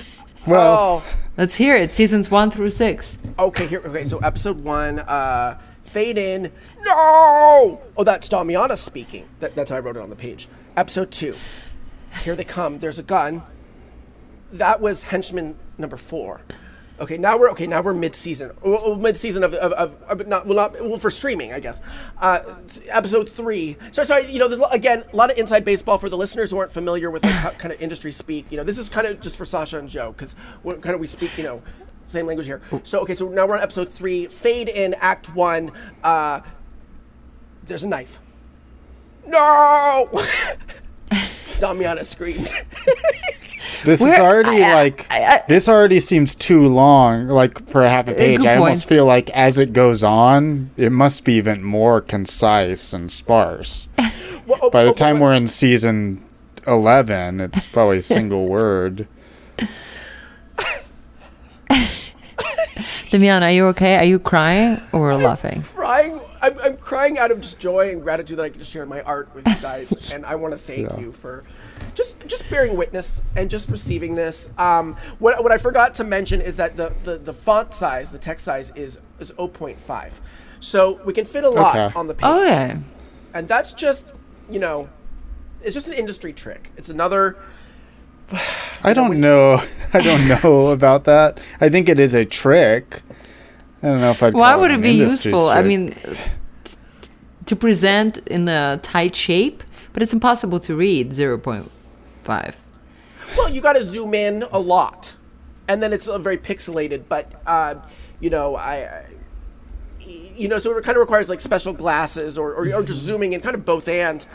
Well, 0.48 1.04
Oh. 1.06 1.18
Let's 1.38 1.56
hear 1.56 1.76
it. 1.76 1.92
Seasons 1.92 2.30
one 2.30 2.52
through 2.52 2.70
six. 2.70 3.18
Okay, 3.40 3.66
here. 3.68 3.82
Okay, 3.86 4.04
so 4.06 4.20
episode 4.20 4.62
one, 4.62 5.00
uh, 5.00 5.60
fade 5.84 6.18
in. 6.18 6.52
No. 6.84 7.82
Oh, 7.98 8.04
that's 8.04 8.28
Damiana 8.28 8.78
speaking. 8.78 9.28
That, 9.40 9.56
that's 9.56 9.72
how 9.72 9.78
I 9.78 9.80
wrote 9.80 9.96
it 9.98 10.02
on 10.02 10.10
the 10.10 10.16
page. 10.16 10.48
Episode 10.76 11.10
two. 11.12 11.36
Here 12.24 12.36
they 12.36 12.44
come. 12.44 12.80
There's 12.80 13.00
a 13.00 13.04
gun. 13.04 13.44
That 14.52 14.82
was 14.82 15.04
henchman 15.04 15.56
number 15.78 15.96
four. 15.98 16.42
Okay, 17.02 17.18
now 17.18 17.36
we're 17.36 17.50
okay. 17.50 17.66
Now 17.66 17.82
we're 17.82 17.96
mid-season. 17.96 18.52
Well, 18.62 18.96
mid-season 18.96 19.44
of, 19.44 19.56
of, 19.56 19.74
of, 19.74 20.04
of 20.04 20.28
not 20.28 20.46
well 20.46 20.56
not 20.56 20.74
well 20.74 21.00
for 21.00 21.10
streaming, 21.10 21.52
I 21.52 21.60
guess. 21.60 21.82
Uh, 22.20 22.42
episode 22.90 23.28
three. 23.28 23.76
So 23.90 24.04
sorry, 24.04 24.32
you 24.32 24.38
know, 24.38 24.48
there's 24.48 24.62
again 24.72 25.04
a 25.12 25.16
lot 25.16 25.32
of 25.32 25.38
inside 25.40 25.66
baseball 25.66 25.98
for 25.98 26.10
the 26.10 26.18
listeners 26.18 26.52
who 26.52 26.60
aren't 26.60 26.72
familiar 26.72 27.10
with 27.10 27.24
like 27.24 27.34
how, 27.34 27.50
kind 27.50 27.74
of 27.74 27.82
industry 27.82 28.12
speak. 28.12 28.46
You 28.52 28.58
know, 28.58 28.64
this 28.64 28.78
is 28.78 28.88
kind 28.88 29.08
of 29.08 29.20
just 29.20 29.36
for 29.36 29.46
Sasha 29.46 29.80
and 29.80 29.90
Joe 29.90 30.12
because 30.12 30.36
kind 30.64 30.90
of 30.90 31.00
we 31.00 31.08
speak, 31.08 31.36
you 31.40 31.44
know, 31.44 31.64
same 32.06 32.28
language 32.28 32.46
here. 32.46 32.62
So 32.84 33.00
okay, 33.00 33.16
so 33.16 33.30
now 33.30 33.48
we're 33.48 33.58
on 33.58 33.64
episode 33.64 33.90
three. 33.90 34.28
Fade 34.28 34.70
in 34.70 34.94
Act 35.00 35.34
One. 35.34 35.72
Uh, 36.04 36.42
there's 37.64 37.84
a 37.84 37.88
knife. 37.88 38.20
No. 39.26 40.08
Damiana 41.60 42.06
screamed. 42.06 42.54
this 43.84 44.02
is 44.02 44.08
We're- 44.08 44.20
already 44.20 44.64
I- 44.64 44.70
I- 44.70 44.74
like 44.84 45.08
I- 45.10 45.26
I- 45.26 45.44
this 45.48 45.68
already 45.70 46.00
seems 46.00 46.36
too 46.36 46.68
long. 46.68 47.28
Like 47.28 47.68
for 47.70 47.84
half 47.88 48.08
a 48.08 48.12
uh, 48.12 48.16
page, 48.16 48.46
I 48.46 48.56
almost 48.58 48.88
feel 48.88 49.06
like 49.06 49.30
as 49.32 49.58
it 49.60 49.74
goes 49.74 50.04
on, 50.04 50.70
it 50.78 50.92
must 50.92 51.26
be 51.26 51.34
even 51.34 51.64
more 51.64 52.02
concise 52.02 52.94
and 52.94 53.12
sparse. 53.12 53.90
Well, 54.48 54.58
oh, 54.64 54.66
oh, 54.68 54.70
By 54.72 54.84
the 54.86 54.90
oh, 54.90 54.94
time 54.94 55.18
oh, 55.18 55.22
we're 55.22 55.34
in 55.36 55.46
season 55.48 56.22
eleven, 56.66 57.40
it's 57.40 57.64
probably 57.68 58.00
a 58.00 58.02
single 58.18 58.48
word. 58.50 59.08
Damian, 63.12 63.44
are 63.44 63.52
you 63.52 63.66
okay? 63.68 63.98
Are 63.98 64.04
you 64.06 64.18
crying 64.20 64.82
or 64.94 65.16
laughing? 65.16 65.64
crying. 65.76 66.20
I'm, 66.42 66.58
I'm 66.60 66.78
crying 66.78 67.20
out 67.20 67.30
of 67.30 67.42
just 67.42 67.60
joy 67.60 67.92
and 67.92 68.02
gratitude 68.02 68.38
that 68.38 68.44
I 68.44 68.50
get 68.50 68.60
to 68.60 68.66
share 68.66 68.86
my 68.86 69.02
art 69.02 69.30
with 69.36 69.48
you 69.48 69.56
guys, 69.62 70.12
and 70.12 70.26
I 70.26 70.36
want 70.36 70.54
to 70.54 70.58
thank 70.58 70.90
Yeah. 70.90 71.00
you 71.00 71.12
for 71.12 71.44
just 71.96 72.20
just 72.28 72.50
bearing 72.50 72.78
witness 72.78 73.22
and 73.36 73.50
just 73.50 73.70
receiving 73.70 74.16
this. 74.16 74.52
Um, 74.58 74.96
what, 75.20 75.42
what 75.44 75.52
I 75.52 75.58
forgot 75.58 75.94
to 75.96 76.04
mention 76.04 76.42
is 76.42 76.56
that 76.58 76.78
the, 76.78 76.94
the, 77.04 77.18
the 77.18 77.34
font 77.34 77.74
size, 77.74 78.12
the 78.12 78.18
text 78.20 78.46
size 78.46 78.72
is 78.76 79.00
is 79.20 79.32
0.5, 79.34 80.14
so 80.60 81.02
we 81.06 81.14
can 81.14 81.26
fit 81.26 81.44
a 81.44 81.50
lot 81.50 81.76
Okay. 81.76 82.00
on 82.00 82.08
the 82.08 82.14
page, 82.14 82.24
Oh 82.24 82.44
yeah. 82.44 82.78
and 83.34 83.48
that's 83.48 83.74
just 83.74 84.08
you 84.50 84.60
know, 84.60 84.90
it's 85.62 85.74
just 85.74 85.88
an 85.88 85.94
industry 85.94 86.34
trick. 86.34 86.72
It's 86.78 86.90
another. 86.90 87.38
I 88.84 88.94
don't 88.94 89.20
know. 89.20 89.62
I 89.94 90.02
don't 90.02 90.28
know 90.44 90.68
about 90.70 91.04
that. 91.06 91.40
I 91.60 91.70
think 91.70 91.90
it 91.90 92.00
is 92.00 92.14
a 92.16 92.26
trick. 92.26 93.02
I 93.84 93.88
don't 93.88 94.00
know 94.02 94.12
if 94.12 94.22
I'd. 94.24 94.34
Why 94.34 94.56
would 94.56 94.72
it 94.72 94.76
an 94.76 94.82
be 94.82 95.02
industry 95.02 95.32
useful? 95.32 95.50
I 95.50 95.62
mean, 95.64 95.96
to 97.46 97.56
present 97.56 98.18
in 98.28 98.48
a 98.48 98.80
tight 98.84 99.16
shape, 99.16 99.64
but 99.94 100.02
it's 100.04 100.14
impossible 100.14 100.60
to 100.62 100.76
read 100.76 101.12
0.5. 101.12 102.56
Well, 103.38 103.50
you 103.50 103.62
got 103.62 103.74
to 103.74 103.84
zoom 103.86 104.14
in 104.14 104.44
a 104.52 104.60
lot, 104.60 105.16
and 105.68 105.82
then 105.82 105.94
it's 105.94 106.08
very 106.08 106.38
pixelated. 106.38 107.04
But 107.08 107.32
uh, 107.48 107.76
you 108.20 108.30
know, 108.30 108.56
I, 108.56 108.76
I, 108.76 109.06
you 110.04 110.48
know, 110.48 110.58
so 110.58 110.76
it 110.78 110.84
kind 110.84 110.98
of 110.98 111.00
requires 111.02 111.30
like 111.30 111.40
special 111.40 111.72
glasses 111.74 112.38
or, 112.38 112.54
or, 112.54 112.74
or 112.74 112.84
just 112.84 113.00
zooming 113.00 113.34
in, 113.34 113.40
kind 113.42 113.56
of 113.56 113.64
both 113.64 113.88
and. 113.88 114.26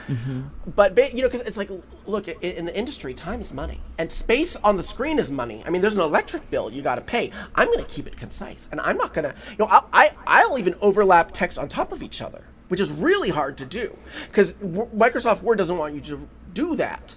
But 0.74 0.94
ba- 0.94 1.14
you 1.14 1.22
know, 1.22 1.28
because 1.28 1.42
it's 1.42 1.56
like, 1.56 1.70
look, 2.06 2.28
in 2.28 2.64
the 2.64 2.76
industry, 2.76 3.12
time 3.12 3.40
is 3.40 3.52
money, 3.52 3.80
and 3.98 4.10
space 4.10 4.56
on 4.56 4.76
the 4.76 4.82
screen 4.82 5.18
is 5.18 5.30
money. 5.30 5.62
I 5.66 5.70
mean, 5.70 5.82
there's 5.82 5.94
an 5.96 6.00
electric 6.00 6.48
bill 6.50 6.70
you 6.72 6.80
got 6.82 6.94
to 6.94 7.00
pay. 7.02 7.30
I'm 7.54 7.66
going 7.66 7.78
to 7.80 7.84
keep 7.84 8.06
it 8.06 8.16
concise, 8.16 8.68
and 8.72 8.80
I'm 8.80 8.96
not 8.96 9.12
going 9.12 9.24
to, 9.24 9.34
you 9.50 9.56
know, 9.58 9.66
I'll, 9.66 9.88
I 9.92 10.12
I'll 10.26 10.58
even 10.58 10.74
overlap 10.80 11.32
text 11.32 11.58
on 11.58 11.68
top 11.68 11.92
of 11.92 12.02
each 12.02 12.22
other, 12.22 12.44
which 12.68 12.80
is 12.80 12.90
really 12.92 13.30
hard 13.30 13.56
to 13.58 13.64
do 13.64 13.96
because 14.28 14.52
w- 14.54 14.88
Microsoft 14.94 15.42
Word 15.42 15.56
doesn't 15.58 15.76
want 15.78 15.94
you 15.94 16.00
to 16.02 16.28
do 16.54 16.76
that. 16.76 17.16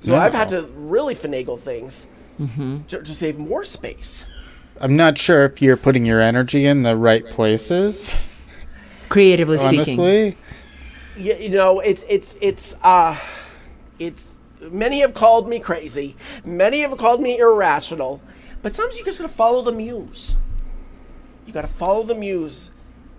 So 0.00 0.14
I've 0.16 0.32
had 0.34 0.48
to 0.48 0.62
really 0.74 1.14
finagle 1.14 1.58
things 1.60 2.06
to, 2.88 3.02
to 3.02 3.06
save 3.06 3.38
more 3.38 3.64
space. 3.64 4.24
I'm 4.80 4.96
not 4.96 5.18
sure 5.18 5.44
if 5.44 5.60
you're 5.60 5.76
putting 5.76 6.06
your 6.06 6.22
energy 6.22 6.64
in 6.64 6.82
the 6.84 6.96
right 6.96 7.26
places. 7.26 8.16
Creatively 9.10 9.58
speaking. 9.58 10.00
Honestly, 10.00 10.36
You, 11.18 11.34
you 11.34 11.48
know, 11.50 11.80
it's 11.80 12.04
it's 12.08 12.38
it's 12.40 12.76
uh, 12.82 13.18
it's 13.98 14.28
many 14.62 15.00
have 15.00 15.12
called 15.12 15.48
me 15.48 15.58
crazy, 15.58 16.16
many 16.44 16.80
have 16.80 16.96
called 16.96 17.20
me 17.20 17.36
irrational, 17.38 18.22
but 18.62 18.72
sometimes 18.74 18.98
you 18.98 19.04
just 19.04 19.18
gotta 19.18 19.30
follow 19.32 19.60
the 19.62 19.72
muse. 19.72 20.36
You 21.46 21.52
gotta 21.52 21.66
follow 21.66 22.04
the 22.04 22.14
muse, 22.14 22.70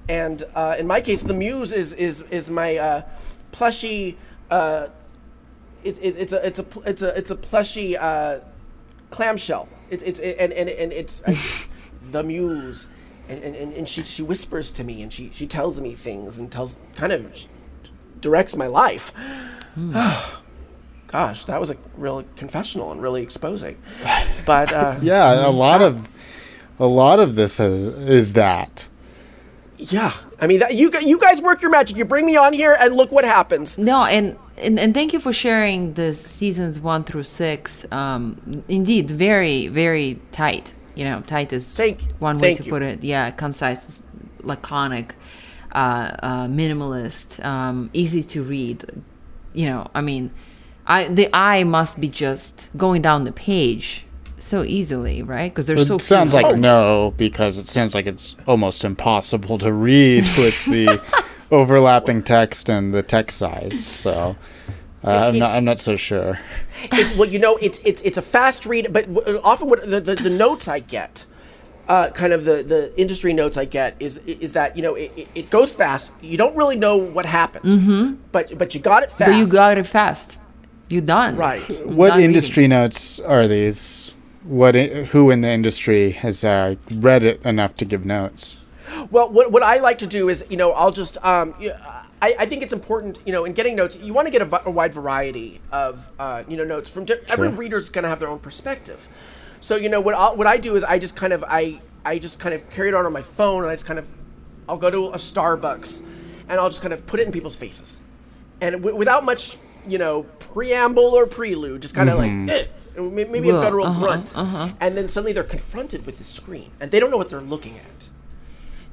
and 0.08 0.44
uh, 0.56 0.76
in 0.78 0.88
my 0.88 1.02
case, 1.02 1.24
the 1.24 1.34
muse 1.34 1.72
is 1.72 1.94
is 1.94 2.22
is 2.24 2.50
my 2.50 2.78
uh, 2.78 3.02
plushy. 3.52 4.18
Uh, 4.50 4.88
it, 5.84 5.98
it, 6.02 6.18
it's 6.18 6.34
a 6.34 6.46
it's 6.46 6.60
a 6.60 6.66
it's 6.86 7.02
a 7.02 7.18
it's 7.18 7.32
a 7.32 7.36
plushy 7.36 7.98
uh, 7.98 8.40
clamshell. 9.10 9.68
It's 9.90 10.04
it's 10.04 10.20
and 10.20 10.52
and 10.54 10.70
and 10.70 10.92
it's 10.92 11.24
uh, 11.24 11.36
the 12.12 12.24
muse, 12.24 12.90
and, 13.30 13.44
and, 13.44 13.74
and 13.74 13.88
she 13.88 14.04
she 14.04 14.22
whispers 14.22 14.72
to 14.72 14.84
me 14.84 15.02
and 15.02 15.12
she 15.12 15.30
she 15.34 15.48
tells 15.48 15.80
me 15.80 15.94
things 15.94 16.38
and 16.40 16.52
tells 16.52 16.78
kind 16.96 17.14
of 17.14 17.48
directs 18.20 18.56
my 18.56 18.68
life. 18.68 19.14
Gosh, 21.08 21.44
that 21.46 21.60
was 21.60 21.70
a 21.70 21.78
real 21.98 22.24
confessional 22.38 22.92
and 22.92 23.02
really 23.02 23.22
exposing. 23.22 23.78
But 24.44 24.74
uh, 24.74 24.98
yeah, 25.04 25.46
a 25.48 25.52
lot 25.52 25.84
of 25.84 26.10
a 26.80 26.88
lot 26.88 27.20
of 27.20 27.36
this 27.36 27.60
is, 27.60 27.94
is 28.10 28.34
that. 28.34 28.88
Yeah, 29.82 30.14
I 30.40 30.48
mean 30.48 30.60
that 30.60 30.76
you 30.76 30.92
you 31.02 31.18
guys 31.18 31.42
work 31.42 31.62
your 31.62 31.72
magic. 31.72 31.98
You 31.98 32.06
bring 32.06 32.26
me 32.26 32.36
on 32.36 32.54
here 32.54 32.78
and 32.80 32.96
look 32.96 33.12
what 33.12 33.24
happens. 33.24 33.78
No, 33.78 34.04
and, 34.04 34.38
and 34.58 34.80
and 34.80 34.94
thank 34.94 35.12
you 35.14 35.20
for 35.20 35.34
sharing 35.34 35.94
the 35.94 36.14
seasons 36.14 36.80
one 36.80 37.04
through 37.04 37.24
six. 37.24 37.86
Um, 37.92 38.64
indeed, 38.68 39.10
very 39.10 39.68
very 39.68 40.20
tight. 40.32 40.74
You 40.96 41.06
know, 41.06 41.22
tight 41.22 41.52
is 41.54 41.76
Thank- 41.76 42.02
one 42.20 42.38
way 42.40 42.54
to 42.56 42.64
you. 42.64 42.70
put 42.72 42.82
it. 42.82 43.04
Yeah, 43.04 43.32
concise, 43.32 44.04
laconic, 44.44 45.16
uh, 45.72 46.12
uh, 46.22 46.48
minimalist, 46.48 47.44
um, 47.44 47.90
easy 47.94 48.24
to 48.24 48.44
read. 48.44 48.86
You 49.54 49.66
know, 49.68 49.88
I 49.96 50.02
mean, 50.02 50.32
I 50.86 51.08
the 51.08 51.30
eye 51.34 51.64
must 51.64 52.00
be 52.00 52.08
just 52.08 52.70
going 52.78 53.02
down 53.02 53.24
the 53.24 53.32
page 53.32 54.06
so 54.44 54.64
easily, 54.64 55.22
right? 55.24 55.52
Because 55.52 55.66
they're 55.68 55.78
It 55.78 55.88
so 55.88 55.98
sounds 55.98 56.34
like 56.34 56.56
no, 56.58 57.14
because 57.18 57.58
it 57.58 57.68
sounds 57.68 57.94
like 57.96 58.08
it's 58.08 58.36
almost 58.48 58.84
impossible 58.84 59.58
to 59.60 59.72
read 59.72 60.24
with 60.38 60.66
the 60.66 61.02
overlapping 61.52 62.24
text 62.24 62.70
and 62.70 62.94
the 62.94 63.04
text 63.04 63.38
size. 63.38 63.84
So 63.86 64.36
uh, 65.04 65.32
I'm 65.34 65.40
not. 65.40 65.50
I'm 65.52 65.66
not 65.66 65.80
so 65.80 65.96
sure. 65.96 66.40
It's 66.94 67.16
well, 67.16 67.28
you 67.28 67.40
know, 67.40 67.58
it's 67.58 67.84
it's 67.84 68.02
it's 68.02 68.18
a 68.18 68.22
fast 68.22 68.66
read, 68.66 68.92
but 68.94 69.08
often 69.44 69.70
what 69.70 69.90
the, 69.90 70.00
the, 70.00 70.16
the 70.16 70.30
notes 70.30 70.68
I 70.68 70.80
get. 70.80 71.26
Uh, 71.88 72.10
kind 72.12 72.32
of 72.32 72.46
the, 72.46 72.64
the 72.64 72.94
industry 72.98 73.34
notes 73.34 73.58
I 73.58 73.66
get 73.66 73.98
is 74.00 74.18
is 74.20 74.54
that 74.54 74.78
you 74.78 74.84
know 74.84 74.96
it, 74.96 75.12
it- 75.18 75.28
it 75.36 75.50
goes 75.50 75.74
fast. 75.74 76.12
You 76.22 76.38
don't 76.38 76.56
really 76.56 76.78
know 76.78 76.96
what 76.96 77.26
happened, 77.26 77.66
mm-hmm. 77.66 78.14
but 78.32 78.58
but 78.58 78.74
you 78.74 78.80
got 78.80 79.04
it 79.04 79.10
fast. 79.10 79.32
But 79.32 79.38
you 79.38 79.48
got 79.48 79.78
it 79.78 79.86
fast. 79.86 80.38
You 80.88 81.02
done. 81.02 81.36
Right. 81.36 81.60
What 81.86 82.10
done 82.10 82.18
reading. 82.18 82.30
industry 82.30 82.68
notes 82.68 83.20
are 83.20 83.48
these? 83.48 84.14
What? 84.44 84.76
Who 84.76 85.30
in 85.30 85.42
the 85.42 85.50
industry 85.50 86.12
has 86.12 86.44
uh, 86.44 86.76
read 86.94 87.24
it 87.24 87.44
enough 87.46 87.76
to 87.78 87.86
give 87.86 88.06
notes? 88.06 88.58
Well, 89.10 89.30
what, 89.30 89.52
what 89.52 89.64
I 89.64 89.78
like 89.78 90.00
to 90.00 90.08
do 90.08 90.30
is, 90.30 90.44
you 90.50 90.58
know, 90.58 90.72
I'll 90.72 90.92
just, 90.92 91.18
um, 91.24 91.54
I, 92.22 92.36
I 92.40 92.46
think 92.46 92.62
it's 92.62 92.74
important, 92.74 93.20
you 93.26 93.32
know, 93.32 93.46
in 93.46 93.54
getting 93.54 93.76
notes, 93.76 93.96
you 93.96 94.14
want 94.14 94.28
to 94.28 94.32
get 94.32 94.42
a, 94.42 94.68
a 94.68 94.72
wide 94.72 94.94
variety 94.94 95.62
of, 95.72 96.12
uh, 96.20 96.44
you 96.48 96.58
know, 96.58 96.64
notes 96.64 96.90
from 96.90 97.06
di- 97.06 97.16
every 97.28 97.50
Sure. 97.50 97.58
reader's 97.58 97.90
going 97.90 98.04
to 98.04 98.10
have 98.10 98.20
their 98.20 98.30
own 98.30 98.40
perspective. 98.40 99.08
So, 99.60 99.76
you 99.76 99.90
know, 99.90 100.02
what 100.02 100.16
I, 100.16 100.34
what 100.34 100.48
I 100.48 100.58
do 100.58 100.76
is 100.76 100.84
I 100.84 101.00
just 101.00 101.16
kind 101.16 101.34
of, 101.34 101.44
I, 101.48 101.80
I 102.04 102.20
just 102.20 102.40
kind 102.40 102.54
of 102.54 102.68
carry 102.70 102.90
it 102.90 102.94
on 102.94 103.06
on 103.06 103.14
my 103.14 103.22
phone 103.22 103.62
and 103.64 103.72
I 103.72 103.76
just 103.76 103.86
kind 103.86 104.00
of, 104.00 104.08
I'll 104.68 104.78
go 104.78 104.90
to 104.90 105.08
a 105.08 105.18
Starbucks 105.18 106.02
and 106.50 106.60
I'll 106.60 106.70
just 106.70 106.82
kind 106.82 106.94
of 106.94 107.06
put 107.06 107.20
it 107.20 107.26
in 107.28 107.32
people's 107.32 107.56
faces. 107.56 108.02
And 108.60 108.74
w- 108.78 108.96
without 108.96 109.24
much, 109.24 109.58
you 109.88 109.98
know, 109.98 110.24
preamble 110.40 111.16
or 111.16 111.26
prelude, 111.28 111.82
just 111.82 111.96
kind 111.96 112.10
of 112.10 112.18
like, 112.18 112.32
eh, 112.50 112.66
and 112.96 113.14
may- 113.16 113.26
maybe 113.26 113.50
a 113.50 113.54
guttural 113.54 113.88
uh-huh, 113.88 114.00
grunt. 114.00 114.34
uh-huh. 114.38 114.70
And 114.80 114.98
then 114.98 115.10
suddenly 115.10 115.34
they're 115.34 115.44
confronted 115.44 116.06
with 116.06 116.18
the 116.18 116.24
screen 116.24 116.72
and 116.80 116.92
they 116.92 117.00
don't 117.00 117.12
know 117.12 117.18
what 117.18 117.30
they're 117.30 117.42
looking 117.42 117.78
at 117.78 118.10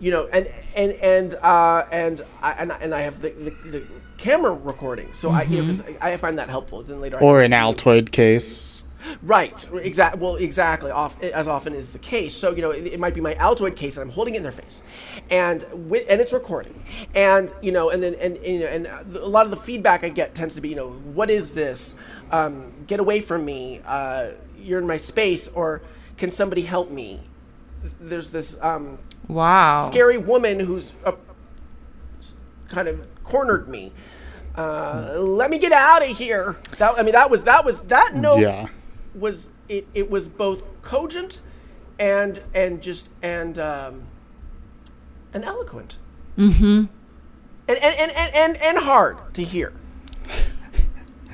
you 0.00 0.12
know, 0.12 0.28
and 0.32 0.46
and 0.76 0.92
and 0.92 1.34
uh, 1.42 1.84
and 1.90 2.22
I 2.40 2.52
and, 2.52 2.70
I- 2.72 2.76
and 2.78 2.94
I 2.94 3.00
have 3.00 3.20
the, 3.20 3.30
the, 3.30 3.50
the 3.68 3.82
camera 4.16 4.52
recording. 4.52 5.12
So 5.12 5.30
I, 5.32 5.42
you 5.42 5.60
know, 5.60 5.64
'cause 5.66 5.82
I 6.00 6.12
I 6.12 6.16
find 6.18 6.38
that 6.38 6.48
helpful. 6.48 6.82
Then 6.84 7.00
later, 7.00 7.16
Or 7.20 7.42
can 7.42 7.52
an 7.52 7.60
review. 7.66 7.74
Altoid 7.74 8.12
case. 8.12 8.84
Right. 9.22 9.68
Exact. 9.72 10.18
Well, 10.18 10.36
exactly. 10.36 10.92
Off 10.92 11.20
as 11.22 11.48
often 11.48 11.74
is 11.74 11.90
the 11.90 11.98
case. 11.98 12.32
So 12.34 12.50
you 12.54 12.62
know, 12.62 12.70
it, 12.70 12.86
it 12.86 13.00
might 13.00 13.12
be 13.14 13.20
my 13.20 13.34
Altoid 13.34 13.74
case, 13.74 13.96
and 13.96 14.08
I'm 14.08 14.14
holding 14.14 14.34
it 14.34 14.36
in 14.36 14.42
their 14.44 14.52
face, 14.52 14.84
and 15.30 15.64
with, 15.72 16.06
and 16.08 16.20
it's 16.20 16.32
recording, 16.32 16.80
and 17.16 17.52
you 17.60 17.72
know, 17.72 17.90
and 17.90 18.00
then 18.00 18.14
and, 18.20 18.36
and 18.36 18.46
you 18.46 18.60
know, 18.60 18.66
and 18.66 18.86
a 19.16 19.26
lot 19.26 19.46
of 19.46 19.50
the 19.50 19.56
feedback 19.56 20.04
I 20.04 20.10
get 20.10 20.32
tends 20.34 20.54
to 20.54 20.60
be, 20.60 20.68
you 20.68 20.76
know, 20.76 20.90
what 20.90 21.28
is 21.28 21.54
this? 21.54 21.96
Um, 22.30 22.72
get 22.86 23.00
away 23.00 23.20
from 23.20 23.44
me! 23.44 23.80
Uh, 23.86 24.28
you're 24.58 24.80
in 24.80 24.86
my 24.86 24.96
space, 24.98 25.48
or 25.48 25.82
can 26.16 26.30
somebody 26.30 26.62
help 26.62 26.90
me? 26.90 27.20
There's 28.00 28.30
this 28.30 28.58
um, 28.60 28.98
Wow. 29.28 29.86
scary 29.86 30.18
woman 30.18 30.60
who's 30.60 30.92
uh, 31.04 31.12
kind 32.68 32.88
of 32.88 33.06
cornered 33.24 33.68
me. 33.68 33.92
Uh, 34.56 35.14
let 35.18 35.50
me 35.50 35.58
get 35.58 35.72
out 35.72 36.02
of 36.02 36.16
here. 36.16 36.56
That 36.78 36.98
I 36.98 37.02
mean, 37.02 37.12
that 37.12 37.30
was 37.30 37.44
that 37.44 37.64
was 37.64 37.80
that 37.82 38.14
note 38.14 38.40
Yeah. 38.40 38.66
was 39.14 39.48
it, 39.68 39.86
it 39.94 40.10
was 40.10 40.28
both 40.28 40.64
cogent 40.82 41.40
and 41.98 42.42
and 42.54 42.82
just 42.82 43.08
and 43.22 43.58
um, 43.58 44.02
and 45.32 45.44
eloquent. 45.44 45.96
Mm-hmm. 46.36 46.64
And 46.64 46.88
and, 47.68 47.78
and, 47.84 48.10
and, 48.12 48.34
and 48.34 48.56
and 48.56 48.78
hard 48.78 49.34
to 49.34 49.42
hear. 49.44 49.72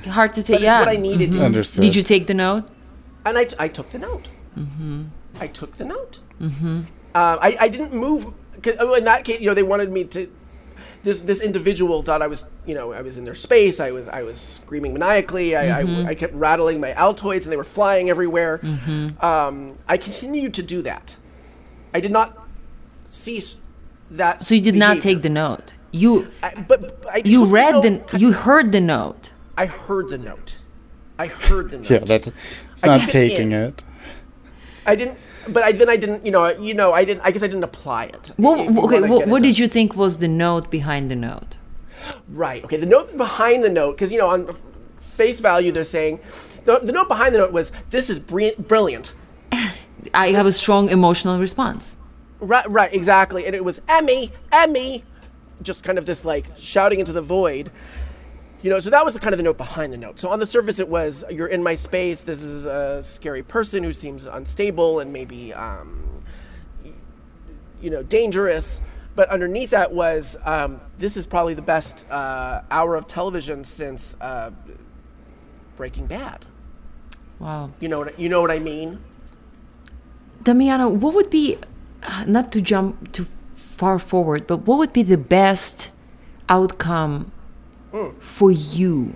Hard 0.05 0.33
to 0.33 0.39
But 0.41 0.45
say. 0.45 0.53
it's 0.55 0.63
Yeah. 0.63 0.79
what 0.79 0.89
I 0.89 0.95
needed 0.95 1.31
to. 1.33 1.43
Understood. 1.43 1.81
Did 1.81 1.95
you 1.95 2.03
take 2.03 2.27
the 2.27 2.33
note? 2.33 2.63
And 3.25 3.37
I, 3.37 3.47
I 3.59 3.67
took 3.67 3.89
the 3.89 3.99
note. 3.99 4.29
Mm-hmm. 4.57 5.05
I 5.39 5.47
took 5.47 5.77
the 5.77 5.85
note. 5.85 6.19
Mm-hmm. 6.41 6.81
Uh, 7.13 7.37
I, 7.41 7.57
I 7.61 7.67
didn't 7.67 7.93
move. 7.93 8.27
'cause, 8.61 8.75
oh, 8.79 8.93
in 8.93 9.03
that 9.05 9.23
case, 9.25 9.39
you 9.41 9.47
know, 9.47 9.53
they 9.53 9.63
wanted 9.63 9.91
me 9.91 10.03
to. 10.05 10.29
This 11.03 11.21
this 11.21 11.39
individual 11.39 12.01
thought 12.01 12.23
I 12.23 12.27
was, 12.27 12.45
you 12.65 12.73
know, 12.73 12.91
I 12.91 13.01
was 13.01 13.15
in 13.17 13.25
their 13.25 13.35
space. 13.35 13.79
I 13.79 13.91
was 13.91 14.07
I 14.07 14.23
was 14.23 14.39
screaming 14.39 14.91
maniacally. 14.93 15.55
I, 15.55 15.81
I, 15.81 16.07
I 16.07 16.15
kept 16.15 16.33
rattling 16.33 16.79
my 16.79 16.93
Altoids, 16.93 17.43
and 17.43 17.51
they 17.51 17.57
were 17.57 17.63
flying 17.63 18.09
everywhere. 18.09 18.59
Um, 19.21 19.77
I 19.87 19.97
continued 19.97 20.55
to 20.55 20.63
do 20.63 20.81
that. 20.81 21.17
I 21.93 21.99
did 21.99 22.11
not 22.11 22.47
cease 23.11 23.57
that. 24.09 24.43
So 24.45 24.55
you 24.55 24.61
did 24.61 24.75
not 24.75 24.99
take 24.99 25.21
the 25.21 25.29
note. 25.29 25.73
You 25.91 26.31
I, 26.41 26.55
but, 26.67 26.81
but 26.81 27.05
I 27.13 27.21
you 27.23 27.45
took 27.45 27.53
read 27.53 27.71
note- 27.83 28.07
the 28.07 28.19
you 28.19 28.31
heard 28.31 28.71
the 28.71 28.81
note. 28.81 29.31
I 29.57 29.65
heard 29.65 30.09
the 30.09 30.17
note. 30.17 30.57
I 31.17 31.27
heard 31.27 31.69
the 31.69 31.77
note. 31.77 31.89
Yeah, 31.89 31.99
that's 31.99 32.29
it's 32.71 32.85
not 32.85 32.99
took 33.01 33.09
it 33.09 33.11
taking 33.11 33.51
in. 33.51 33.63
it. 33.63 33.83
I 34.85 34.95
didn't, 34.95 35.17
but 35.47 35.63
I 35.63 35.71
then 35.71 35.89
I 35.89 35.95
didn't, 35.95 36.25
you 36.25 36.31
know, 36.31 36.47
you 36.59 36.73
know, 36.73 36.93
I 36.93 37.05
didn't. 37.05 37.21
I 37.23 37.31
guess 37.31 37.43
I 37.43 37.47
didn't 37.47 37.63
apply 37.63 38.05
it. 38.05 38.31
What, 38.37 38.59
okay, 38.59 38.71
wanna 38.71 39.07
what, 39.07 39.19
get 39.19 39.27
what 39.27 39.41
did 39.41 39.57
you 39.57 39.67
think 39.67 39.95
was 39.95 40.17
the 40.19 40.27
note 40.27 40.69
behind 40.69 41.09
the 41.09 41.15
note? 41.15 41.57
Right. 42.27 42.63
Okay. 42.63 42.77
The 42.77 42.85
note 42.85 43.15
behind 43.17 43.63
the 43.63 43.69
note, 43.69 43.95
because 43.95 44.11
you 44.11 44.17
know, 44.17 44.27
on 44.27 44.55
face 44.97 45.39
value, 45.39 45.71
they're 45.71 45.83
saying 45.83 46.19
the, 46.65 46.79
the 46.79 46.91
note 46.91 47.07
behind 47.07 47.33
the 47.33 47.39
note 47.39 47.51
was, 47.51 47.71
"This 47.89 48.09
is 48.09 48.19
bri- 48.19 48.55
brilliant." 48.59 49.13
I 50.13 50.31
have 50.31 50.45
a 50.45 50.51
strong 50.51 50.89
emotional 50.89 51.39
response. 51.39 51.97
Right. 52.39 52.69
Right. 52.69 52.93
Exactly. 52.93 53.45
And 53.45 53.55
it 53.55 53.63
was 53.63 53.81
Emmy, 53.87 54.31
Emmy, 54.51 55.03
just 55.61 55.83
kind 55.83 55.97
of 55.97 56.05
this 56.05 56.25
like 56.25 56.45
shouting 56.57 56.99
into 56.99 57.13
the 57.13 57.21
void. 57.21 57.71
You 58.65 58.71
know, 58.71 58.79
so 58.79 58.89
that 58.89 59.05
was 59.05 59.13
the 59.13 59.19
kind 59.19 59.31
of 59.31 59.37
the 59.37 59.43
note 59.43 59.59
behind 59.59 59.93
the 59.93 59.97
note. 59.97 60.19
So 60.19 60.29
on 60.29 60.39
the 60.39 60.47
surface, 60.47 60.79
it 60.79 60.89
was, 60.89 61.23
"You're 61.29 61.45
in 61.45 61.61
my 61.61 61.75
space. 61.75 62.21
This 62.21 62.41
is 62.41 62.65
a 62.65 63.03
scary 63.03 63.43
person 63.43 63.83
who 63.83 63.93
seems 63.93 64.25
unstable 64.25 64.99
and 64.99 65.13
maybe, 65.13 65.53
um, 65.53 66.23
you 67.79 67.91
know, 67.91 68.01
dangerous." 68.01 68.81
But 69.15 69.29
underneath 69.29 69.69
that 69.69 69.93
was, 69.93 70.35
um, 70.45 70.81
"This 70.97 71.15
is 71.15 71.27
probably 71.27 71.53
the 71.53 71.61
best 71.61 72.09
uh, 72.09 72.61
hour 72.71 72.95
of 72.95 73.05
television 73.05 73.63
since 73.65 74.17
uh, 74.19 74.49
Breaking 75.75 76.07
Bad." 76.07 76.47
Wow. 77.37 77.69
You 77.79 77.87
know 77.87 77.99
what 77.99 78.19
you 78.19 78.29
know 78.29 78.41
what 78.41 78.49
I 78.49 78.57
mean? 78.57 78.97
Damiana, 80.43 80.91
what 80.91 81.13
would 81.13 81.29
be, 81.29 81.59
uh, 82.01 82.25
not 82.25 82.51
to 82.53 82.61
jump 82.61 83.11
too 83.11 83.27
far 83.55 83.99
forward, 83.99 84.47
but 84.47 84.65
what 84.65 84.79
would 84.79 84.91
be 84.91 85.03
the 85.03 85.19
best 85.19 85.91
outcome 86.49 87.31
for 88.19 88.51
you 88.51 89.13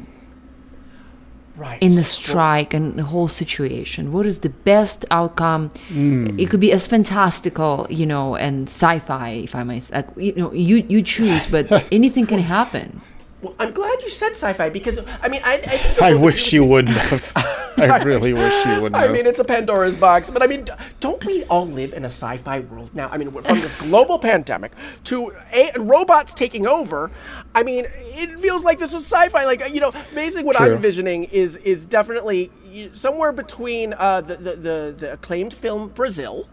Right. 1.57 1.81
in 1.81 1.95
the 1.95 2.05
strike 2.05 2.73
and 2.73 2.95
the 2.95 3.03
whole 3.03 3.27
situation? 3.27 4.13
What 4.13 4.25
is 4.25 4.39
the 4.39 4.49
best 4.49 5.03
outcome? 5.11 5.71
Mm. 5.89 6.39
It 6.39 6.49
could 6.49 6.61
be 6.61 6.71
as 6.71 6.87
fantastical, 6.87 7.85
you 7.89 8.05
know, 8.05 8.35
and 8.37 8.69
sci-fi, 8.69 9.29
if 9.43 9.55
I 9.55 9.63
might. 9.63 9.89
Like, 9.91 10.07
you 10.15 10.33
know, 10.35 10.53
you 10.53 10.85
you 10.87 11.01
choose, 11.01 11.45
but 11.47 11.65
anything 11.91 12.25
can 12.27 12.39
happen. 12.39 12.98
Well, 13.41 13.55
I'm 13.57 13.71
glad 13.71 14.01
you 14.01 14.09
said 14.09 14.31
sci-fi 14.31 14.69
because 14.69 14.99
I 15.21 15.29
mean 15.29 15.41
I 15.45 15.95
I, 16.01 16.11
I 16.11 16.13
wish 16.15 16.51
you 16.51 16.65
wouldn't 16.65 16.97
have. 16.97 17.31
I 17.77 18.03
really 18.03 18.33
wish 18.33 18.65
you 18.65 18.81
wouldn't 18.81 18.95
I 18.95 19.03
have. 19.03 19.11
mean, 19.11 19.25
it's 19.25 19.39
a 19.39 19.45
Pandora's 19.45 19.95
box, 19.95 20.29
but 20.29 20.43
I 20.43 20.47
mean, 20.47 20.65
don't 20.99 21.23
we 21.25 21.45
all 21.45 21.65
live 21.65 21.93
in 21.93 22.03
a 22.03 22.09
sci-fi 22.09 22.59
world 22.59 22.93
now? 22.93 23.07
I 23.09 23.17
mean, 23.17 23.31
from 23.31 23.61
this 23.61 23.79
global 23.79 24.19
pandemic 24.19 24.73
to 25.05 25.31
a- 25.53 25.71
robots 25.79 26.33
taking 26.33 26.67
over, 26.67 27.09
I 27.55 27.63
mean, 27.63 27.85
it 27.93 28.37
feels 28.37 28.65
like 28.65 28.79
this 28.79 28.93
is 28.93 29.05
sci-fi. 29.05 29.45
Like 29.45 29.73
you 29.73 29.79
know, 29.79 29.91
basically 30.13 30.43
what 30.43 30.59
I'm 30.59 30.73
envisioning 30.73 31.23
is 31.25 31.55
is 31.57 31.85
definitely 31.85 32.51
somewhere 32.91 33.31
between 33.31 33.93
uh, 33.93 34.21
the, 34.21 34.35
the 34.35 34.55
the 34.55 34.95
the 34.97 35.13
acclaimed 35.13 35.53
film 35.53 35.87
Brazil, 35.89 36.49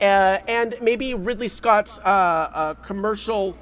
uh, 0.00 0.38
and 0.46 0.76
maybe 0.80 1.14
Ridley 1.14 1.48
Scott's 1.48 1.98
uh, 2.00 2.02
uh, 2.04 2.74
commercial. 2.74 3.56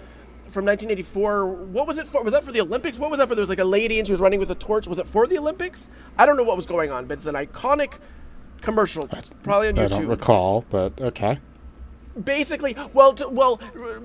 From 0.50 0.64
1984, 0.64 1.46
what 1.46 1.86
was 1.86 1.98
it 1.98 2.08
for? 2.08 2.22
Was 2.24 2.32
that 2.32 2.42
for 2.42 2.50
the 2.50 2.60
Olympics? 2.60 2.98
What 2.98 3.10
was 3.10 3.18
that 3.18 3.28
for? 3.28 3.36
There 3.36 3.42
was 3.42 3.48
like 3.48 3.60
a 3.60 3.64
lady 3.64 3.98
and 3.98 4.06
she 4.06 4.12
was 4.12 4.20
running 4.20 4.40
with 4.40 4.50
a 4.50 4.56
torch. 4.56 4.88
Was 4.88 4.98
it 4.98 5.06
for 5.06 5.26
the 5.26 5.38
Olympics? 5.38 5.88
I 6.18 6.26
don't 6.26 6.36
know 6.36 6.42
what 6.42 6.56
was 6.56 6.66
going 6.66 6.90
on, 6.90 7.06
but 7.06 7.18
it's 7.18 7.26
an 7.26 7.36
iconic 7.36 7.94
commercial, 8.60 9.08
probably 9.42 9.68
on 9.68 9.74
YouTube. 9.74 9.84
I 9.84 9.88
don't 9.88 10.06
recall, 10.06 10.64
but 10.70 11.00
okay. 11.00 11.38
basically 12.22 12.76
well 12.92 13.14
to, 13.14 13.28
well 13.28 13.60
r- 13.78 14.00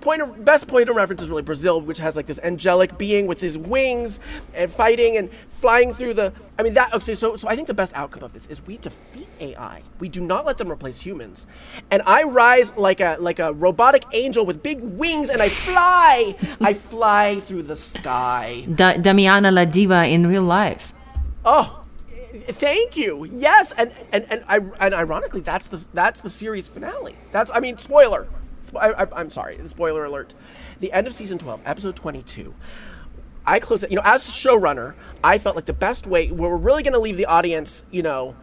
point 0.00 0.22
of 0.22 0.44
best 0.44 0.68
point 0.68 0.88
of 0.88 0.96
reference 0.96 1.22
is 1.22 1.28
really 1.30 1.42
brazil 1.42 1.80
which 1.80 1.98
has 1.98 2.16
like 2.16 2.26
this 2.26 2.40
angelic 2.42 2.96
being 2.98 3.26
with 3.26 3.40
his 3.40 3.56
wings 3.58 4.20
and 4.54 4.70
fighting 4.70 5.16
and 5.16 5.30
flying 5.48 5.92
through 5.92 6.14
the 6.14 6.32
i 6.58 6.62
mean 6.62 6.74
that 6.74 6.92
okay 6.94 7.14
so 7.14 7.34
so 7.36 7.48
i 7.48 7.54
think 7.56 7.66
the 7.66 7.74
best 7.74 7.94
outcome 7.94 8.22
of 8.22 8.32
this 8.32 8.46
is 8.46 8.64
we 8.66 8.76
defeat 8.78 9.28
ai 9.40 9.82
we 9.98 10.08
do 10.08 10.20
not 10.20 10.46
let 10.46 10.58
them 10.58 10.70
replace 10.70 11.00
humans 11.00 11.46
and 11.90 12.02
i 12.06 12.22
rise 12.22 12.76
like 12.76 13.00
a 13.00 13.16
like 13.18 13.38
a 13.38 13.52
robotic 13.52 14.04
angel 14.12 14.46
with 14.46 14.62
big 14.62 14.80
wings 14.80 15.28
and 15.30 15.42
i 15.42 15.48
fly 15.48 16.34
i 16.60 16.72
fly 16.72 17.40
through 17.40 17.62
the 17.62 17.76
sky 17.76 18.64
Da- 18.72 18.94
Damiana 18.94 19.52
La 19.52 19.64
Diva 19.64 20.06
in 20.06 20.26
real 20.26 20.42
life. 20.42 20.92
Oh, 21.44 21.84
thank 22.48 22.96
you. 22.96 23.24
Yes, 23.24 23.72
and 23.72 23.92
and 24.12 24.24
and 24.30 24.44
I 24.48 24.56
and 24.80 24.94
ironically, 24.94 25.40
that's 25.40 25.68
the 25.68 25.84
that's 25.94 26.20
the 26.20 26.28
series 26.28 26.68
finale. 26.68 27.16
That's 27.32 27.50
I 27.52 27.60
mean, 27.60 27.78
spoiler. 27.78 28.28
I, 28.76 29.06
I'm 29.12 29.30
sorry, 29.30 29.58
spoiler 29.66 30.04
alert. 30.04 30.34
The 30.80 30.92
end 30.92 31.06
of 31.06 31.14
season 31.14 31.38
12, 31.38 31.62
episode 31.64 31.96
22. 31.96 32.54
I 33.46 33.60
close 33.60 33.82
it. 33.82 33.90
You 33.90 33.96
know, 33.96 34.02
as 34.04 34.28
a 34.28 34.30
showrunner, 34.30 34.94
I 35.24 35.38
felt 35.38 35.56
like 35.56 35.64
the 35.64 35.72
best 35.72 36.06
way 36.06 36.30
we're 36.30 36.56
really 36.56 36.82
going 36.82 36.92
to 36.92 36.98
leave 36.98 37.16
the 37.16 37.26
audience, 37.26 37.84
you 37.90 38.02
know, 38.02 38.36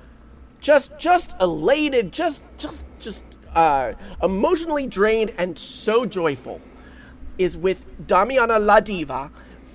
just 0.59 0.97
just 0.97 1.39
elated, 1.39 2.11
just 2.11 2.43
just 2.57 2.85
just 2.99 3.23
uh, 3.53 3.93
emotionally 4.23 4.87
drained 4.87 5.31
and 5.37 5.59
so 5.59 6.05
joyful, 6.07 6.59
is 7.37 7.55
with 7.55 7.85
Damiana 8.07 8.63
La 8.63 8.79
Diva 8.79 9.31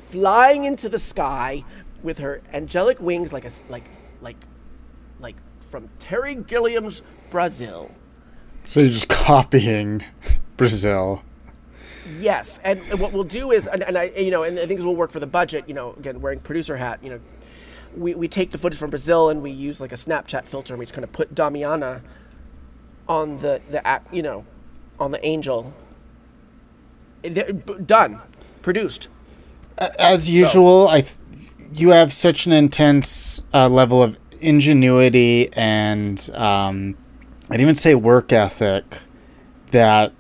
flying 0.08 0.64
into 0.64 0.88
the 0.88 0.98
sky 0.98 1.64
with 2.02 2.18
her 2.18 2.42
angelic 2.52 3.00
wings, 3.00 3.32
like 3.32 3.44
a, 3.44 3.50
like 3.68 3.84
like 4.20 4.36
like 5.20 5.36
from 5.60 5.88
Terry 6.00 6.34
Gilliam's 6.34 7.02
Brazil. 7.30 7.92
So 8.64 8.80
you're 8.80 8.90
just 8.90 9.08
copying 9.08 10.02
Brazil. 10.68 11.22
Yes, 12.18 12.58
and, 12.64 12.80
and 12.90 12.98
what 12.98 13.12
we'll 13.12 13.24
do 13.24 13.50
is, 13.50 13.66
and, 13.66 13.82
and 13.82 13.96
I, 13.96 14.04
you 14.16 14.30
know, 14.30 14.42
and 14.42 14.58
I 14.58 14.66
think 14.66 14.78
this 14.78 14.84
will 14.84 14.96
work 14.96 15.10
for 15.10 15.20
the 15.20 15.26
budget. 15.26 15.64
You 15.66 15.74
know, 15.74 15.94
again, 15.98 16.20
wearing 16.20 16.40
producer 16.40 16.76
hat. 16.76 17.00
You 17.02 17.10
know, 17.10 17.20
we, 17.96 18.14
we 18.14 18.28
take 18.28 18.50
the 18.50 18.58
footage 18.58 18.78
from 18.78 18.90
Brazil 18.90 19.28
and 19.28 19.42
we 19.42 19.50
use 19.50 19.80
like 19.80 19.92
a 19.92 19.96
Snapchat 19.96 20.46
filter, 20.46 20.74
and 20.74 20.78
we 20.78 20.84
just 20.84 20.94
kind 20.94 21.04
of 21.04 21.12
put 21.12 21.34
Damiana 21.34 22.02
on 23.08 23.34
the 23.34 23.60
the 23.70 23.86
app. 23.86 24.12
You 24.12 24.22
know, 24.22 24.44
on 24.98 25.10
the 25.10 25.24
angel. 25.24 25.72
They're 27.22 27.52
done, 27.52 28.20
produced. 28.62 29.08
As 29.98 30.30
usual, 30.30 30.88
I 30.88 31.02
th- 31.02 31.16
you 31.72 31.90
have 31.90 32.12
such 32.12 32.46
an 32.46 32.52
intense 32.52 33.42
uh, 33.52 33.68
level 33.68 34.02
of 34.02 34.18
ingenuity 34.40 35.52
and 35.52 36.30
um, 36.34 36.96
I'd 37.50 37.60
even 37.60 37.74
say 37.74 37.94
work 37.94 38.32
ethic 38.32 39.02
that 39.70 40.12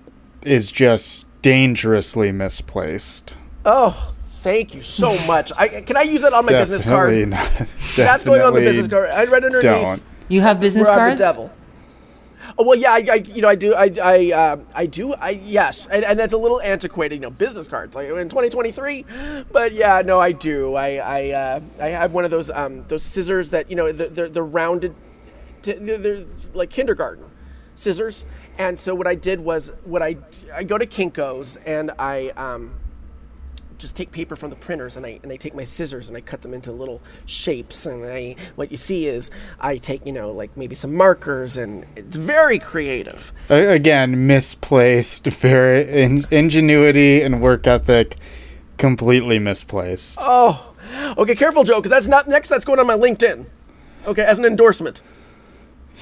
is 0.42 0.70
just 0.72 1.26
dangerously 1.42 2.32
misplaced. 2.32 3.36
Oh, 3.64 4.14
thank 4.40 4.74
you 4.74 4.82
so 4.82 5.16
much. 5.26 5.52
I 5.56 5.68
can 5.82 5.96
I 5.96 6.02
use 6.02 6.22
that 6.22 6.32
on 6.32 6.46
my 6.46 6.52
business 6.52 6.84
Definitely 6.84 7.30
card? 7.30 7.58
not. 7.58 7.68
That's 7.96 8.24
going 8.26 8.42
on 8.42 8.54
the 8.54 8.60
business 8.60 8.88
card. 8.88 9.10
I 9.10 9.24
read 9.24 9.44
underneath. 9.44 9.62
Don't. 9.62 10.02
You 10.28 10.40
have 10.42 10.60
business 10.60 10.86
Where 10.86 10.92
I'm 10.92 10.98
cards? 10.98 11.18
the 11.20 11.24
devil. 11.24 11.50
Oh, 12.58 12.64
well, 12.64 12.78
yeah, 12.78 12.92
I, 12.92 13.06
I, 13.10 13.14
you 13.14 13.40
know, 13.42 13.48
I 13.48 13.54
do, 13.54 13.74
I, 13.74 13.90
I, 14.02 14.32
uh, 14.32 14.56
I 14.74 14.84
do, 14.84 15.14
I, 15.14 15.30
yes, 15.30 15.86
and, 15.86 16.04
and 16.04 16.18
that's 16.18 16.34
a 16.34 16.38
little 16.38 16.60
antiquated, 16.60 17.14
you 17.14 17.20
know, 17.20 17.30
business 17.30 17.68
cards, 17.68 17.94
like 17.94 18.08
in 18.08 18.28
2023. 18.28 19.06
But 19.50 19.72
yeah, 19.72 20.02
no, 20.04 20.20
I 20.20 20.32
do. 20.32 20.74
I, 20.74 20.96
I, 20.96 21.30
uh, 21.30 21.60
I 21.80 21.88
have 21.88 22.12
one 22.12 22.24
of 22.24 22.30
those, 22.30 22.50
um, 22.50 22.84
those 22.88 23.02
scissors 23.02 23.50
that, 23.50 23.70
you 23.70 23.76
know, 23.76 23.92
they're, 23.92 24.08
they're, 24.08 24.28
they're 24.28 24.44
rounded, 24.44 24.94
to, 25.62 25.74
they're, 25.74 25.98
they're 25.98 26.24
like 26.52 26.70
kindergarten 26.70 27.24
scissors. 27.76 28.26
And 28.60 28.78
so 28.78 28.94
what 28.94 29.06
I 29.06 29.14
did 29.14 29.40
was, 29.40 29.72
what 29.84 30.02
I, 30.02 30.18
I 30.54 30.64
go 30.64 30.76
to 30.76 30.84
Kinkos 30.84 31.56
and 31.64 31.92
I, 31.98 32.28
um, 32.36 32.74
just 33.78 33.96
take 33.96 34.12
paper 34.12 34.36
from 34.36 34.50
the 34.50 34.56
printers 34.56 34.98
and 34.98 35.06
I 35.06 35.18
and 35.22 35.32
I 35.32 35.36
take 35.36 35.54
my 35.54 35.64
scissors 35.64 36.08
and 36.08 36.14
I 36.14 36.20
cut 36.20 36.42
them 36.42 36.52
into 36.52 36.70
little 36.70 37.00
shapes 37.24 37.86
and 37.86 38.04
I 38.04 38.36
what 38.54 38.70
you 38.70 38.76
see 38.76 39.06
is 39.06 39.30
I 39.58 39.78
take 39.78 40.04
you 40.04 40.12
know 40.12 40.32
like 40.32 40.54
maybe 40.54 40.74
some 40.74 40.94
markers 40.94 41.56
and 41.56 41.86
it's 41.96 42.18
very 42.18 42.58
creative. 42.58 43.32
Again, 43.48 44.26
misplaced. 44.26 45.24
Very 45.40 45.90
in- 45.90 46.26
ingenuity 46.30 47.22
and 47.22 47.40
work 47.40 47.66
ethic, 47.66 48.16
completely 48.76 49.38
misplaced. 49.38 50.18
Oh, 50.20 50.74
okay, 51.16 51.34
careful, 51.34 51.64
Joe, 51.64 51.76
because 51.76 51.92
that's 51.92 52.08
not 52.08 52.28
next. 52.28 52.50
That's 52.50 52.66
going 52.66 52.78
on 52.78 52.86
my 52.86 52.98
LinkedIn. 52.98 53.46
Okay, 54.06 54.22
as 54.22 54.38
an 54.38 54.44
endorsement. 54.44 55.00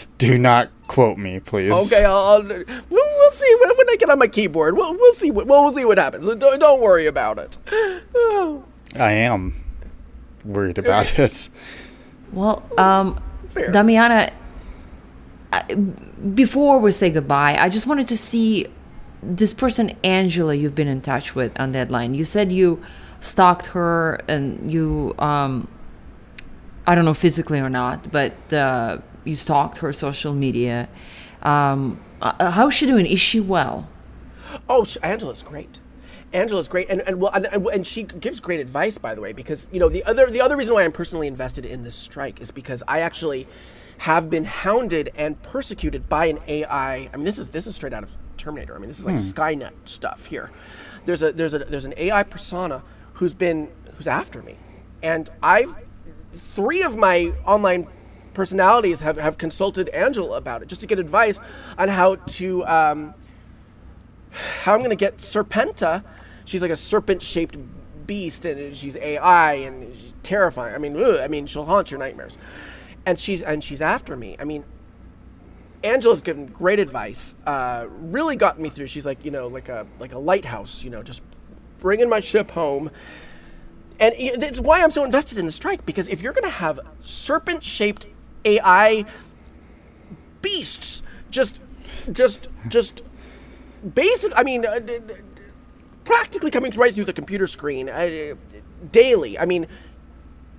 Do 0.18 0.38
not 0.38 0.70
quote 0.86 1.18
me, 1.18 1.40
please. 1.40 1.72
Okay, 1.92 2.04
I'll, 2.04 2.16
I'll 2.16 2.42
we'll, 2.42 2.64
we'll 2.90 3.30
see 3.30 3.56
when, 3.60 3.76
when 3.76 3.90
I 3.90 3.96
get 3.96 4.10
on 4.10 4.18
my 4.18 4.28
keyboard. 4.28 4.76
We'll, 4.76 4.94
we'll 4.94 5.12
see 5.12 5.30
what 5.30 5.46
we'll, 5.46 5.62
we'll 5.62 5.72
see 5.72 5.84
what 5.84 5.98
happens. 5.98 6.26
Don't, 6.26 6.58
don't 6.58 6.80
worry 6.80 7.06
about 7.06 7.38
it. 7.38 7.58
Oh, 8.14 8.64
I 8.96 9.12
am 9.12 9.54
worried 10.44 10.78
about 10.78 11.18
it. 11.18 11.48
Well, 12.32 12.62
um, 12.78 13.22
Fair. 13.50 13.70
Damiana, 13.70 14.32
I- 15.52 15.74
before 15.74 16.78
we 16.78 16.90
say 16.90 17.10
goodbye, 17.10 17.56
I 17.58 17.68
just 17.68 17.86
wanted 17.86 18.08
to 18.08 18.16
see 18.18 18.66
this 19.22 19.54
person, 19.54 19.96
Angela, 20.04 20.54
you've 20.54 20.74
been 20.74 20.88
in 20.88 21.00
touch 21.00 21.34
with 21.34 21.58
on 21.58 21.72
Deadline. 21.72 22.14
You 22.14 22.24
said 22.24 22.52
you 22.52 22.82
stalked 23.20 23.66
her 23.66 24.20
and 24.28 24.72
you, 24.72 25.14
um, 25.18 25.68
I 26.86 26.94
don't 26.94 27.04
know 27.04 27.14
physically 27.14 27.60
or 27.60 27.68
not, 27.68 28.10
but 28.12 28.52
uh, 28.52 28.98
you 29.24 29.34
stalked 29.34 29.78
her 29.78 29.92
social 29.92 30.32
media. 30.32 30.88
Um, 31.42 32.00
uh, 32.20 32.50
how's 32.50 32.74
she 32.74 32.86
doing? 32.86 33.06
Is 33.06 33.20
she 33.20 33.40
well? 33.40 33.90
Oh, 34.68 34.84
sh- 34.84 34.96
Angela's 35.02 35.42
great. 35.42 35.80
Angela's 36.32 36.68
great, 36.68 36.90
and 36.90 37.00
and 37.02 37.20
well, 37.20 37.30
and, 37.32 37.46
and, 37.46 37.66
and 37.68 37.86
she 37.86 38.02
gives 38.02 38.38
great 38.40 38.60
advice, 38.60 38.98
by 38.98 39.14
the 39.14 39.20
way, 39.20 39.32
because 39.32 39.68
you 39.72 39.80
know 39.80 39.88
the 39.88 40.04
other 40.04 40.26
the 40.26 40.40
other 40.40 40.56
reason 40.56 40.74
why 40.74 40.84
I'm 40.84 40.92
personally 40.92 41.26
invested 41.26 41.64
in 41.64 41.84
this 41.84 41.94
strike 41.94 42.40
is 42.40 42.50
because 42.50 42.82
I 42.86 43.00
actually 43.00 43.46
have 43.98 44.28
been 44.28 44.44
hounded 44.44 45.10
and 45.16 45.40
persecuted 45.42 46.08
by 46.08 46.26
an 46.26 46.38
AI. 46.46 47.08
I 47.12 47.16
mean, 47.16 47.24
this 47.24 47.38
is 47.38 47.48
this 47.48 47.66
is 47.66 47.76
straight 47.76 47.94
out 47.94 48.02
of 48.02 48.10
Terminator. 48.36 48.74
I 48.74 48.78
mean, 48.78 48.88
this 48.88 49.00
is 49.00 49.06
like 49.06 49.16
Skynet 49.16 49.72
stuff 49.86 50.26
here. 50.26 50.50
There's 51.06 51.22
a 51.22 51.32
there's 51.32 51.54
a 51.54 51.60
there's 51.60 51.86
an 51.86 51.94
AI 51.96 52.22
persona 52.24 52.82
who's 53.14 53.32
been 53.32 53.70
who's 53.94 54.06
after 54.06 54.42
me, 54.42 54.56
and 55.02 55.30
I've 55.42 55.74
three 56.34 56.82
of 56.82 56.96
my 56.96 57.32
online 57.46 57.88
personalities 58.38 59.00
have, 59.00 59.16
have 59.16 59.36
consulted 59.36 59.88
Angela 59.88 60.36
about 60.36 60.62
it 60.62 60.68
just 60.68 60.80
to 60.80 60.86
get 60.86 61.00
advice 61.00 61.40
on 61.76 61.88
how 61.88 62.14
to 62.14 62.64
um, 62.66 63.12
how 64.62 64.74
I'm 64.74 64.78
going 64.78 64.90
to 64.90 64.96
get 64.96 65.16
Serpenta. 65.16 66.04
She's 66.44 66.62
like 66.62 66.70
a 66.70 66.76
serpent-shaped 66.76 67.56
beast, 68.06 68.44
and 68.44 68.76
she's 68.76 68.96
AI, 68.96 69.54
and 69.54 69.92
she's 69.92 70.14
terrifying. 70.22 70.72
I 70.72 70.78
mean, 70.78 70.96
ugh, 70.96 71.18
I 71.20 71.26
mean, 71.26 71.46
she'll 71.46 71.64
haunt 71.64 71.90
your 71.90 71.98
nightmares, 71.98 72.38
and 73.04 73.18
she's 73.18 73.42
and 73.42 73.64
she's 73.64 73.82
after 73.82 74.16
me. 74.16 74.36
I 74.38 74.44
mean, 74.44 74.62
Angela's 75.82 76.22
given 76.22 76.46
great 76.46 76.78
advice. 76.78 77.34
Uh, 77.44 77.86
really 77.90 78.36
got 78.36 78.60
me 78.60 78.68
through. 78.68 78.86
She's 78.86 79.04
like, 79.04 79.24
you 79.24 79.32
know, 79.32 79.48
like 79.48 79.68
a 79.68 79.84
like 79.98 80.12
a 80.12 80.18
lighthouse. 80.18 80.84
You 80.84 80.90
know, 80.90 81.02
just 81.02 81.22
bringing 81.80 82.08
my 82.08 82.20
ship 82.20 82.52
home. 82.52 82.92
And 83.98 84.14
i- 84.16 84.36
that's 84.38 84.60
why 84.60 84.80
I'm 84.84 84.92
so 84.92 85.02
invested 85.02 85.38
in 85.38 85.46
the 85.46 85.50
strike 85.50 85.84
because 85.84 86.06
if 86.06 86.22
you're 86.22 86.32
going 86.32 86.44
to 86.44 86.50
have 86.50 86.78
serpent-shaped 87.02 88.06
AI 88.44 89.04
beasts, 90.42 91.02
just, 91.30 91.60
just, 92.12 92.48
just 92.68 93.02
basic. 93.94 94.32
I 94.36 94.42
mean, 94.42 94.64
uh, 94.64 94.78
d- 94.78 94.98
d- 95.06 95.14
practically 96.04 96.50
coming 96.50 96.72
right 96.72 96.92
through 96.94 97.04
the 97.04 97.12
computer 97.12 97.46
screen 97.46 97.88
uh, 97.88 98.34
daily. 98.92 99.38
I 99.38 99.44
mean, 99.44 99.66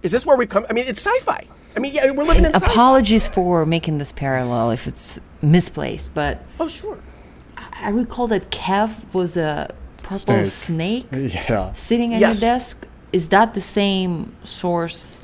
is 0.04 0.12
this 0.12 0.26
where 0.26 0.38
we've 0.38 0.50
come? 0.50 0.66
I 0.70 0.74
mean, 0.74 0.86
it's 0.88 1.06
sci-fi. 1.06 1.48
I 1.76 1.80
mean, 1.80 1.94
yeah, 1.94 2.12
we're 2.12 2.24
living 2.24 2.46
in 2.46 2.54
sci-fi. 2.54 2.72
Apologies 2.72 3.28
for 3.28 3.66
making 3.66 3.98
this 4.00 4.12
parallel 4.12 4.72
if 4.72 4.88
it's 4.88 5.20
misplaced, 5.42 6.14
but 6.14 6.44
Oh, 6.60 6.68
sure. 6.68 7.00
I 7.82 7.90
recall 7.90 8.28
that 8.28 8.52
Kev 8.52 8.92
was 9.14 9.38
a 9.38 9.74
purple 10.04 10.46
snake, 10.48 11.06
Yeah. 11.12 11.74
sitting 11.74 12.14
at 12.14 12.20
Yes. 12.20 12.36
your 12.36 12.42
desk. 12.42 12.88
Is 13.14 13.30
that 13.30 13.54
the 13.54 13.62
same 13.62 14.36
source, 14.44 15.19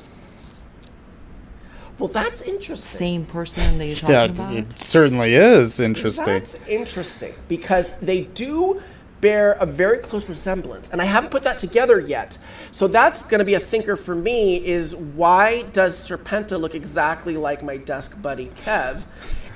Well, 2.06 2.22
that's 2.24 2.42
interesting. 2.42 2.98
same 2.98 3.24
person 3.26 3.78
that 3.78 3.86
you're 3.86 3.96
talking 3.96 4.14
Yeah, 4.14 4.24
about? 4.24 4.54
it 4.54 4.78
certainly 4.78 5.34
is 5.34 5.80
interesting. 5.80 6.24
That's 6.24 6.54
interesting 6.68 7.34
because 7.48 7.98
they 7.98 8.22
do 8.22 8.80
bear 9.20 9.52
a 9.54 9.66
very 9.66 9.98
close 9.98 10.28
resemblance, 10.28 10.88
and 10.90 11.02
I 11.02 11.06
haven't 11.06 11.30
put 11.30 11.42
that 11.42 11.58
together 11.58 11.98
yet. 11.98 12.38
So 12.70 12.86
that's 12.86 13.22
going 13.24 13.40
to 13.40 13.44
be 13.44 13.54
a 13.54 13.60
thinker 13.60 13.96
for 13.96 14.14
me: 14.14 14.64
is 14.64 14.94
why 14.94 15.62
does 15.72 15.98
Serpenta 16.08 16.60
look 16.60 16.76
exactly 16.76 17.36
like 17.36 17.64
my 17.64 17.76
desk 17.76 18.20
buddy 18.22 18.50
Kev, 18.64 19.04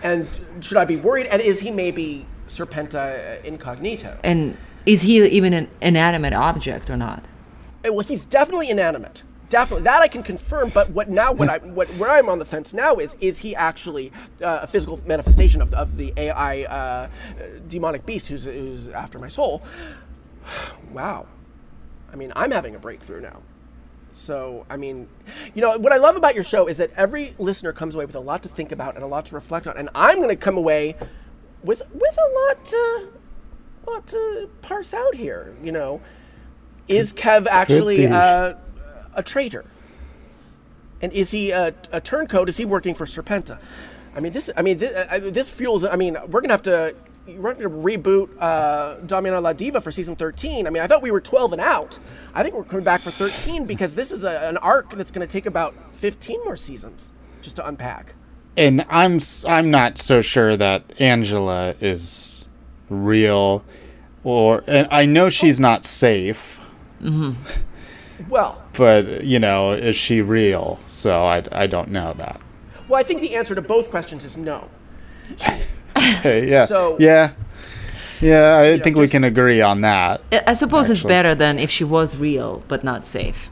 and 0.03 0.27
should 0.61 0.77
I 0.79 0.85
be 0.85 0.97
worried? 0.97 1.27
And 1.27 1.41
is 1.41 1.61
he 1.61 1.71
maybe 1.71 2.27
Serpenta 2.49 3.39
uh, 3.39 3.43
incognito? 3.45 4.19
and 4.25 4.57
is 4.87 5.03
he 5.03 5.25
even 5.25 5.53
an 5.53 5.69
inanimate 5.81 6.33
object 6.33 6.91
or 6.91 6.97
not? 6.97 7.23
Uh, 7.87 7.93
Well, 7.93 8.01
he's 8.01 8.25
definitely 8.25 8.71
inanimate. 8.71 9.23
Definitely, 9.51 9.83
that 9.83 10.01
I 10.01 10.07
can 10.07 10.23
confirm. 10.23 10.71
But 10.71 10.91
what 10.91 11.11
now? 11.11 11.33
What 11.33 11.51
I 11.51 11.59
what 11.59 11.89
where 11.97 12.09
I'm 12.09 12.29
on 12.29 12.39
the 12.39 12.45
fence 12.45 12.73
now 12.73 12.97
is 12.97 13.17
is 13.21 13.41
he 13.41 13.55
actually 13.57 14.13
uh, 14.43 14.61
a 14.63 14.67
physical 14.69 15.01
manifestation 15.05 15.61
of, 15.61 15.75
of 15.75 15.97
the 15.97 16.15
AI 16.17 16.63
uh, 16.63 17.09
demonic 17.67 18.07
beast 18.07 18.29
who's 18.29 18.45
who's 18.45 18.89
after 18.89 19.19
my 19.19 19.27
soul? 19.27 19.63
wow, 20.93 21.27
I 22.13 22.17
mean, 22.17 22.33
I'm 22.37 22.53
having 22.53 22.77
a 22.77 22.79
breakthrough 22.79 23.21
now. 23.21 23.43
So, 24.13 24.67
I 24.71 24.77
mean, 24.77 25.09
you 25.55 25.63
know, 25.63 25.79
what 25.79 25.93
I 25.93 25.97
love 25.97 26.17
about 26.17 26.35
your 26.35 26.45
show 26.45 26.67
is 26.67 26.79
that 26.79 26.91
every 26.97 27.35
listener 27.39 27.73
comes 27.73 27.95
away 27.95 28.05
with 28.07 28.17
a 28.17 28.21
lot 28.21 28.43
to 28.45 28.49
think 28.49 28.73
about 28.73 28.95
and 28.95 29.05
a 29.05 29.07
lot 29.07 29.27
to 29.27 29.35
reflect 29.35 29.67
on, 29.67 29.77
and 29.77 29.89
I'm 29.97 30.19
going 30.19 30.31
to 30.31 30.37
come 30.37 30.57
away 30.57 30.95
with 31.65 31.83
with 31.93 32.19
a 32.19 32.49
lot 32.49 32.65
to 32.67 33.09
lot 33.87 34.07
to 34.09 34.49
parse 34.63 34.95
out 34.95 35.17
here. 35.17 35.57
You 35.61 35.73
know, 35.73 36.01
is 36.87 37.13
Kev 37.13 37.47
actually 37.49 38.07
uh, 38.07 38.55
a 39.15 39.23
traitor? 39.23 39.65
And 41.03 41.13
is 41.13 41.31
he 41.31 41.51
a, 41.51 41.75
a 41.93 42.01
turncoat? 42.01 42.49
Is 42.49 42.57
he 42.59 42.65
working 42.65 42.95
for 42.95 43.07
Serpenta? 43.07 43.59
I 44.15 44.21
mean, 44.21 44.33
this. 44.33 44.51
I 44.57 44.63
mean, 44.63 44.79
this, 44.79 44.93
uh, 45.11 45.21
this 45.23 45.53
fuels. 45.53 45.85
I 45.85 45.97
mean, 45.97 46.17
we're 46.29 46.41
gonna 46.41 46.53
have 46.53 46.63
to. 46.63 46.95
We're 47.27 47.55
gonna 47.55 47.71
reboot 47.71 48.29
uh, 48.41 48.97
Damiana 49.07 49.41
La 49.41 49.53
Diva 49.53 49.81
for 49.81 49.93
season 49.93 50.17
13. 50.17 50.67
I 50.67 50.71
mean, 50.71 50.83
I 50.83 50.87
thought 50.89 51.01
we 51.01 51.11
were 51.13 51.21
12 51.21 51.53
and 51.53 51.61
out. 51.61 51.99
I 52.35 52.43
think 52.43 52.55
we're 52.55 52.65
coming 52.65 52.85
back 52.85 53.01
for 53.01 53.11
13 53.11 53.67
because 53.67 53.95
this 53.95 54.11
is 54.11 54.25
a, 54.25 54.41
an 54.49 54.57
arc 54.59 54.91
that's 54.97 55.11
gonna 55.13 55.27
take 55.29 55.47
about 55.47 55.75
15 55.95 56.41
more 56.45 56.57
seasons 56.57 57.13
just 57.41 57.57
to 57.57 57.67
unpack. 57.67 58.15
and 58.57 58.85
I'm 58.89 59.17
s- 59.17 59.45
I'm 59.47 59.71
not 59.71 59.97
so 59.99 60.21
sure 60.23 60.57
that 60.57 61.01
Angela 61.01 61.75
is 61.81 62.49
real, 62.89 63.65
or 64.25 64.65
and 64.67 64.89
I 64.91 65.07
know 65.07 65.29
she's 65.29 65.61
not 65.61 65.85
safe, 65.85 66.59
Well, 68.29 68.63
but 68.75 69.25
you 69.25 69.39
know, 69.39 69.73
is 69.73 69.97
she 69.97 70.21
real? 70.23 70.79
So 70.87 71.25
I, 71.25 71.43
I 71.53 71.67
don't 71.67 71.91
know 71.91 72.13
that. 72.15 72.41
well, 72.89 73.01
I 73.01 73.03
think 73.03 73.21
the 73.21 73.35
answer 73.37 73.55
to 73.55 73.63
both 73.63 73.91
questions 73.91 74.25
is 74.25 74.37
no. 74.37 74.69
Okay, 75.97 76.49
yeah, 76.49 76.67
So- 76.67 76.97
yeah, 76.99 77.33
yeah. 78.21 78.57
I 78.59 78.77
know, 78.77 78.83
think 78.83 78.97
we 78.97 79.09
can 79.09 79.25
agree 79.25 79.61
on 79.61 79.81
that. 79.83 80.21
I- 80.33 80.43
I 80.49 80.53
suppose 80.55 80.89
it's 80.91 81.03
better 81.03 81.35
than 81.35 81.59
if 81.59 81.71
she 81.71 81.85
was 81.85 82.17
real 82.17 82.63
but 82.69 82.85
not 82.85 83.05
safe. 83.07 83.51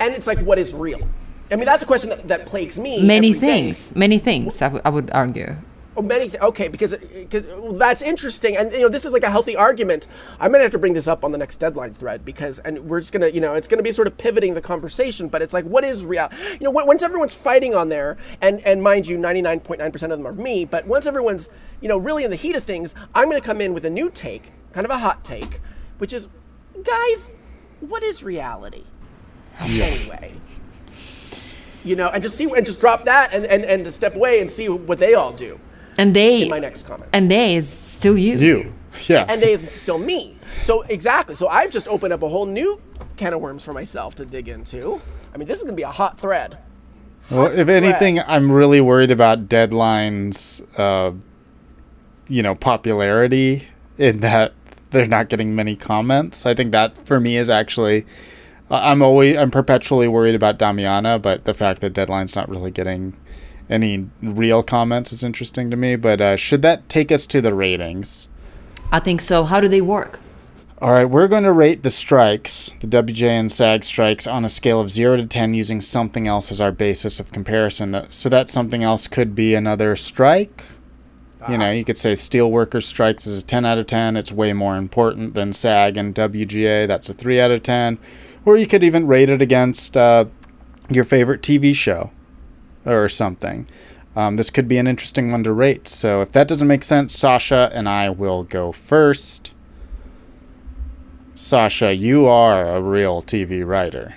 And 0.00 0.14
it's 0.14 0.26
like, 0.26 0.40
what 0.40 0.58
is 0.58 0.72
real? 0.74 1.06
I 1.52 1.56
mean, 1.56 1.66
that's 1.66 1.82
a 1.82 1.86
question 1.86 2.10
that, 2.10 2.26
that 2.28 2.46
plagues 2.46 2.78
me. 2.78 3.02
Many 3.02 3.28
every 3.30 3.40
day. 3.40 3.46
things, 3.46 3.94
many 3.94 4.18
things. 4.18 4.60
I, 4.62 4.66
w- 4.66 4.82
I 4.84 4.88
would 4.90 5.10
argue. 5.12 5.56
Oh, 5.96 6.02
many 6.02 6.28
th- 6.28 6.42
okay, 6.42 6.66
because 6.66 6.94
because 6.96 7.46
well, 7.46 7.74
that's 7.74 8.02
interesting, 8.02 8.56
and 8.56 8.72
you 8.72 8.80
know 8.80 8.88
this 8.88 9.04
is 9.04 9.12
like 9.12 9.22
a 9.22 9.30
healthy 9.30 9.54
argument. 9.54 10.08
I'm 10.40 10.50
gonna 10.50 10.64
have 10.64 10.72
to 10.72 10.78
bring 10.78 10.92
this 10.92 11.06
up 11.06 11.24
on 11.24 11.30
the 11.30 11.38
next 11.38 11.58
deadline 11.58 11.94
thread 11.94 12.24
because, 12.24 12.58
and 12.58 12.80
we're 12.86 13.00
just 13.00 13.12
gonna, 13.12 13.28
you 13.28 13.40
know, 13.40 13.54
it's 13.54 13.68
gonna 13.68 13.82
be 13.82 13.92
sort 13.92 14.08
of 14.08 14.16
pivoting 14.18 14.54
the 14.54 14.60
conversation. 14.60 15.28
But 15.28 15.40
it's 15.40 15.52
like, 15.52 15.64
what 15.64 15.84
is 15.84 16.04
real? 16.04 16.28
You 16.52 16.58
know, 16.60 16.70
when- 16.72 16.86
once 16.88 17.02
everyone's 17.04 17.34
fighting 17.34 17.74
on 17.76 17.90
there, 17.90 18.16
and 18.40 18.60
and 18.66 18.82
mind 18.82 19.06
you, 19.06 19.16
99.9% 19.16 19.94
of 20.02 20.18
them 20.18 20.26
are 20.26 20.32
me. 20.32 20.64
But 20.64 20.86
once 20.86 21.06
everyone's, 21.06 21.48
you 21.80 21.88
know, 21.88 21.96
really 21.96 22.24
in 22.24 22.30
the 22.30 22.36
heat 22.36 22.56
of 22.56 22.64
things, 22.64 22.92
I'm 23.14 23.28
gonna 23.28 23.40
come 23.40 23.60
in 23.60 23.72
with 23.72 23.84
a 23.84 23.90
new 23.90 24.10
take, 24.10 24.50
kind 24.72 24.84
of 24.84 24.90
a 24.90 24.98
hot 24.98 25.22
take, 25.22 25.60
which 25.98 26.12
is, 26.12 26.26
guys, 26.82 27.30
what 27.78 28.02
is 28.02 28.24
reality? 28.24 28.84
Anyway. 29.60 30.34
You 31.84 31.96
know, 31.96 32.08
and 32.08 32.22
just 32.22 32.36
see 32.36 32.50
and 32.50 32.64
just 32.66 32.80
drop 32.80 33.04
that 33.04 33.32
and, 33.32 33.44
and, 33.44 33.64
and 33.64 33.92
step 33.94 34.16
away 34.16 34.40
and 34.40 34.50
see 34.50 34.68
what 34.68 34.98
they 34.98 35.14
all 35.14 35.32
do. 35.32 35.60
And 35.98 36.14
they 36.14 36.42
in 36.42 36.50
my 36.50 36.58
next 36.58 36.86
comment. 36.86 37.10
and 37.12 37.30
they 37.30 37.56
is 37.56 37.68
still 37.68 38.16
you. 38.16 38.36
You. 38.38 38.74
Yeah. 39.08 39.26
and 39.28 39.42
they 39.42 39.52
is 39.52 39.70
still 39.70 39.98
me. 39.98 40.38
So 40.62 40.82
exactly. 40.82 41.34
So 41.34 41.48
I've 41.48 41.70
just 41.70 41.88
opened 41.88 42.12
up 42.12 42.22
a 42.22 42.28
whole 42.28 42.46
new 42.46 42.80
can 43.16 43.32
of 43.32 43.40
worms 43.40 43.64
for 43.64 43.72
myself 43.72 44.14
to 44.16 44.24
dig 44.24 44.48
into. 44.48 45.00
I 45.34 45.38
mean, 45.38 45.48
this 45.48 45.58
is 45.58 45.64
gonna 45.64 45.76
be 45.76 45.82
a 45.82 45.88
hot 45.90 46.18
thread. 46.18 46.58
Well, 47.30 47.46
if 47.46 47.68
anything, 47.68 48.20
I'm 48.20 48.52
really 48.52 48.80
worried 48.80 49.10
about 49.10 49.48
Deadline's, 49.48 50.62
uh, 50.76 51.12
you 52.28 52.42
know, 52.42 52.54
popularity 52.54 53.68
in 53.96 54.20
that 54.20 54.52
they're 54.90 55.06
not 55.06 55.28
getting 55.28 55.54
many 55.54 55.74
comments. 55.74 56.44
I 56.46 56.54
think 56.54 56.72
that 56.72 56.96
for 57.06 57.18
me 57.20 57.36
is 57.36 57.48
actually, 57.48 58.04
uh, 58.70 58.80
I'm 58.82 59.02
always, 59.02 59.36
I'm 59.36 59.50
perpetually 59.50 60.06
worried 60.06 60.34
about 60.34 60.58
Damiana, 60.58 61.20
but 61.20 61.44
the 61.44 61.54
fact 61.54 61.80
that 61.80 61.94
Deadline's 61.94 62.36
not 62.36 62.48
really 62.48 62.70
getting 62.70 63.14
any 63.68 64.08
real 64.22 64.62
comments 64.62 65.12
is 65.12 65.22
interesting 65.22 65.70
to 65.70 65.76
me. 65.76 65.96
But 65.96 66.20
uh, 66.20 66.36
should 66.36 66.62
that 66.62 66.88
take 66.88 67.10
us 67.10 67.26
to 67.28 67.40
the 67.40 67.54
ratings? 67.54 68.28
I 68.92 69.00
think 69.00 69.20
so. 69.20 69.44
How 69.44 69.60
do 69.60 69.68
they 69.68 69.80
work? 69.80 70.20
All 70.80 70.92
right, 70.92 71.04
we're 71.04 71.28
going 71.28 71.44
to 71.44 71.52
rate 71.52 71.82
the 71.82 71.90
strikes, 71.90 72.74
the 72.80 72.86
WJ 72.86 73.22
and 73.28 73.50
SAG 73.50 73.84
strikes, 73.84 74.26
on 74.26 74.44
a 74.44 74.48
scale 74.48 74.80
of 74.80 74.90
0 74.90 75.16
to 75.16 75.26
10 75.26 75.54
using 75.54 75.80
something 75.80 76.28
else 76.28 76.52
as 76.52 76.60
our 76.60 76.72
basis 76.72 77.18
of 77.18 77.32
comparison. 77.32 78.04
So 78.10 78.28
that 78.28 78.48
something 78.48 78.82
else 78.82 79.06
could 79.06 79.34
be 79.34 79.54
another 79.54 79.96
strike. 79.96 80.64
You 81.48 81.58
know, 81.58 81.70
you 81.70 81.84
could 81.84 81.98
say 81.98 82.14
Steelworkers 82.14 82.84
strikes 82.84 83.26
is 83.26 83.42
a 83.42 83.44
10 83.44 83.66
out 83.66 83.76
of 83.76 83.86
10. 83.86 84.16
It's 84.16 84.32
way 84.32 84.54
more 84.54 84.76
important 84.76 85.34
than 85.34 85.52
SAG 85.52 85.96
and 85.96 86.14
WGA. 86.14 86.88
That's 86.88 87.10
a 87.10 87.14
3 87.14 87.38
out 87.38 87.50
of 87.50 87.62
10. 87.62 87.98
Or 88.46 88.56
you 88.56 88.66
could 88.66 88.82
even 88.82 89.06
rate 89.06 89.28
it 89.28 89.42
against 89.42 89.94
uh, 89.94 90.24
your 90.88 91.04
favorite 91.04 91.42
TV 91.42 91.74
show 91.74 92.10
or 92.84 93.08
something. 93.08 93.66
Um, 94.16 94.36
this 94.36 94.50
could 94.50 94.68
be 94.68 94.78
an 94.78 94.86
interesting 94.86 95.30
one 95.30 95.42
to 95.44 95.52
rate. 95.52 95.88
So 95.88 96.22
if 96.22 96.32
that 96.32 96.46
doesn't 96.46 96.68
make 96.68 96.84
sense, 96.84 97.18
Sasha 97.18 97.70
and 97.72 97.88
I 97.88 98.10
will 98.10 98.44
go 98.44 98.72
first. 98.72 99.52
Sasha, 101.34 101.94
you 101.94 102.26
are 102.26 102.64
a 102.64 102.80
real 102.80 103.22
TV 103.22 103.66
writer. 103.66 104.14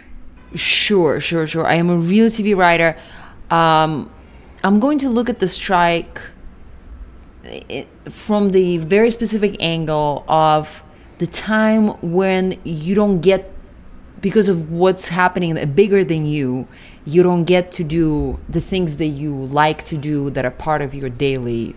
Sure, 0.53 1.19
sure, 1.19 1.47
sure. 1.47 1.65
I 1.65 1.73
am 1.75 1.89
a 1.89 1.97
real 1.97 2.29
TV 2.29 2.55
writer. 2.55 2.95
Um, 3.49 4.11
I'm 4.63 4.79
going 4.79 4.99
to 4.99 5.09
look 5.09 5.29
at 5.29 5.39
the 5.39 5.47
strike 5.47 6.21
from 8.09 8.51
the 8.51 8.77
very 8.77 9.09
specific 9.09 9.55
angle 9.59 10.25
of 10.27 10.83
the 11.17 11.27
time 11.27 11.89
when 12.01 12.59
you 12.63 12.93
don't 12.93 13.21
get, 13.21 13.51
because 14.21 14.49
of 14.49 14.71
what's 14.71 15.09
happening 15.09 15.53
bigger 15.73 16.03
than 16.03 16.25
you, 16.25 16.65
you 17.05 17.23
don't 17.23 17.43
get 17.43 17.71
to 17.73 17.83
do 17.83 18.39
the 18.49 18.61
things 18.61 18.97
that 18.97 19.07
you 19.07 19.35
like 19.35 19.85
to 19.85 19.97
do 19.97 20.29
that 20.31 20.45
are 20.45 20.51
part 20.51 20.81
of 20.81 20.93
your 20.93 21.09
daily 21.09 21.75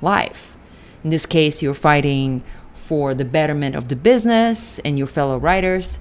life. 0.00 0.56
In 1.04 1.10
this 1.10 1.26
case, 1.26 1.62
you're 1.62 1.74
fighting 1.74 2.42
for 2.74 3.14
the 3.14 3.24
betterment 3.24 3.76
of 3.76 3.88
the 3.88 3.96
business 3.96 4.78
and 4.80 4.98
your 4.98 5.06
fellow 5.06 5.38
writers, 5.38 5.98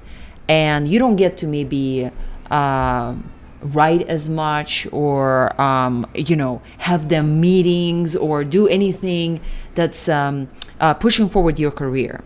and 0.48 0.88
you 0.88 1.00
don't 1.00 1.16
get 1.16 1.38
to 1.38 1.48
maybe 1.48 2.10
um 2.50 3.32
write 3.62 4.02
as 4.08 4.30
much 4.30 4.88
or 4.92 5.60
um, 5.62 6.08
you 6.16 6.36
know 6.36 6.62
have 6.80 7.10
them 7.10 7.40
meetings 7.40 8.16
or 8.16 8.44
do 8.44 8.68
anything 8.68 9.40
that's 9.76 10.10
um, 10.10 10.50
uh, 10.80 10.94
pushing 10.94 11.30
forward 11.30 11.60
your 11.60 11.72
career. 11.72 12.24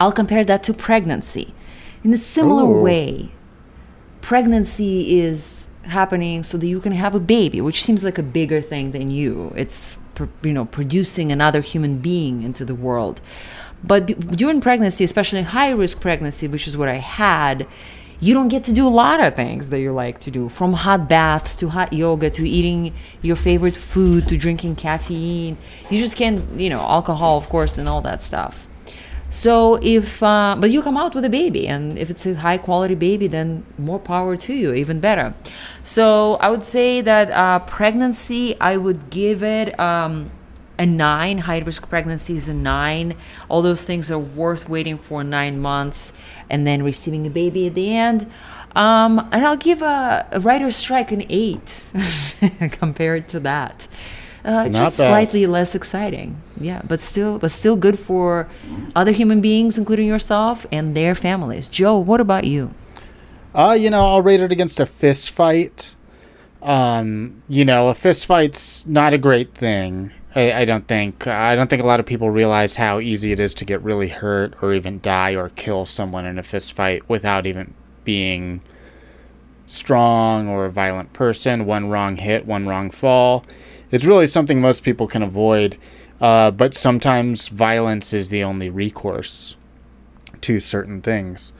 I'll 0.00 0.12
compare 0.12 0.44
that 0.44 0.62
to 0.64 0.74
pregnancy. 0.74 1.54
In 2.08 2.14
a 2.14 2.16
similar 2.16 2.64
Ooh. 2.64 2.80
way, 2.80 3.32
pregnancy 4.22 5.18
is 5.18 5.68
happening 5.82 6.42
so 6.42 6.56
that 6.56 6.66
you 6.66 6.80
can 6.80 6.92
have 6.92 7.14
a 7.14 7.20
baby, 7.20 7.60
which 7.60 7.82
seems 7.84 8.02
like 8.02 8.16
a 8.16 8.22
bigger 8.22 8.62
thing 8.62 8.92
than 8.92 9.10
you. 9.10 9.52
It's 9.54 9.98
you 10.42 10.54
know 10.54 10.64
producing 10.64 11.30
another 11.30 11.60
human 11.60 11.98
being 11.98 12.42
into 12.42 12.64
the 12.64 12.74
world. 12.74 13.20
But 13.84 14.06
b- 14.06 14.14
during 14.14 14.62
pregnancy, 14.62 15.04
especially 15.04 15.42
high 15.42 15.68
risk 15.68 16.00
pregnancy, 16.00 16.48
which 16.48 16.66
is 16.66 16.78
what 16.78 16.88
I 16.88 16.94
had, 16.94 17.66
you 18.20 18.32
don't 18.32 18.48
get 18.48 18.64
to 18.64 18.72
do 18.72 18.88
a 18.88 18.94
lot 19.04 19.20
of 19.20 19.34
things 19.34 19.68
that 19.68 19.80
you 19.80 19.92
like 19.92 20.18
to 20.20 20.30
do, 20.30 20.48
from 20.48 20.72
hot 20.72 21.10
baths 21.10 21.54
to 21.56 21.68
hot 21.68 21.92
yoga 21.92 22.30
to 22.30 22.48
eating 22.48 22.94
your 23.20 23.36
favorite 23.36 23.76
food 23.76 24.26
to 24.28 24.38
drinking 24.38 24.76
caffeine. 24.76 25.58
You 25.90 25.98
just 25.98 26.16
can't, 26.16 26.58
you 26.58 26.70
know, 26.70 26.80
alcohol, 26.80 27.36
of 27.36 27.50
course, 27.50 27.76
and 27.76 27.86
all 27.86 28.00
that 28.00 28.22
stuff. 28.22 28.67
So 29.30 29.78
if, 29.82 30.22
uh, 30.22 30.56
but 30.58 30.70
you 30.70 30.82
come 30.82 30.96
out 30.96 31.14
with 31.14 31.24
a 31.24 31.30
baby, 31.30 31.68
and 31.68 31.98
if 31.98 32.08
it's 32.08 32.24
a 32.24 32.34
high 32.34 32.58
quality 32.58 32.94
baby, 32.94 33.26
then 33.26 33.64
more 33.76 33.98
power 33.98 34.36
to 34.36 34.54
you, 34.54 34.72
even 34.72 35.00
better. 35.00 35.34
So 35.84 36.36
I 36.36 36.48
would 36.48 36.64
say 36.64 37.02
that 37.02 37.30
uh, 37.30 37.58
pregnancy, 37.60 38.58
I 38.60 38.76
would 38.76 39.10
give 39.10 39.42
it 39.42 39.78
um, 39.78 40.30
a 40.78 40.86
nine. 40.86 41.38
High 41.38 41.58
risk 41.58 41.88
pregnancy 41.90 42.36
is 42.36 42.48
a 42.48 42.54
nine. 42.54 43.16
All 43.50 43.60
those 43.60 43.84
things 43.84 44.10
are 44.10 44.18
worth 44.18 44.68
waiting 44.68 44.96
for 44.96 45.22
nine 45.22 45.58
months, 45.58 46.12
and 46.48 46.66
then 46.66 46.82
receiving 46.82 47.26
a 47.26 47.30
baby 47.30 47.66
at 47.66 47.74
the 47.74 47.94
end. 47.94 48.30
Um, 48.74 49.28
and 49.32 49.44
I'll 49.44 49.56
give 49.56 49.82
a, 49.82 50.26
a 50.32 50.40
writer's 50.40 50.76
strike 50.76 51.12
an 51.12 51.24
eight 51.28 51.84
compared 52.70 53.28
to 53.28 53.40
that. 53.40 53.88
Uh, 54.48 54.66
just 54.70 54.96
bad. 54.96 55.08
slightly 55.08 55.44
less 55.44 55.74
exciting, 55.74 56.40
yeah, 56.58 56.80
but 56.88 57.02
still, 57.02 57.38
but 57.38 57.50
still 57.50 57.76
good 57.76 57.98
for 57.98 58.48
other 58.96 59.12
human 59.12 59.42
beings, 59.42 59.76
including 59.76 60.08
yourself 60.08 60.64
and 60.72 60.96
their 60.96 61.14
families. 61.14 61.68
Joe, 61.68 61.98
what 61.98 62.18
about 62.18 62.44
you? 62.44 62.72
Uh, 63.54 63.76
you 63.78 63.90
know, 63.90 64.06
I'll 64.06 64.22
rate 64.22 64.40
it 64.40 64.50
against 64.50 64.80
a 64.80 64.86
fist 64.86 65.32
fight. 65.32 65.94
Um, 66.62 67.42
you 67.46 67.66
know, 67.66 67.88
a 67.88 67.94
fist 67.94 68.24
fight's 68.24 68.86
not 68.86 69.12
a 69.12 69.18
great 69.18 69.52
thing. 69.52 70.12
I, 70.34 70.62
I 70.62 70.64
don't 70.64 70.88
think. 70.88 71.26
I 71.26 71.54
don't 71.54 71.68
think 71.68 71.82
a 71.82 71.86
lot 71.86 72.00
of 72.00 72.06
people 72.06 72.30
realize 72.30 72.76
how 72.76 73.00
easy 73.00 73.32
it 73.32 73.40
is 73.40 73.52
to 73.52 73.66
get 73.66 73.82
really 73.82 74.08
hurt 74.08 74.54
or 74.62 74.72
even 74.72 74.98
die 75.00 75.36
or 75.36 75.50
kill 75.50 75.84
someone 75.84 76.24
in 76.24 76.38
a 76.38 76.42
fist 76.42 76.72
fight 76.72 77.06
without 77.06 77.44
even 77.44 77.74
being 78.04 78.62
strong 79.66 80.48
or 80.48 80.64
a 80.64 80.70
violent 80.70 81.12
person. 81.12 81.66
One 81.66 81.90
wrong 81.90 82.16
hit, 82.16 82.46
one 82.46 82.66
wrong 82.66 82.90
fall. 82.90 83.44
It's 83.90 84.04
really 84.04 84.26
something 84.26 84.60
most 84.60 84.82
people 84.82 85.06
can 85.06 85.22
avoid. 85.22 85.76
Uh, 86.20 86.50
but 86.50 86.74
sometimes 86.74 87.48
violence 87.48 88.12
is 88.12 88.28
the 88.28 88.42
only 88.42 88.68
recourse 88.68 89.56
to 90.40 90.60
certain 90.60 91.00
things. 91.00 91.52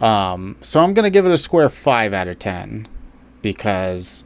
Um, 0.00 0.56
so 0.60 0.82
I'm 0.82 0.94
gonna 0.94 1.10
give 1.10 1.26
it 1.26 1.32
a 1.32 1.38
square 1.38 1.68
five 1.68 2.12
out 2.12 2.26
of 2.26 2.38
ten 2.38 2.88
because 3.42 4.24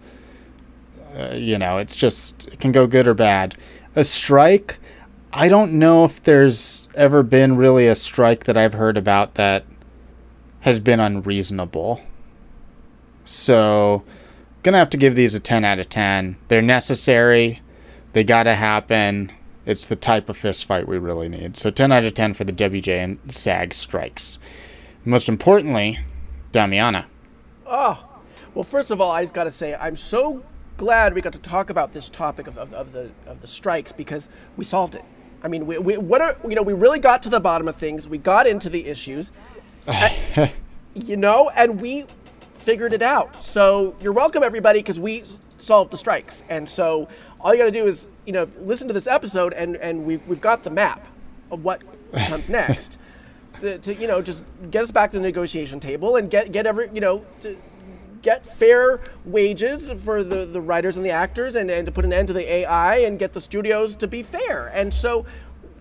uh, 1.19 1.35
you 1.35 1.59
know 1.59 1.79
it's 1.79 1.97
just 1.97 2.49
it 2.49 2.61
can 2.61 2.73
go 2.73 2.87
good 2.87 3.07
or 3.07 3.15
bad. 3.15 3.57
A 3.97 4.05
strike, 4.05 4.79
I 5.33 5.49
don't 5.49 5.73
know 5.73 6.05
if 6.05 6.23
there's 6.23 6.89
ever 6.95 7.23
been 7.23 7.57
really 7.57 7.87
a 7.87 7.95
strike 7.95 8.45
that 8.45 8.57
I've 8.57 8.75
heard 8.75 8.97
about 8.97 9.35
that 9.35 9.65
has 10.61 10.81
been 10.81 11.01
unreasonable. 11.01 12.01
So 13.25 14.05
gonna 14.65 14.79
have 14.79 14.91
to 14.91 14.97
give 14.97 15.15
these 15.15 15.35
a 15.35 15.41
ten 15.41 15.65
out 15.65 15.79
of 15.79 15.89
ten. 15.89 16.37
They're 16.49 16.61
necessary. 16.63 17.61
They 18.13 18.25
gotta 18.25 18.57
happen. 18.57 19.31
It's 19.67 19.87
the 19.87 19.97
type 19.97 20.29
of 20.29 20.37
fist 20.37 20.67
fight 20.67 20.87
we 20.87 20.99
really 20.99 21.29
need. 21.29 21.57
So 21.57 21.71
10 21.71 21.91
out 21.91 22.05
of 22.05 22.13
10 22.13 22.35
for 22.35 22.45
the 22.45 22.53
WJ 22.53 22.89
and 23.03 23.19
SAG 23.35 23.73
strikes. 23.73 24.39
Most 25.07 25.27
importantly, 25.27 26.01
Damiana. 26.53 27.07
Oh, 27.67 28.07
well, 28.55 28.63
first 28.63 28.91
of 28.91 29.01
all, 29.01 29.11
I 29.11 29.23
just 29.23 29.33
got 29.33 29.45
to 29.45 29.51
say 29.51 29.75
I'm 29.75 29.97
so 29.97 30.45
glad 30.77 31.15
we 31.15 31.21
got 31.23 31.33
to 31.33 31.39
talk 31.39 31.71
about 31.71 31.93
this 31.95 32.09
topic 32.11 32.47
of, 32.47 32.59
of, 32.59 32.75
of 32.75 32.93
the 32.93 33.11
of 33.27 33.41
the 33.41 33.47
strikes 33.47 33.91
because 33.93 34.29
we 34.57 34.65
solved 34.65 34.95
it. 34.95 35.05
I 35.43 35.49
mean, 35.49 35.67
we, 35.67 35.79
we 35.79 35.97
what 35.97 36.21
are 36.21 36.37
you 36.47 36.55
know 36.55 36.63
we 36.63 36.73
really 36.75 36.99
got 36.99 37.23
to 37.23 37.29
the 37.31 37.41
bottom 37.41 37.67
of 37.69 37.77
things. 37.77 38.07
We 38.07 38.19
got 38.19 38.47
into 38.47 38.69
the 38.69 38.87
issues, 38.87 39.33
and- 39.87 40.53
you 40.95 41.17
know, 41.17 41.51
and 41.57 41.81
we 41.81 42.05
figured 42.65 42.95
it 42.95 43.03
out. 43.03 43.45
So 43.45 43.95
you're 44.01 44.13
welcome, 44.13 44.43
everybody, 44.43 44.79
because 44.79 44.99
we 44.99 45.25
solved 45.59 45.91
the 45.91 45.99
strikes. 45.99 46.43
And 46.49 46.67
so 46.69 47.09
all 47.41 47.53
you 47.53 47.59
got 47.59 47.67
to 47.67 47.71
do 47.71 47.87
is 47.87 48.09
you 48.25 48.33
know 48.33 48.49
listen 48.59 48.89
to 48.89 48.95
this 48.95 49.07
episode, 49.07 49.53
and 49.53 49.77
and 49.77 50.07
we 50.07 50.17
we've 50.17 50.41
got 50.41 50.63
the 50.63 50.71
map 50.71 51.07
of 51.51 51.63
what 51.63 51.83
comes 52.13 52.49
next. 52.61 52.99
To, 53.61 53.79
to, 53.79 53.95
you 53.95 54.09
know 54.09 54.21
just 54.21 54.43
get 54.71 54.83
us 54.83 54.91
back 54.91 55.13
to 55.13 55.19
the 55.19 55.23
negotiation 55.23 55.79
table 55.79 56.17
and 56.17 56.29
get 56.29 56.51
get 56.51 56.67
every 56.67 56.91
you 56.93 57.01
know 57.01 57.25
to 57.43 57.57
get 58.21 58.45
fair 58.45 59.01
wages 59.25 59.91
for 60.03 60.25
the, 60.25 60.47
the 60.47 60.61
writers 60.61 60.97
and 60.97 61.05
the 61.05 61.11
actors 61.11 61.55
and, 61.55 61.71
and 61.71 61.85
to 61.87 61.93
put 61.93 62.05
an 62.07 62.13
end 62.13 62.27
to 62.27 62.33
the 62.33 62.53
AI 62.53 62.97
and 62.97 63.19
get 63.19 63.35
the 63.35 63.41
studios 63.41 63.95
to 63.97 64.09
be 64.09 64.23
fair. 64.23 64.69
And 64.69 64.93
so 64.93 65.27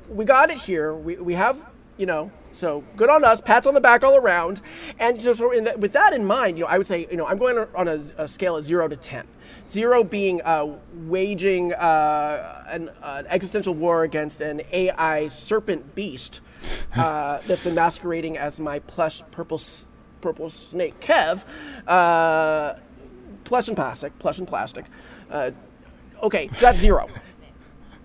we 0.09 0.25
got 0.25 0.49
it 0.49 0.57
here. 0.57 0.93
We, 0.93 1.15
we 1.15 1.33
have, 1.35 1.65
you 1.97 2.05
know, 2.05 2.31
so 2.51 2.83
good 2.95 3.09
on 3.09 3.23
us, 3.23 3.41
pats 3.41 3.67
on 3.67 3.73
the 3.73 3.81
back 3.81 4.03
all 4.03 4.15
around. 4.15 4.61
And 4.99 5.21
so, 5.21 5.33
so 5.33 5.51
that, 5.61 5.79
with 5.79 5.93
that 5.93 6.13
in 6.13 6.25
mind, 6.25 6.57
you 6.57 6.63
know, 6.63 6.69
I 6.69 6.77
would 6.77 6.87
say, 6.87 7.07
you 7.09 7.17
know, 7.17 7.25
I'm 7.25 7.37
going 7.37 7.57
on 7.75 7.87
a, 7.87 7.95
a 8.17 8.27
scale 8.27 8.57
of 8.57 8.63
zero 8.63 8.87
to 8.87 8.95
10. 8.95 9.27
Zero 9.69 10.03
being 10.03 10.41
uh, 10.43 10.75
waging 11.05 11.73
uh, 11.73 12.63
an, 12.67 12.89
an 13.01 13.25
existential 13.27 13.73
war 13.73 14.03
against 14.03 14.41
an 14.41 14.61
AI 14.71 15.27
serpent 15.29 15.95
beast 15.95 16.41
uh, 16.95 17.39
that's 17.45 17.63
been 17.63 17.75
masquerading 17.75 18.37
as 18.37 18.59
my 18.59 18.79
plush 18.79 19.21
purple 19.31 19.59
purple 20.21 20.49
snake 20.49 20.99
Kev, 21.01 21.43
uh, 21.85 22.75
plush 23.43 23.67
and 23.67 23.75
plastic, 23.75 24.17
plush 24.19 24.39
and 24.39 24.47
plastic. 24.47 24.85
Uh, 25.29 25.51
okay, 26.21 26.47
that's 26.59 26.79
zero. 26.79 27.09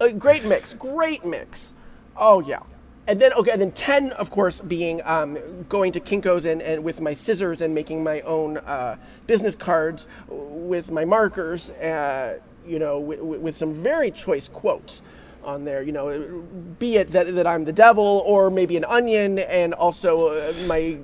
a 0.00 0.12
great 0.12 0.44
mix, 0.44 0.74
great 0.74 1.24
mix. 1.24 1.72
Oh 2.16 2.40
yeah. 2.40 2.60
And 3.08 3.18
then 3.18 3.32
okay, 3.32 3.52
and 3.52 3.60
then 3.60 3.72
ten, 3.72 4.12
of 4.12 4.30
course, 4.30 4.60
being 4.60 5.00
um, 5.02 5.38
going 5.66 5.92
to 5.92 6.00
Kinkos 6.00 6.44
and, 6.44 6.60
and 6.60 6.84
with 6.84 7.00
my 7.00 7.14
scissors 7.14 7.62
and 7.62 7.74
making 7.74 8.04
my 8.04 8.20
own 8.20 8.58
uh, 8.58 8.96
business 9.26 9.54
cards 9.54 10.06
with 10.28 10.90
my 10.90 11.06
markers, 11.06 11.70
uh, 11.70 12.38
you 12.66 12.78
know, 12.78 13.00
with, 13.00 13.20
with 13.20 13.56
some 13.56 13.72
very 13.72 14.10
choice 14.10 14.46
quotes 14.46 15.00
on 15.42 15.64
there. 15.64 15.82
You 15.82 15.92
know, 15.92 16.44
be 16.78 16.98
it 16.98 17.12
that, 17.12 17.34
that 17.34 17.46
I'm 17.46 17.64
the 17.64 17.72
devil 17.72 18.22
or 18.26 18.50
maybe 18.50 18.76
an 18.76 18.84
onion, 18.84 19.38
and 19.38 19.72
also 19.72 20.28
uh, 20.28 20.52
my 20.66 20.98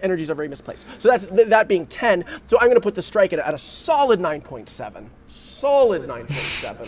energies 0.00 0.30
are 0.30 0.36
very 0.36 0.46
misplaced. 0.46 0.86
So 1.00 1.08
that's 1.08 1.26
th- 1.26 1.48
that 1.48 1.66
being 1.66 1.86
ten. 1.88 2.24
So 2.46 2.56
I'm 2.60 2.68
going 2.68 2.76
to 2.76 2.80
put 2.80 2.94
the 2.94 3.02
strike 3.02 3.32
at, 3.32 3.40
at 3.40 3.52
a 3.52 3.58
solid 3.58 4.20
nine 4.20 4.42
point 4.42 4.68
seven. 4.68 5.10
Solid 5.58 6.06
nine 6.06 6.26
point 6.26 6.38
seven. 6.38 6.86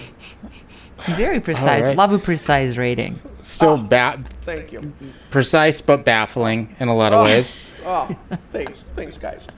Very 1.16 1.40
precise. 1.40 1.86
right. 1.86 1.96
Love 1.96 2.12
a 2.12 2.18
precise 2.18 2.76
rating. 2.76 3.16
Still 3.42 3.76
bad. 3.76 4.28
Thank 4.42 4.70
you. 4.72 4.92
precise 5.30 5.80
but 5.80 6.04
baffling 6.04 6.76
in 6.78 6.86
a 6.86 6.94
lot 6.94 7.12
of 7.12 7.24
ways. 7.24 7.60
Oh, 7.84 8.14
thanks, 8.52 8.84
thanks, 8.94 9.18
guys. 9.18 9.48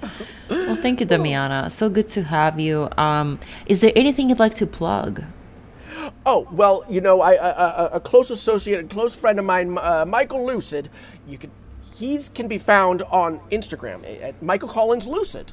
Well, 0.48 0.76
thank 0.76 1.00
you, 1.00 1.06
Damiana. 1.06 1.70
So 1.70 1.90
good 1.90 2.08
to 2.10 2.22
have 2.22 2.58
you. 2.58 2.88
Um, 2.96 3.38
is 3.66 3.82
there 3.82 3.92
anything 3.94 4.30
you'd 4.30 4.38
like 4.38 4.54
to 4.54 4.66
plug? 4.66 5.24
Oh 6.24 6.48
well, 6.50 6.84
you 6.88 7.02
know, 7.02 7.20
I, 7.20 7.32
a, 7.34 7.36
a, 7.36 7.90
a 7.94 8.00
close 8.00 8.30
associate, 8.30 8.82
a 8.82 8.88
close 8.88 9.14
friend 9.14 9.38
of 9.38 9.44
mine, 9.44 9.76
uh, 9.76 10.06
Michael 10.08 10.46
Lucid. 10.46 10.88
You 11.28 11.36
could, 11.36 11.50
he's 11.96 12.30
can 12.30 12.48
be 12.48 12.56
found 12.56 13.02
on 13.02 13.40
Instagram 13.50 14.22
at 14.22 14.42
Michael 14.42 14.68
Collins 14.70 15.06
Lucid, 15.06 15.52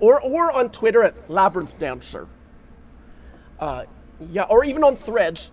or 0.00 0.18
or 0.22 0.50
on 0.52 0.70
Twitter 0.70 1.02
at 1.02 1.28
Labyrinth 1.28 1.78
Dancer. 1.78 2.28
Uh, 3.58 3.84
yeah, 4.30 4.42
or 4.44 4.64
even 4.64 4.84
on 4.84 4.96
Threads 4.96 5.50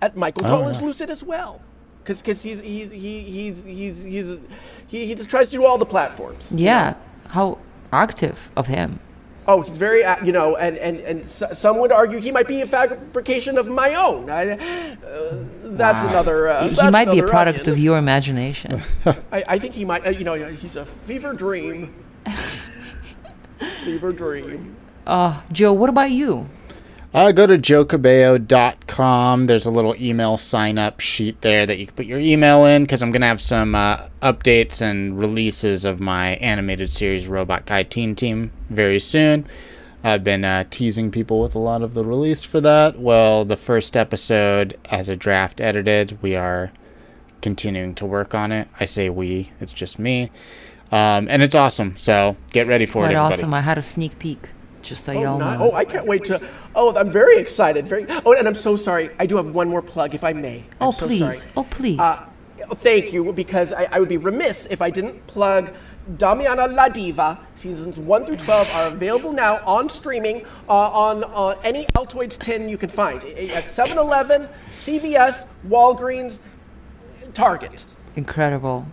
at 0.00 0.16
Michael 0.16 0.44
Collins 0.44 0.80
yeah. 0.80 0.86
Lucid 0.86 1.10
as 1.10 1.22
well, 1.22 1.60
because 2.02 2.22
he's 2.22 2.60
he's 2.60 2.90
he, 2.90 3.20
he's 3.20 3.64
he's 3.64 4.02
he's 4.02 4.38
he, 4.86 5.06
he 5.06 5.14
tries 5.14 5.50
to 5.50 5.56
do 5.56 5.64
all 5.64 5.78
the 5.78 5.86
platforms. 5.86 6.52
Yeah. 6.52 6.94
How 7.28 7.58
active 7.92 8.50
of 8.56 8.66
him. 8.66 9.00
Oh, 9.48 9.62
he's 9.62 9.76
very, 9.76 10.04
you 10.24 10.30
know, 10.30 10.54
and, 10.54 10.76
and, 10.78 11.00
and 11.00 11.28
some 11.28 11.78
would 11.78 11.90
argue 11.90 12.20
he 12.20 12.30
might 12.30 12.46
be 12.46 12.60
a 12.60 12.66
fabrication 12.66 13.58
of 13.58 13.68
my 13.68 13.94
own. 13.94 14.30
I, 14.30 14.52
uh, 14.52 15.44
that's 15.64 16.02
another. 16.02 16.48
Uh, 16.48 16.68
he 16.68 16.74
that's 16.76 16.92
might 16.92 17.10
be 17.10 17.18
a 17.18 17.26
product 17.26 17.60
onion. 17.60 17.72
of 17.72 17.78
your 17.78 17.98
imagination. 17.98 18.82
I, 19.32 19.44
I 19.48 19.58
think 19.58 19.74
he 19.74 19.84
might, 19.84 20.06
uh, 20.06 20.10
you 20.10 20.24
know, 20.24 20.34
he's 20.34 20.76
a 20.76 20.86
fever 20.86 21.32
dream. 21.32 21.92
fever 23.84 24.12
dream. 24.12 24.76
uh, 25.08 25.42
Joe, 25.50 25.72
what 25.72 25.90
about 25.90 26.12
you? 26.12 26.48
Uh, 27.14 27.30
go 27.30 27.46
to 27.46 27.58
joecabello.com. 27.58 29.44
There's 29.46 29.66
a 29.66 29.70
little 29.70 29.94
email 30.00 30.38
sign 30.38 30.78
up 30.78 31.00
sheet 31.00 31.42
there 31.42 31.66
that 31.66 31.78
you 31.78 31.86
can 31.86 31.94
put 31.94 32.06
your 32.06 32.18
email 32.18 32.64
in 32.64 32.84
because 32.84 33.02
I'm 33.02 33.12
going 33.12 33.20
to 33.20 33.26
have 33.26 33.40
some 33.40 33.74
uh, 33.74 34.08
updates 34.22 34.80
and 34.80 35.18
releases 35.18 35.84
of 35.84 36.00
my 36.00 36.36
animated 36.36 36.90
series 36.90 37.28
Robot 37.28 37.66
Guy 37.66 37.82
Teen 37.82 38.14
Team 38.14 38.50
very 38.70 38.98
soon. 38.98 39.46
I've 40.02 40.24
been 40.24 40.44
uh, 40.44 40.64
teasing 40.70 41.10
people 41.10 41.40
with 41.40 41.54
a 41.54 41.58
lot 41.58 41.82
of 41.82 41.92
the 41.92 42.04
release 42.04 42.44
for 42.44 42.60
that. 42.62 42.98
Well, 42.98 43.44
the 43.44 43.58
first 43.58 43.94
episode 43.94 44.78
as 44.90 45.08
a 45.10 45.14
draft 45.14 45.60
edited, 45.60 46.20
we 46.22 46.34
are 46.34 46.72
continuing 47.42 47.94
to 47.96 48.06
work 48.06 48.34
on 48.34 48.52
it. 48.52 48.68
I 48.80 48.86
say 48.86 49.10
we, 49.10 49.52
it's 49.60 49.72
just 49.74 49.98
me. 49.98 50.30
Um, 50.90 51.28
and 51.28 51.42
it's 51.42 51.54
awesome. 51.54 51.96
So 51.98 52.36
get 52.52 52.66
ready 52.66 52.86
for 52.86 53.02
Quite 53.02 53.12
it, 53.12 53.16
everybody. 53.16 53.34
awesome. 53.34 53.54
I 53.54 53.60
had 53.60 53.78
a 53.78 53.82
sneak 53.82 54.18
peek, 54.18 54.48
just 54.82 55.04
so 55.04 55.12
Oh, 55.12 55.20
y'all 55.20 55.38
know. 55.38 55.58
oh, 55.60 55.74
I 55.74 55.84
can't 55.84 56.06
wait 56.06 56.24
to. 56.24 56.40
Oh, 56.74 56.94
I'm 56.94 57.10
very 57.10 57.36
excited. 57.38 57.86
Very. 57.86 58.06
Oh, 58.26 58.32
and 58.34 58.46
I'm 58.48 58.54
so 58.54 58.76
sorry. 58.76 59.10
I 59.18 59.26
do 59.26 59.36
have 59.36 59.54
one 59.54 59.68
more 59.68 59.82
plug, 59.82 60.14
if 60.14 60.24
I 60.24 60.32
may. 60.32 60.64
I'm 60.80 60.88
Oh, 60.88 60.90
so 60.90 61.06
please. 61.06 61.20
sorry. 61.20 61.38
Oh, 61.56 61.64
please. 61.64 61.98
Uh, 61.98 62.24
thank 62.74 63.12
you, 63.12 63.32
because 63.32 63.72
I, 63.72 63.84
I 63.90 64.00
would 64.00 64.08
be 64.08 64.16
remiss 64.18 64.66
if 64.66 64.82
I 64.82 64.90
didn't 64.90 65.26
plug 65.26 65.72
Damiana 66.12 66.72
La 66.74 66.88
Diva. 66.88 67.38
Seasons 67.54 67.98
1 67.98 68.24
through 68.24 68.36
12 68.36 68.74
are 68.74 68.88
available 68.88 69.32
now 69.32 69.64
on 69.64 69.88
streaming 69.88 70.44
uh, 70.68 70.72
on 70.90 71.22
uh, 71.24 71.58
any 71.62 71.86
Altoids 71.94 72.36
tin 72.38 72.68
you 72.68 72.76
can 72.76 72.88
find 72.88 73.22
at 73.24 73.68
7 73.68 73.96
Eleven, 73.98 74.48
CVS, 74.68 75.48
Walgreens, 75.68 76.40
Target. 77.34 77.84
Incredible. 78.16 78.86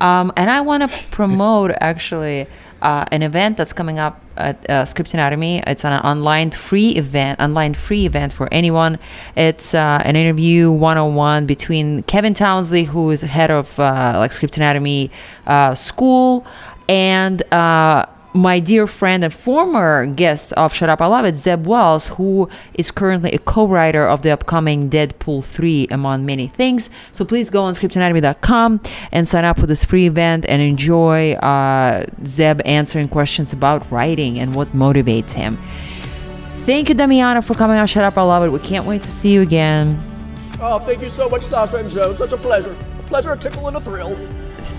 Um, 0.00 0.32
and 0.36 0.50
I 0.50 0.60
want 0.62 0.88
to 0.90 1.04
promote 1.10 1.70
actually 1.80 2.46
uh, 2.84 3.06
an 3.10 3.22
event 3.22 3.56
that's 3.56 3.72
coming 3.72 3.98
up 3.98 4.20
at 4.36 4.68
uh, 4.68 4.84
Script 4.84 5.14
Anatomy. 5.14 5.62
It's 5.66 5.84
an 5.84 5.94
online 6.00 6.50
free 6.50 6.90
event, 6.90 7.40
online 7.40 7.74
free 7.74 8.04
event 8.04 8.32
for 8.32 8.46
anyone. 8.52 8.98
It's 9.36 9.74
uh, 9.74 10.02
an 10.04 10.16
interview 10.16 10.70
one-on-one 10.70 11.46
between 11.46 12.02
Kevin 12.02 12.34
Townsley, 12.34 12.84
who 12.84 13.10
is 13.10 13.22
head 13.22 13.50
of 13.50 13.80
uh, 13.80 14.14
like 14.18 14.32
Script 14.32 14.56
Anatomy 14.58 15.10
uh, 15.46 15.74
school, 15.74 16.46
and 16.88 17.42
uh, 17.52 18.04
my 18.34 18.58
dear 18.58 18.88
friend 18.88 19.22
and 19.22 19.32
former 19.32 20.06
guest 20.06 20.52
of 20.54 20.74
Shut 20.74 20.88
Up 20.88 21.00
I 21.00 21.06
Love 21.06 21.24
It, 21.24 21.36
Zeb 21.36 21.66
Wells, 21.66 22.08
who 22.08 22.48
is 22.74 22.90
currently 22.90 23.30
a 23.30 23.38
co-writer 23.38 24.08
of 24.08 24.22
the 24.22 24.30
upcoming 24.30 24.90
Deadpool 24.90 25.44
3, 25.44 25.86
among 25.92 26.26
many 26.26 26.48
things. 26.48 26.90
So 27.12 27.24
please 27.24 27.48
go 27.48 27.62
on 27.62 27.74
scriptanatomy.com 27.74 28.80
and 29.12 29.28
sign 29.28 29.44
up 29.44 29.60
for 29.60 29.66
this 29.66 29.84
free 29.84 30.06
event 30.06 30.44
and 30.48 30.60
enjoy 30.60 31.34
uh, 31.34 32.06
Zeb 32.24 32.60
answering 32.64 33.08
questions 33.08 33.52
about 33.52 33.88
writing 33.92 34.40
and 34.40 34.56
what 34.56 34.68
motivates 34.68 35.30
him. 35.30 35.56
Thank 36.64 36.88
you, 36.88 36.96
Damiana, 36.96 37.44
for 37.44 37.54
coming 37.54 37.76
on 37.76 37.86
Shut 37.86 38.02
Up 38.02 38.18
I 38.18 38.22
Love 38.22 38.42
It. 38.42 38.48
We 38.48 38.58
can't 38.58 38.84
wait 38.84 39.02
to 39.02 39.10
see 39.12 39.32
you 39.32 39.42
again. 39.42 40.02
Oh, 40.60 40.80
thank 40.80 41.02
you 41.02 41.08
so 41.08 41.28
much, 41.28 41.42
Sasha 41.42 41.76
and 41.76 41.90
Joe. 41.90 42.14
Such 42.14 42.32
a 42.32 42.36
pleasure. 42.36 42.76
A 42.98 43.02
pleasure, 43.04 43.32
a 43.32 43.38
tickle, 43.38 43.68
and 43.68 43.76
a 43.76 43.80
thrill. 43.80 44.16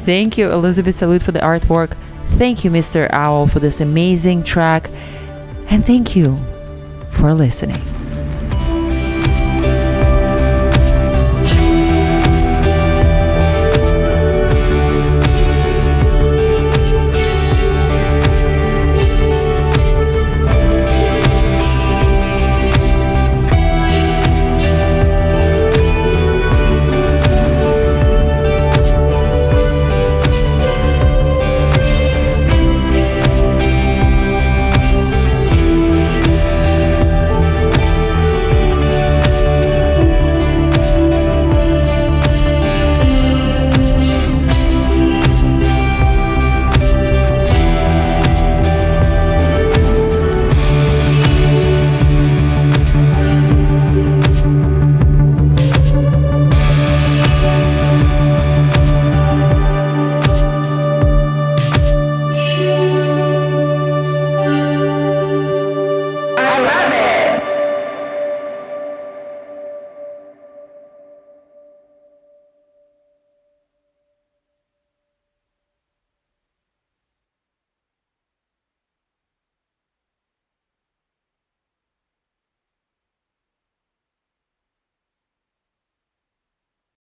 Thank 0.03 0.37
you, 0.37 0.51
Elizabeth 0.51 0.95
Salute, 0.95 1.23
for 1.23 1.31
the 1.31 1.39
artwork. 1.39 1.95
Thank 2.37 2.63
you, 2.63 2.71
Mr. 2.71 3.09
Owl, 3.11 3.47
for 3.47 3.59
this 3.59 3.81
amazing 3.81 4.43
track. 4.43 4.89
And 5.69 5.85
thank 5.85 6.15
you 6.15 6.37
for 7.11 7.33
listening. 7.33 7.81